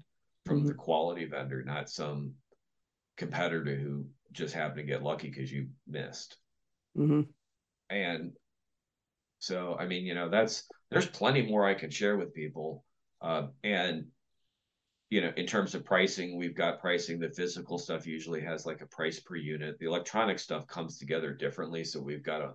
from 0.47 0.59
mm-hmm. 0.59 0.69
the 0.69 0.75
quality 0.75 1.25
vendor, 1.25 1.63
not 1.63 1.91
some 1.91 2.35
competitor 3.17 3.77
who 3.77 4.07
just 4.33 4.55
happened 4.55 4.79
to 4.79 4.83
get 4.83 5.03
lucky 5.03 5.29
because 5.29 5.53
you 5.53 5.69
missed. 5.87 6.37
Mm-hmm. 6.97 7.23
And 7.91 8.33
so, 9.39 9.77
I 9.79 9.87
mean, 9.87 10.07
you 10.07 10.15
know, 10.15 10.29
that's 10.29 10.65
there's 10.91 11.07
plenty 11.07 11.43
more 11.43 11.67
I 11.67 11.75
can 11.75 11.91
share 11.91 12.17
with 12.17 12.35
people. 12.35 12.85
Uh, 13.21 13.49
and 13.63 14.07
you 15.11 15.21
know, 15.21 15.33
in 15.37 15.47
terms 15.47 15.75
of 15.75 15.85
pricing, 15.85 16.39
we've 16.39 16.57
got 16.57 16.81
pricing. 16.81 17.21
The 17.21 17.29
physical 17.29 17.79
stuff 17.79 18.07
usually 18.07 18.41
has 18.41 18.65
like 18.65 18.81
a 18.81 18.87
price 18.87 19.21
per 19.21 19.37
unit. 19.37 19.79
The 19.79 19.87
electronic 19.87 20.39
stuff 20.39 20.67
comes 20.67 20.99
together 20.99 21.35
differently, 21.35 21.85
so 21.85 22.01
we've 22.01 22.23
got 22.23 22.41
a 22.41 22.55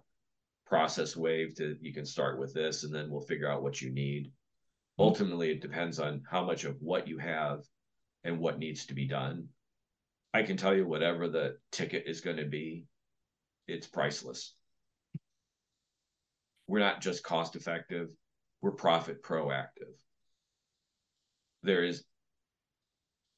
process 0.67 1.15
wave 1.15 1.55
to 1.55 1.77
you 1.81 1.93
can 1.93 2.05
start 2.05 2.39
with 2.39 2.53
this 2.53 2.83
and 2.83 2.93
then 2.93 3.09
we'll 3.09 3.21
figure 3.21 3.49
out 3.49 3.63
what 3.63 3.81
you 3.81 3.89
need 3.89 4.25
mm-hmm. 4.25 5.03
ultimately 5.03 5.49
it 5.49 5.61
depends 5.61 5.99
on 5.99 6.21
how 6.29 6.43
much 6.43 6.65
of 6.65 6.75
what 6.81 7.07
you 7.07 7.17
have 7.17 7.63
and 8.23 8.39
what 8.39 8.59
needs 8.59 8.85
to 8.85 8.93
be 8.93 9.05
done 9.05 9.47
i 10.33 10.43
can 10.43 10.57
tell 10.57 10.75
you 10.75 10.87
whatever 10.87 11.27
the 11.27 11.57
ticket 11.71 12.03
is 12.07 12.21
going 12.21 12.37
to 12.37 12.45
be 12.45 12.85
it's 13.67 13.87
priceless 13.87 14.53
we're 16.67 16.79
not 16.79 17.01
just 17.01 17.23
cost 17.23 17.55
effective 17.55 18.09
we're 18.61 18.71
profit 18.71 19.23
proactive 19.23 19.95
there 21.63 21.83
is 21.83 22.03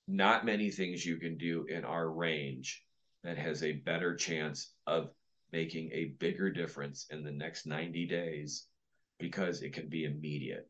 not 0.08 0.46
many 0.46 0.72
things 0.72 1.06
you 1.06 1.18
can 1.18 1.38
do 1.38 1.66
in 1.66 1.86
our 1.86 2.10
range 2.10 2.84
that 3.24 3.38
has 3.38 3.64
a 3.64 3.74
better 3.74 4.16
chance 4.16 4.74
of 4.88 5.12
making 5.52 5.92
a 5.92 6.14
bigger 6.20 6.50
difference 6.50 7.06
in 7.10 7.24
the 7.24 7.32
next 7.32 7.66
90 7.66 8.08
days 8.08 8.66
because 9.20 9.62
it 9.62 9.74
can 9.74 9.88
be 9.90 10.06
immediate. 10.06 10.68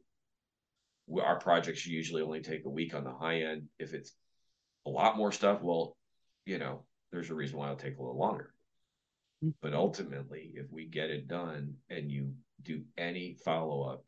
Our 1.22 1.40
projects 1.40 1.86
usually 1.86 2.22
only 2.22 2.42
take 2.42 2.66
a 2.66 2.70
week 2.70 2.94
on 2.94 3.04
the 3.04 3.14
high 3.14 3.42
end. 3.42 3.68
If 3.80 3.94
it's 3.94 4.14
a 4.86 4.90
lot 4.90 5.18
more 5.18 5.32
stuff, 5.32 5.62
well, 5.62 5.98
you 6.46 6.58
know, 6.58 6.84
there's 7.12 7.30
a 7.30 7.36
reason 7.36 7.58
why 7.58 7.66
it'll 7.66 7.78
take 7.78 7.98
a 7.98 8.02
little 8.02 8.20
longer. 8.20 8.54
Mm-hmm. 9.44 9.52
But 9.62 9.74
ultimately, 9.74 10.52
if 10.56 10.72
we 10.72 10.86
get 10.86 11.10
it 11.10 11.28
done 11.28 11.76
and 11.90 12.12
you 12.12 12.34
do 12.62 12.84
any 12.98 13.38
follow 13.46 13.84
up, 13.84 14.06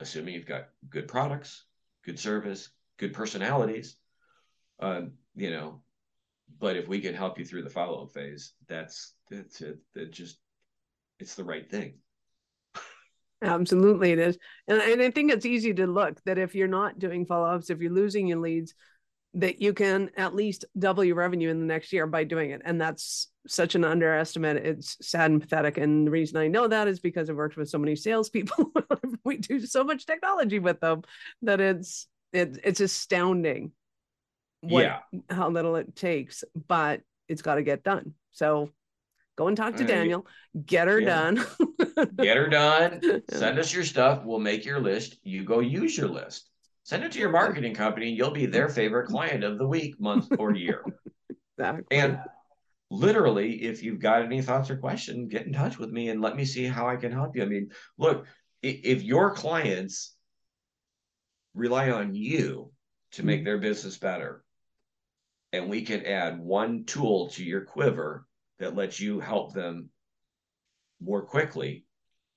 assuming 0.00 0.34
you've 0.34 0.46
got 0.46 0.68
good 0.88 1.08
products, 1.08 1.64
good 2.04 2.18
service, 2.18 2.70
good 2.98 3.12
personalities, 3.12 3.96
um, 4.78 5.12
you 5.34 5.50
know, 5.50 5.82
but 6.58 6.76
if 6.76 6.88
we 6.88 7.00
can 7.00 7.14
help 7.14 7.38
you 7.38 7.44
through 7.44 7.62
the 7.62 7.70
follow 7.70 8.04
up 8.04 8.12
phase, 8.12 8.54
that's 8.66 9.14
that's 9.30 9.60
it. 9.60 9.78
That 9.94 10.10
just 10.10 10.38
it's 11.18 11.34
the 11.34 11.44
right 11.44 11.70
thing. 11.70 11.98
Absolutely, 13.42 14.12
it 14.12 14.18
is, 14.18 14.38
and 14.68 14.80
and 14.80 15.00
I 15.00 15.10
think 15.10 15.32
it's 15.32 15.46
easy 15.46 15.72
to 15.74 15.86
look 15.86 16.22
that 16.24 16.38
if 16.38 16.54
you're 16.54 16.68
not 16.68 16.98
doing 16.98 17.24
follow 17.24 17.46
ups, 17.46 17.70
if 17.70 17.80
you're 17.80 17.90
losing 17.90 18.26
your 18.26 18.38
leads, 18.38 18.74
that 19.34 19.60
you 19.60 19.72
can 19.72 20.10
at 20.16 20.34
least 20.34 20.64
double 20.78 21.04
your 21.04 21.14
revenue 21.14 21.50
in 21.50 21.60
the 21.60 21.66
next 21.66 21.92
year 21.92 22.06
by 22.06 22.24
doing 22.24 22.50
it. 22.50 22.62
And 22.64 22.80
that's 22.80 23.28
such 23.46 23.74
an 23.74 23.84
underestimate. 23.84 24.56
It's 24.56 24.96
sad 25.00 25.30
and 25.30 25.40
pathetic. 25.40 25.78
And 25.78 26.06
the 26.06 26.10
reason 26.10 26.36
I 26.36 26.48
know 26.48 26.66
that 26.66 26.88
is 26.88 26.98
because 26.98 27.30
I've 27.30 27.36
worked 27.36 27.56
with 27.56 27.68
so 27.68 27.78
many 27.78 27.94
salespeople. 27.94 28.72
we 29.24 29.36
do 29.36 29.60
so 29.60 29.84
much 29.84 30.06
technology 30.06 30.58
with 30.58 30.80
them 30.80 31.02
that 31.42 31.60
it's 31.60 32.08
it, 32.32 32.58
it's 32.64 32.80
astounding 32.80 33.72
what 34.62 34.84
yeah. 34.84 34.98
how 35.30 35.48
little 35.48 35.76
it 35.76 35.94
takes, 35.94 36.44
but 36.66 37.00
it's 37.28 37.42
got 37.42 37.54
to 37.54 37.62
get 37.62 37.84
done. 37.84 38.14
So 38.32 38.70
go 39.36 39.48
and 39.48 39.56
talk 39.56 39.76
to 39.76 39.84
Daniel, 39.84 40.26
get 40.66 40.88
her 40.88 41.00
yeah. 41.00 41.06
done. 41.06 41.46
get 42.16 42.36
her 42.36 42.48
done. 42.48 43.22
Send 43.30 43.58
us 43.58 43.72
your 43.72 43.84
stuff. 43.84 44.24
We'll 44.24 44.38
make 44.38 44.64
your 44.64 44.80
list. 44.80 45.16
You 45.22 45.44
go 45.44 45.60
use 45.60 45.96
your 45.96 46.08
list. 46.08 46.50
Send 46.84 47.04
it 47.04 47.12
to 47.12 47.18
your 47.18 47.30
marketing 47.30 47.74
company. 47.74 48.08
And 48.08 48.16
you'll 48.16 48.30
be 48.30 48.46
their 48.46 48.68
favorite 48.68 49.06
client 49.06 49.44
of 49.44 49.58
the 49.58 49.66
week, 49.66 50.00
month, 50.00 50.28
or 50.38 50.54
year. 50.54 50.84
exactly. 51.58 51.96
And 51.96 52.18
literally, 52.90 53.62
if 53.62 53.82
you've 53.82 54.00
got 54.00 54.22
any 54.22 54.42
thoughts 54.42 54.70
or 54.70 54.76
questions, 54.76 55.30
get 55.30 55.46
in 55.46 55.52
touch 55.52 55.78
with 55.78 55.90
me 55.90 56.08
and 56.08 56.20
let 56.20 56.36
me 56.36 56.44
see 56.44 56.64
how 56.64 56.88
I 56.88 56.96
can 56.96 57.12
help 57.12 57.36
you. 57.36 57.42
I 57.42 57.46
mean, 57.46 57.70
look, 57.96 58.26
if 58.62 59.02
your 59.02 59.34
clients 59.34 60.14
rely 61.54 61.90
on 61.90 62.14
you 62.14 62.72
to 63.12 63.24
make 63.24 63.38
mm-hmm. 63.38 63.44
their 63.46 63.58
business 63.58 63.96
better, 63.98 64.44
and 65.52 65.68
we 65.68 65.82
can 65.82 66.06
add 66.06 66.38
one 66.38 66.84
tool 66.84 67.28
to 67.30 67.44
your 67.44 67.62
quiver 67.62 68.26
that 68.60 68.76
lets 68.76 69.00
you 69.00 69.18
help 69.18 69.52
them 69.52 69.90
more 71.02 71.22
quickly, 71.22 71.84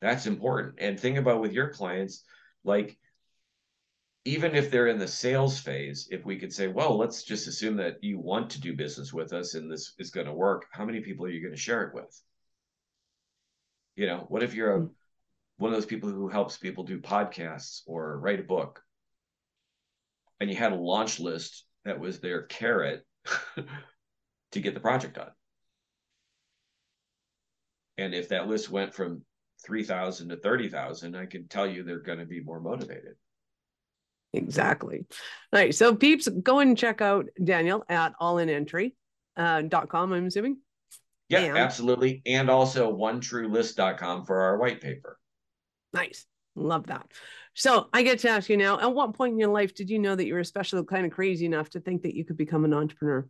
that's 0.01 0.25
important. 0.25 0.75
And 0.79 0.99
think 0.99 1.17
about 1.17 1.41
with 1.41 1.53
your 1.53 1.69
clients, 1.69 2.23
like 2.63 2.97
even 4.25 4.55
if 4.55 4.71
they're 4.71 4.87
in 4.87 4.99
the 4.99 5.07
sales 5.07 5.59
phase, 5.59 6.07
if 6.09 6.25
we 6.25 6.37
could 6.37 6.53
say, 6.53 6.67
well, 6.67 6.97
let's 6.97 7.23
just 7.23 7.47
assume 7.47 7.75
that 7.77 8.01
you 8.01 8.17
want 8.19 8.49
to 8.51 8.61
do 8.61 8.75
business 8.75 9.13
with 9.13 9.33
us 9.33 9.53
and 9.53 9.69
this 9.69 9.93
is 9.99 10.11
going 10.11 10.27
to 10.27 10.33
work, 10.33 10.65
how 10.71 10.85
many 10.85 11.01
people 11.01 11.25
are 11.25 11.29
you 11.29 11.41
going 11.41 11.53
to 11.53 11.59
share 11.59 11.83
it 11.83 11.93
with? 11.93 12.21
You 13.95 14.07
know, 14.07 14.25
what 14.29 14.43
if 14.43 14.53
you're 14.53 14.75
a, 14.75 14.87
one 15.57 15.71
of 15.71 15.77
those 15.77 15.85
people 15.85 16.09
who 16.09 16.29
helps 16.29 16.57
people 16.57 16.85
do 16.85 16.99
podcasts 16.99 17.81
or 17.85 18.17
write 18.17 18.39
a 18.39 18.43
book 18.43 18.81
and 20.39 20.49
you 20.49 20.55
had 20.55 20.71
a 20.71 20.77
launch 20.77 21.19
list 21.19 21.65
that 21.83 21.99
was 21.99 22.19
their 22.19 22.43
carrot 22.43 23.05
to 24.51 24.59
get 24.61 24.73
the 24.73 24.79
project 24.79 25.15
done? 25.15 25.31
And 27.97 28.13
if 28.13 28.29
that 28.29 28.47
list 28.47 28.69
went 28.69 28.93
from 28.93 29.23
3,000 29.65 30.29
to 30.29 30.37
30,000, 30.37 31.15
I 31.15 31.25
can 31.25 31.47
tell 31.47 31.67
you 31.67 31.83
they're 31.83 31.99
going 31.99 32.19
to 32.19 32.25
be 32.25 32.41
more 32.41 32.59
motivated. 32.59 33.15
Exactly. 34.33 35.05
All 35.51 35.59
right. 35.59 35.75
So 35.75 35.95
peeps, 35.95 36.27
go 36.27 36.59
and 36.59 36.77
check 36.77 37.01
out 37.01 37.27
Daniel 37.43 37.83
at 37.87 38.13
allinentry.com, 38.19 38.91
uh, 39.37 39.85
com, 39.85 40.13
I'm 40.13 40.25
assuming. 40.25 40.57
Yeah, 41.29 41.39
and, 41.39 41.57
absolutely. 41.57 42.21
And 42.25 42.49
also 42.49 42.95
onetruelist.com 42.95 44.25
for 44.25 44.41
our 44.41 44.57
white 44.57 44.81
paper. 44.81 45.19
Nice. 45.93 46.25
Love 46.55 46.87
that. 46.87 47.11
So 47.53 47.87
I 47.93 48.01
get 48.01 48.19
to 48.19 48.29
ask 48.29 48.49
you 48.49 48.57
now, 48.57 48.79
at 48.79 48.93
what 48.93 49.13
point 49.13 49.33
in 49.33 49.39
your 49.39 49.51
life 49.51 49.75
did 49.75 49.89
you 49.89 49.99
know 49.99 50.15
that 50.15 50.25
you 50.25 50.33
were 50.33 50.39
especially 50.39 50.83
kind 50.85 51.05
of 51.05 51.11
crazy 51.11 51.45
enough 51.45 51.69
to 51.71 51.79
think 51.79 52.01
that 52.01 52.15
you 52.15 52.25
could 52.25 52.37
become 52.37 52.65
an 52.65 52.73
entrepreneur? 52.73 53.27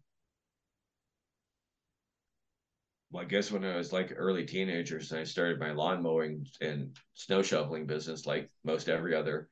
Well, 3.14 3.22
I 3.22 3.28
guess 3.28 3.52
when 3.52 3.64
I 3.64 3.76
was 3.76 3.94
like 3.94 4.12
early 4.16 4.44
teenagers, 4.44 5.14
I 5.14 5.24
started 5.24 5.60
my 5.60 5.72
lawn 5.72 6.02
mowing 6.02 6.48
and 6.62 6.98
snow 7.14 7.44
shoveling 7.44 7.86
business 7.86 8.26
like 8.26 8.50
most 8.64 8.90
every 8.90 9.14
other 9.14 9.50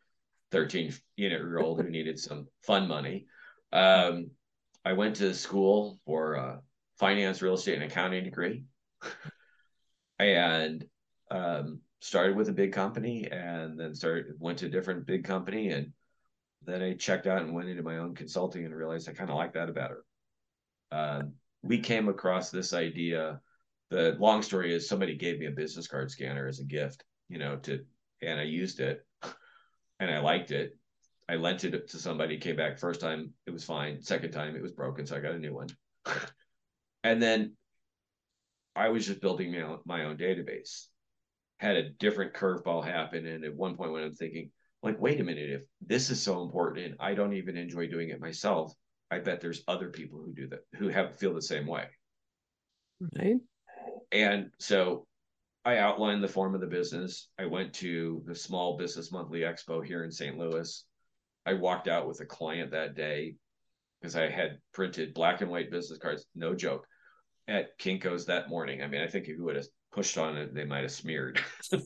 13 0.49 0.91
year 1.15 1.59
old 1.59 1.79
who 1.79 1.87
needed 1.91 2.17
some 2.17 2.47
fun 2.63 2.87
money. 2.87 3.27
Um, 3.71 4.31
I 4.83 4.93
went 4.93 5.17
to 5.17 5.35
school 5.35 5.99
for 6.07 6.33
a 6.33 6.61
finance, 6.97 7.43
real 7.43 7.53
estate, 7.53 7.75
and 7.75 7.83
accounting 7.83 8.23
degree, 8.23 8.63
and 10.19 10.83
um, 11.29 11.81
started 11.99 12.35
with 12.35 12.49
a 12.49 12.53
big 12.53 12.73
company, 12.73 13.29
and 13.31 13.79
then 13.79 13.93
started 13.93 14.33
went 14.39 14.57
to 14.59 14.65
a 14.65 14.69
different 14.69 15.05
big 15.05 15.23
company, 15.23 15.69
and 15.69 15.93
then 16.65 16.81
I 16.81 16.95
checked 16.95 17.27
out 17.27 17.43
and 17.43 17.53
went 17.53 17.69
into 17.69 17.83
my 17.83 17.99
own 17.99 18.15
consulting 18.15 18.65
and 18.65 18.75
realized 18.75 19.07
I 19.07 19.13
kind 19.13 19.29
of 19.29 19.35
like 19.35 19.53
that 19.53 19.71
better. 19.75 20.03
Uh, 20.91 21.21
we 21.61 21.77
came 21.77 22.09
across 22.09 22.49
this 22.49 22.73
idea. 22.73 23.39
The 23.91 24.15
long 24.19 24.41
story 24.41 24.73
is 24.73 24.87
somebody 24.87 25.15
gave 25.15 25.37
me 25.37 25.47
a 25.47 25.51
business 25.51 25.85
card 25.85 26.09
scanner 26.09 26.47
as 26.47 26.59
a 26.59 26.63
gift, 26.63 27.03
you 27.27 27.37
know, 27.37 27.57
to 27.57 27.85
and 28.21 28.39
I 28.39 28.43
used 28.43 28.79
it 28.79 29.05
and 29.99 30.09
I 30.09 30.19
liked 30.19 30.51
it. 30.51 30.77
I 31.27 31.35
lent 31.35 31.65
it 31.65 31.89
to 31.89 31.97
somebody, 31.97 32.37
came 32.37 32.55
back 32.55 32.79
first 32.79 33.01
time, 33.01 33.33
it 33.45 33.51
was 33.51 33.63
fine. 33.63 34.01
Second 34.01 34.31
time, 34.31 34.55
it 34.55 34.61
was 34.61 34.71
broken, 34.71 35.05
so 35.05 35.15
I 35.15 35.19
got 35.19 35.35
a 35.35 35.39
new 35.39 35.53
one. 35.53 35.67
and 37.03 37.21
then 37.21 37.55
I 38.75 38.89
was 38.89 39.05
just 39.05 39.21
building 39.21 39.51
my 39.51 39.61
own, 39.61 39.79
my 39.85 40.05
own 40.05 40.17
database. 40.17 40.87
Had 41.57 41.75
a 41.75 41.89
different 41.89 42.33
curveball 42.33 42.83
happen, 42.83 43.27
and 43.27 43.45
at 43.45 43.55
one 43.55 43.75
point 43.75 43.91
when 43.91 44.03
I'm 44.03 44.15
thinking, 44.15 44.51
like, 44.83 44.99
wait 44.99 45.19
a 45.19 45.23
minute, 45.23 45.49
if 45.49 45.63
this 45.85 46.09
is 46.09 46.21
so 46.21 46.41
important 46.41 46.85
and 46.85 46.95
I 46.99 47.13
don't 47.13 47.33
even 47.33 47.55
enjoy 47.55 47.87
doing 47.87 48.09
it 48.09 48.19
myself, 48.19 48.73
I 49.11 49.19
bet 49.19 49.41
there's 49.41 49.63
other 49.67 49.89
people 49.89 50.19
who 50.19 50.33
do 50.33 50.47
that 50.47 50.61
who 50.75 50.87
have 50.87 51.17
feel 51.17 51.33
the 51.33 51.41
same 51.41 51.67
way. 51.67 51.85
Right. 53.15 53.37
And 54.11 54.51
so 54.59 55.05
I 55.63 55.77
outlined 55.77 56.23
the 56.23 56.27
form 56.27 56.55
of 56.55 56.61
the 56.61 56.67
business. 56.67 57.29
I 57.37 57.45
went 57.45 57.73
to 57.75 58.23
the 58.25 58.35
Small 58.35 58.77
Business 58.77 59.11
Monthly 59.11 59.41
Expo 59.41 59.85
here 59.85 60.03
in 60.03 60.11
St. 60.11 60.37
Louis. 60.37 60.85
I 61.45 61.53
walked 61.53 61.87
out 61.87 62.07
with 62.07 62.19
a 62.19 62.25
client 62.25 62.71
that 62.71 62.95
day 62.95 63.35
because 63.99 64.15
I 64.15 64.29
had 64.29 64.59
printed 64.73 65.13
black 65.13 65.41
and 65.41 65.51
white 65.51 65.71
business 65.71 65.99
cards, 65.99 66.25
no 66.35 66.55
joke, 66.55 66.87
at 67.47 67.77
Kinko's 67.77 68.25
that 68.25 68.49
morning. 68.49 68.81
I 68.81 68.87
mean, 68.87 69.01
I 69.01 69.07
think 69.07 69.25
if 69.25 69.37
you 69.37 69.43
would 69.43 69.55
have 69.55 69.67
pushed 69.91 70.17
on 70.17 70.37
it, 70.37 70.53
they 70.53 70.65
might 70.65 70.81
have 70.81 70.91
smeared. 70.91 71.39
and 71.73 71.81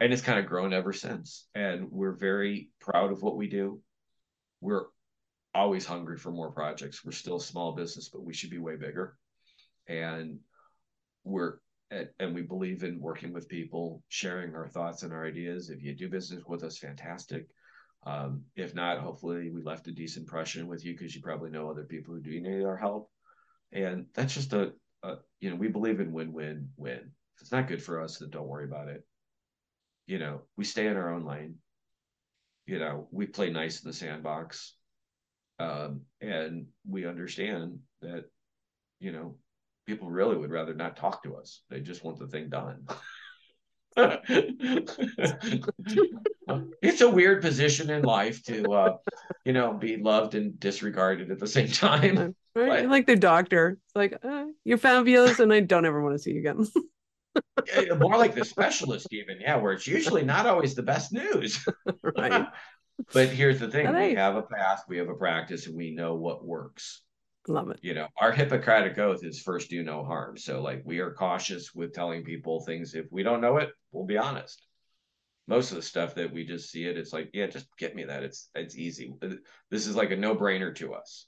it's 0.00 0.22
kind 0.22 0.38
of 0.38 0.46
grown 0.46 0.72
ever 0.72 0.92
since. 0.92 1.46
And 1.54 1.90
we're 1.90 2.12
very 2.12 2.68
proud 2.80 3.12
of 3.12 3.22
what 3.22 3.36
we 3.36 3.48
do. 3.48 3.80
We're 4.60 4.84
always 5.54 5.86
hungry 5.86 6.18
for 6.18 6.30
more 6.30 6.50
projects. 6.50 7.04
We're 7.04 7.12
still 7.12 7.36
a 7.36 7.42
small 7.42 7.72
business, 7.72 8.10
but 8.10 8.22
we 8.22 8.34
should 8.34 8.50
be 8.50 8.58
way 8.58 8.76
bigger. 8.76 9.16
And 9.90 10.38
we're 11.24 11.54
and, 11.90 12.34
we 12.34 12.42
believe 12.42 12.84
in 12.84 13.00
working 13.00 13.32
with 13.32 13.48
people, 13.48 14.04
sharing 14.08 14.54
our 14.54 14.68
thoughts 14.68 15.02
and 15.02 15.12
our 15.12 15.26
ideas. 15.26 15.70
If 15.70 15.82
you 15.82 15.92
do 15.92 16.08
business 16.08 16.44
with 16.46 16.62
us, 16.62 16.78
fantastic. 16.78 17.48
Um, 18.06 18.44
if 18.54 18.76
not, 18.76 19.00
hopefully 19.00 19.50
we 19.50 19.62
left 19.62 19.88
a 19.88 19.92
decent 19.92 20.22
impression 20.22 20.68
with 20.68 20.84
you 20.84 20.92
because 20.92 21.14
you 21.16 21.20
probably 21.20 21.50
know 21.50 21.68
other 21.68 21.82
people 21.82 22.14
who 22.14 22.20
do 22.20 22.40
need 22.40 22.64
our 22.64 22.76
help. 22.76 23.10
And 23.72 24.06
that's 24.14 24.34
just 24.34 24.52
a, 24.52 24.72
a 25.02 25.16
you 25.40 25.50
know, 25.50 25.56
we 25.56 25.66
believe 25.66 25.98
in 25.98 26.12
win-win-win. 26.12 27.10
If 27.34 27.40
it's 27.40 27.52
not 27.52 27.66
good 27.66 27.82
for 27.82 28.00
us, 28.00 28.18
then 28.18 28.30
don't 28.30 28.46
worry 28.46 28.66
about 28.66 28.88
it. 28.88 29.04
You 30.06 30.20
know, 30.20 30.42
we 30.56 30.64
stay 30.64 30.86
in 30.86 30.96
our 30.96 31.12
own 31.12 31.24
lane. 31.24 31.56
You 32.66 32.78
know, 32.78 33.08
we 33.10 33.26
play 33.26 33.50
nice 33.50 33.82
in 33.82 33.88
the 33.88 33.94
sandbox. 33.94 34.76
Um, 35.58 36.02
and 36.20 36.66
we 36.88 37.04
understand 37.04 37.80
that, 38.00 38.26
you 39.00 39.10
know, 39.10 39.36
people 39.90 40.08
really 40.08 40.36
would 40.36 40.52
rather 40.52 40.72
not 40.72 40.96
talk 40.96 41.24
to 41.24 41.34
us. 41.34 41.62
They 41.68 41.80
just 41.80 42.04
want 42.04 42.20
the 42.20 42.28
thing 42.28 42.48
done. 42.48 42.86
it's 46.80 47.00
a 47.00 47.10
weird 47.10 47.42
position 47.42 47.90
in 47.90 48.02
life 48.02 48.44
to, 48.44 48.72
uh, 48.72 48.96
you 49.44 49.52
know, 49.52 49.72
be 49.72 49.96
loved 49.96 50.36
and 50.36 50.60
disregarded 50.60 51.32
at 51.32 51.40
the 51.40 51.46
same 51.46 51.68
time. 51.68 52.36
Right, 52.52 52.82
but, 52.82 52.90
like 52.90 53.06
the 53.06 53.14
doctor. 53.14 53.78
It's 53.86 53.94
like 53.94 54.18
uh, 54.24 54.46
you're 54.64 54.76
fabulous, 54.76 55.38
and 55.38 55.52
I 55.52 55.60
don't 55.60 55.86
ever 55.86 56.02
want 56.02 56.16
to 56.16 56.18
see 56.18 56.32
you 56.32 56.40
again. 56.40 56.66
more 58.00 58.16
like 58.16 58.34
the 58.34 58.44
specialist, 58.44 59.06
even 59.12 59.38
yeah, 59.40 59.54
where 59.54 59.72
it's 59.72 59.86
usually 59.86 60.24
not 60.24 60.46
always 60.46 60.74
the 60.74 60.82
best 60.82 61.12
news. 61.12 61.64
right. 62.16 62.48
but 63.12 63.28
here's 63.28 63.60
the 63.60 63.70
thing 63.70 63.94
we 63.94 64.16
have 64.16 64.34
a 64.34 64.42
path, 64.42 64.82
we 64.88 64.98
have 64.98 65.08
a 65.08 65.14
practice, 65.14 65.68
and 65.68 65.76
we 65.76 65.94
know 65.94 66.16
what 66.16 66.44
works. 66.44 67.02
Love 67.48 67.70
it. 67.70 67.80
You 67.82 67.94
know, 67.94 68.08
our 68.20 68.32
Hippocratic 68.32 68.98
oath 68.98 69.24
is 69.24 69.40
first 69.40 69.70
do 69.70 69.82
no 69.82 70.04
harm. 70.04 70.36
So, 70.36 70.60
like, 70.60 70.82
we 70.84 70.98
are 70.98 71.12
cautious 71.12 71.74
with 71.74 71.94
telling 71.94 72.22
people 72.22 72.60
things. 72.60 72.94
If 72.94 73.06
we 73.10 73.22
don't 73.22 73.40
know 73.40 73.56
it, 73.56 73.70
we'll 73.92 74.04
be 74.04 74.18
honest. 74.18 74.66
Most 75.48 75.70
of 75.70 75.76
the 75.76 75.82
stuff 75.82 76.14
that 76.16 76.32
we 76.32 76.44
just 76.44 76.70
see 76.70 76.84
it, 76.84 76.98
it's 76.98 77.12
like, 77.12 77.30
yeah, 77.32 77.46
just 77.46 77.66
get 77.78 77.96
me 77.96 78.04
that. 78.04 78.22
It's 78.22 78.50
it's 78.54 78.76
easy. 78.76 79.14
Uh, 79.22 79.30
this 79.70 79.86
is 79.86 79.96
like 79.96 80.10
a 80.10 80.16
no 80.16 80.36
brainer 80.36 80.74
to 80.76 80.94
us. 80.94 81.26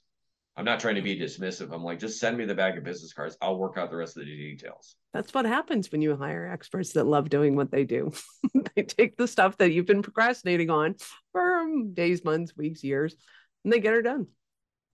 I'm 0.55 0.65
not 0.65 0.79
trying 0.79 0.95
to 0.95 1.01
be 1.01 1.19
dismissive. 1.19 1.73
I'm 1.73 1.83
like, 1.83 1.99
just 1.99 2.19
send 2.19 2.37
me 2.37 2.45
the 2.45 2.53
bag 2.53 2.77
of 2.77 2.83
business 2.83 3.11
cards. 3.11 3.35
I'll 3.41 3.57
work 3.57 3.77
out 3.77 3.89
the 3.89 3.97
rest 3.97 4.17
of 4.17 4.25
the 4.25 4.29
details. 4.29 4.95
That's 5.11 5.33
what 5.33 5.45
happens 5.45 5.91
when 5.91 6.03
you 6.03 6.15
hire 6.15 6.47
experts 6.47 6.93
that 6.93 7.05
love 7.05 7.29
doing 7.29 7.55
what 7.55 7.71
they 7.71 7.85
do. 7.85 8.11
they 8.75 8.83
take 8.83 9.17
the 9.17 9.27
stuff 9.27 9.57
that 9.57 9.71
you've 9.71 9.87
been 9.87 10.03
procrastinating 10.03 10.69
on 10.69 10.95
for 11.31 11.59
um, 11.59 11.93
days, 11.95 12.23
months, 12.23 12.55
weeks, 12.55 12.83
years, 12.83 13.15
and 13.63 13.73
they 13.73 13.79
get 13.79 13.95
it 13.95 14.03
done. 14.03 14.27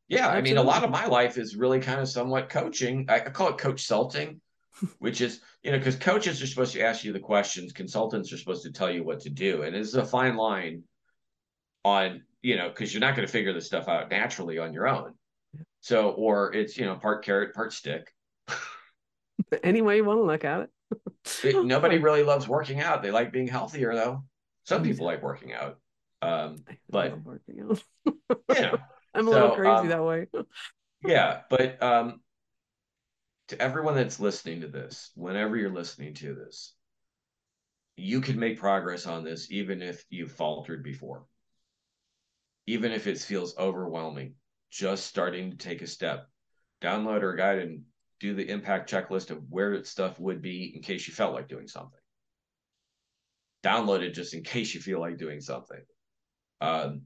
Yeah. 0.10 0.28
Absolutely. 0.28 0.38
I 0.38 0.54
mean, 0.54 0.58
a 0.58 0.64
lot 0.64 0.84
of 0.84 0.90
my 0.90 1.06
life 1.06 1.38
is 1.38 1.56
really 1.56 1.80
kind 1.80 2.02
of 2.02 2.10
somewhat 2.10 2.50
coaching. 2.50 3.06
I, 3.08 3.20
call 3.20 3.50
it 3.50 3.58
coach 3.58 3.86
salting, 3.86 4.42
which 5.00 5.22
is, 5.22 5.40
you 5.64 5.72
know, 5.72 5.78
because 5.78 5.96
coaches 5.96 6.42
are 6.42 6.48
supposed 6.48 6.74
to 6.74 6.82
ask 6.82 7.04
you 7.04 7.14
the 7.14 7.20
questions, 7.20 7.72
consultants 7.72 8.34
are 8.34 8.38
supposed 8.38 8.64
to 8.64 8.72
tell 8.72 8.92
you 8.92 9.04
what 9.04 9.22
to 9.22 9.30
do. 9.30 9.64
And 9.64 9.76
it's 9.76 9.94
a 9.94 10.06
fine 10.06 10.36
line 10.36 10.84
on, 11.86 12.24
you 12.42 12.58
know, 12.58 12.70
because 12.70 12.94
you're 12.94 13.02
not 13.02 13.16
going 13.16 13.26
to 13.26 13.32
figure 13.32 13.54
this 13.54 13.68
stuff 13.68 13.88
out 13.88 14.10
naturally 14.10 14.58
on 14.58 14.74
your 14.74 14.88
own 14.88 15.14
so, 15.82 16.10
or 16.12 16.54
it's, 16.54 16.78
you 16.78 16.86
know, 16.86 16.96
part 16.96 17.24
carrot, 17.24 17.54
part 17.54 17.74
stick. 17.74 18.14
Any 19.64 19.82
way 19.82 19.98
you 19.98 20.06
want 20.06 20.20
to 20.20 20.24
look 20.24 20.44
at 20.44 20.62
it. 20.62 20.70
it. 21.44 21.66
Nobody 21.66 21.98
really 21.98 22.24
loves 22.24 22.48
working 22.48 22.82
out. 22.82 23.02
They 23.02 23.12
like 23.12 23.32
being 23.32 23.48
healthier, 23.48 23.94
though. 23.96 24.24
Some 24.66 24.84
people 24.84 25.06
like 25.06 25.24
working 25.24 25.54
out. 25.54 25.78
Um, 26.22 26.64
but, 26.90 27.24
working 27.24 27.62
out. 27.62 27.84
you 28.06 28.62
know, 28.62 28.78
I'm 29.20 29.28
a 29.28 29.32
so, 29.32 29.40
little 29.40 29.56
crazy 29.56 29.70
um, 29.70 29.88
that 29.90 30.04
way. 30.04 30.28
yeah. 31.04 31.42
But 31.50 31.82
um, 31.84 32.22
to 33.50 33.62
everyone 33.62 33.96
that's 33.96 34.20
listening 34.20 34.62
to 34.62 34.68
this, 34.68 35.12
whenever 35.16 35.58
you're 35.58 35.74
listening 35.74 36.14
to 36.16 36.34
this, 36.34 36.74
you 37.96 38.22
can 38.22 38.40
make 38.40 38.60
progress 38.60 39.06
on 39.06 39.24
this 39.24 39.52
even 39.52 39.82
if 39.82 40.06
you've 40.10 40.32
faltered 40.32 40.84
before 40.84 41.26
even 42.70 42.92
if 42.92 43.08
it 43.08 43.18
feels 43.18 43.58
overwhelming 43.58 44.36
just 44.70 45.08
starting 45.08 45.50
to 45.50 45.58
take 45.58 45.82
a 45.82 45.88
step, 45.88 46.28
download 46.84 47.24
our 47.24 47.36
guide 47.36 47.58
and 47.58 47.82
do 48.20 48.36
the 48.36 48.48
impact 48.48 48.92
checklist 48.92 49.32
of 49.32 49.42
where 49.50 49.84
stuff 49.84 50.20
would 50.20 50.40
be 50.40 50.74
in 50.76 50.84
case 50.84 51.08
you 51.08 51.14
felt 51.14 51.34
like 51.34 51.48
doing 51.48 51.68
something. 51.68 52.00
Download 53.64 54.02
it 54.02 54.12
just 54.12 54.36
in 54.36 54.44
case 54.44 54.76
you 54.76 54.82
feel 54.82 55.00
like 55.00 55.18
doing 55.18 55.42
something. 55.42 55.82
Um, 56.62 57.02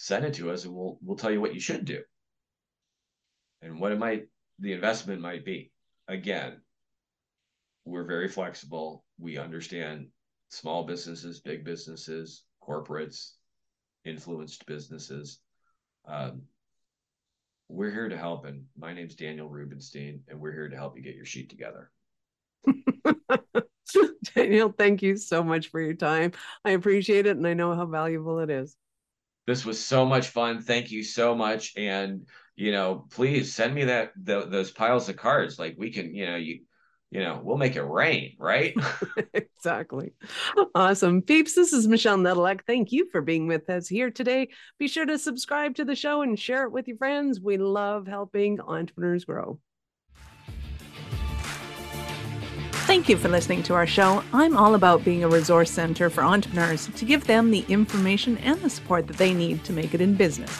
send 0.00 0.24
it 0.24 0.32
to 0.32 0.50
us 0.50 0.64
and 0.64 0.74
we'll 0.74 0.98
we'll 1.02 1.16
tell 1.16 1.30
you 1.30 1.42
what 1.42 1.52
you 1.52 1.60
should 1.60 1.84
do 1.84 2.00
and 3.60 3.78
what 3.78 3.92
it 3.92 3.98
might 3.98 4.28
the 4.58 4.72
investment 4.72 5.20
might 5.20 5.44
be. 5.44 5.70
Again, 6.08 6.62
we're 7.84 8.06
very 8.06 8.26
flexible. 8.26 9.04
We 9.18 9.36
understand 9.36 10.06
small 10.48 10.84
businesses, 10.84 11.40
big 11.40 11.64
businesses, 11.64 12.44
corporates, 12.66 13.32
influenced 14.06 14.64
businesses. 14.64 15.40
Um, 16.08 16.42
we're 17.68 17.90
here 17.90 18.08
to 18.08 18.16
help, 18.16 18.46
and 18.46 18.64
my 18.78 18.94
name's 18.94 19.14
Daniel 19.14 19.50
Rubenstein, 19.50 20.22
and 20.28 20.40
we're 20.40 20.52
here 20.52 20.68
to 20.70 20.76
help 20.76 20.96
you 20.96 21.02
get 21.02 21.14
your 21.14 21.26
sheet 21.26 21.50
together. 21.50 21.90
Daniel, 24.34 24.72
thank 24.76 25.02
you 25.02 25.18
so 25.18 25.44
much 25.44 25.68
for 25.68 25.80
your 25.80 25.94
time. 25.94 26.32
I 26.64 26.70
appreciate 26.70 27.26
it, 27.26 27.36
and 27.36 27.46
I 27.46 27.52
know 27.52 27.74
how 27.74 27.84
valuable 27.84 28.38
it 28.40 28.48
is. 28.48 28.76
This 29.50 29.64
was 29.64 29.84
so 29.84 30.06
much 30.06 30.28
fun. 30.28 30.62
Thank 30.62 30.92
you 30.92 31.02
so 31.02 31.34
much, 31.34 31.72
and 31.76 32.26
you 32.54 32.70
know, 32.70 33.06
please 33.10 33.52
send 33.52 33.74
me 33.74 33.84
that 33.84 34.12
the, 34.16 34.46
those 34.46 34.70
piles 34.70 35.08
of 35.08 35.16
cards. 35.16 35.58
Like 35.58 35.74
we 35.76 35.90
can, 35.90 36.14
you 36.14 36.26
know, 36.26 36.36
you 36.36 36.60
you 37.10 37.20
know, 37.20 37.40
we'll 37.42 37.56
make 37.56 37.74
it 37.74 37.82
rain, 37.82 38.36
right? 38.38 38.72
exactly. 39.34 40.12
Awesome. 40.76 41.22
Peeps, 41.22 41.54
this 41.54 41.72
is 41.72 41.88
Michelle 41.88 42.16
Nedelec. 42.16 42.60
Thank 42.64 42.92
you 42.92 43.08
for 43.10 43.20
being 43.20 43.48
with 43.48 43.68
us 43.68 43.88
here 43.88 44.10
today. 44.10 44.50
Be 44.78 44.86
sure 44.86 45.06
to 45.06 45.18
subscribe 45.18 45.74
to 45.74 45.84
the 45.84 45.96
show 45.96 46.22
and 46.22 46.38
share 46.38 46.62
it 46.62 46.72
with 46.72 46.86
your 46.86 46.98
friends. 46.98 47.40
We 47.40 47.56
love 47.56 48.06
helping 48.06 48.60
entrepreneurs 48.60 49.24
grow. 49.24 49.58
Thank 52.90 53.08
you 53.08 53.16
for 53.16 53.28
listening 53.28 53.62
to 53.62 53.74
our 53.74 53.86
show. 53.86 54.24
I'm 54.32 54.56
all 54.56 54.74
about 54.74 55.04
being 55.04 55.22
a 55.22 55.28
resource 55.28 55.70
center 55.70 56.10
for 56.10 56.24
entrepreneurs 56.24 56.88
to 56.88 57.04
give 57.04 57.24
them 57.24 57.52
the 57.52 57.64
information 57.68 58.36
and 58.38 58.60
the 58.60 58.68
support 58.68 59.06
that 59.06 59.16
they 59.16 59.32
need 59.32 59.62
to 59.62 59.72
make 59.72 59.94
it 59.94 60.00
in 60.00 60.16
business. 60.16 60.50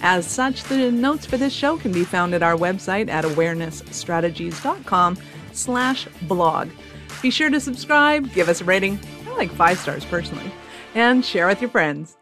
As 0.00 0.26
such, 0.26 0.64
the 0.64 0.90
notes 0.90 1.24
for 1.24 1.36
this 1.36 1.52
show 1.52 1.76
can 1.76 1.92
be 1.92 2.02
found 2.02 2.34
at 2.34 2.42
our 2.42 2.56
website 2.56 3.08
at 3.08 3.24
awarenessstrategies.com 3.24 5.18
slash 5.52 6.08
blog. 6.22 6.68
Be 7.22 7.30
sure 7.30 7.48
to 7.48 7.60
subscribe, 7.60 8.32
give 8.32 8.48
us 8.48 8.60
a 8.60 8.64
rating, 8.64 8.98
I 9.28 9.36
like 9.36 9.52
five 9.52 9.78
stars 9.78 10.04
personally, 10.04 10.50
and 10.96 11.24
share 11.24 11.46
with 11.46 11.60
your 11.60 11.70
friends. 11.70 12.18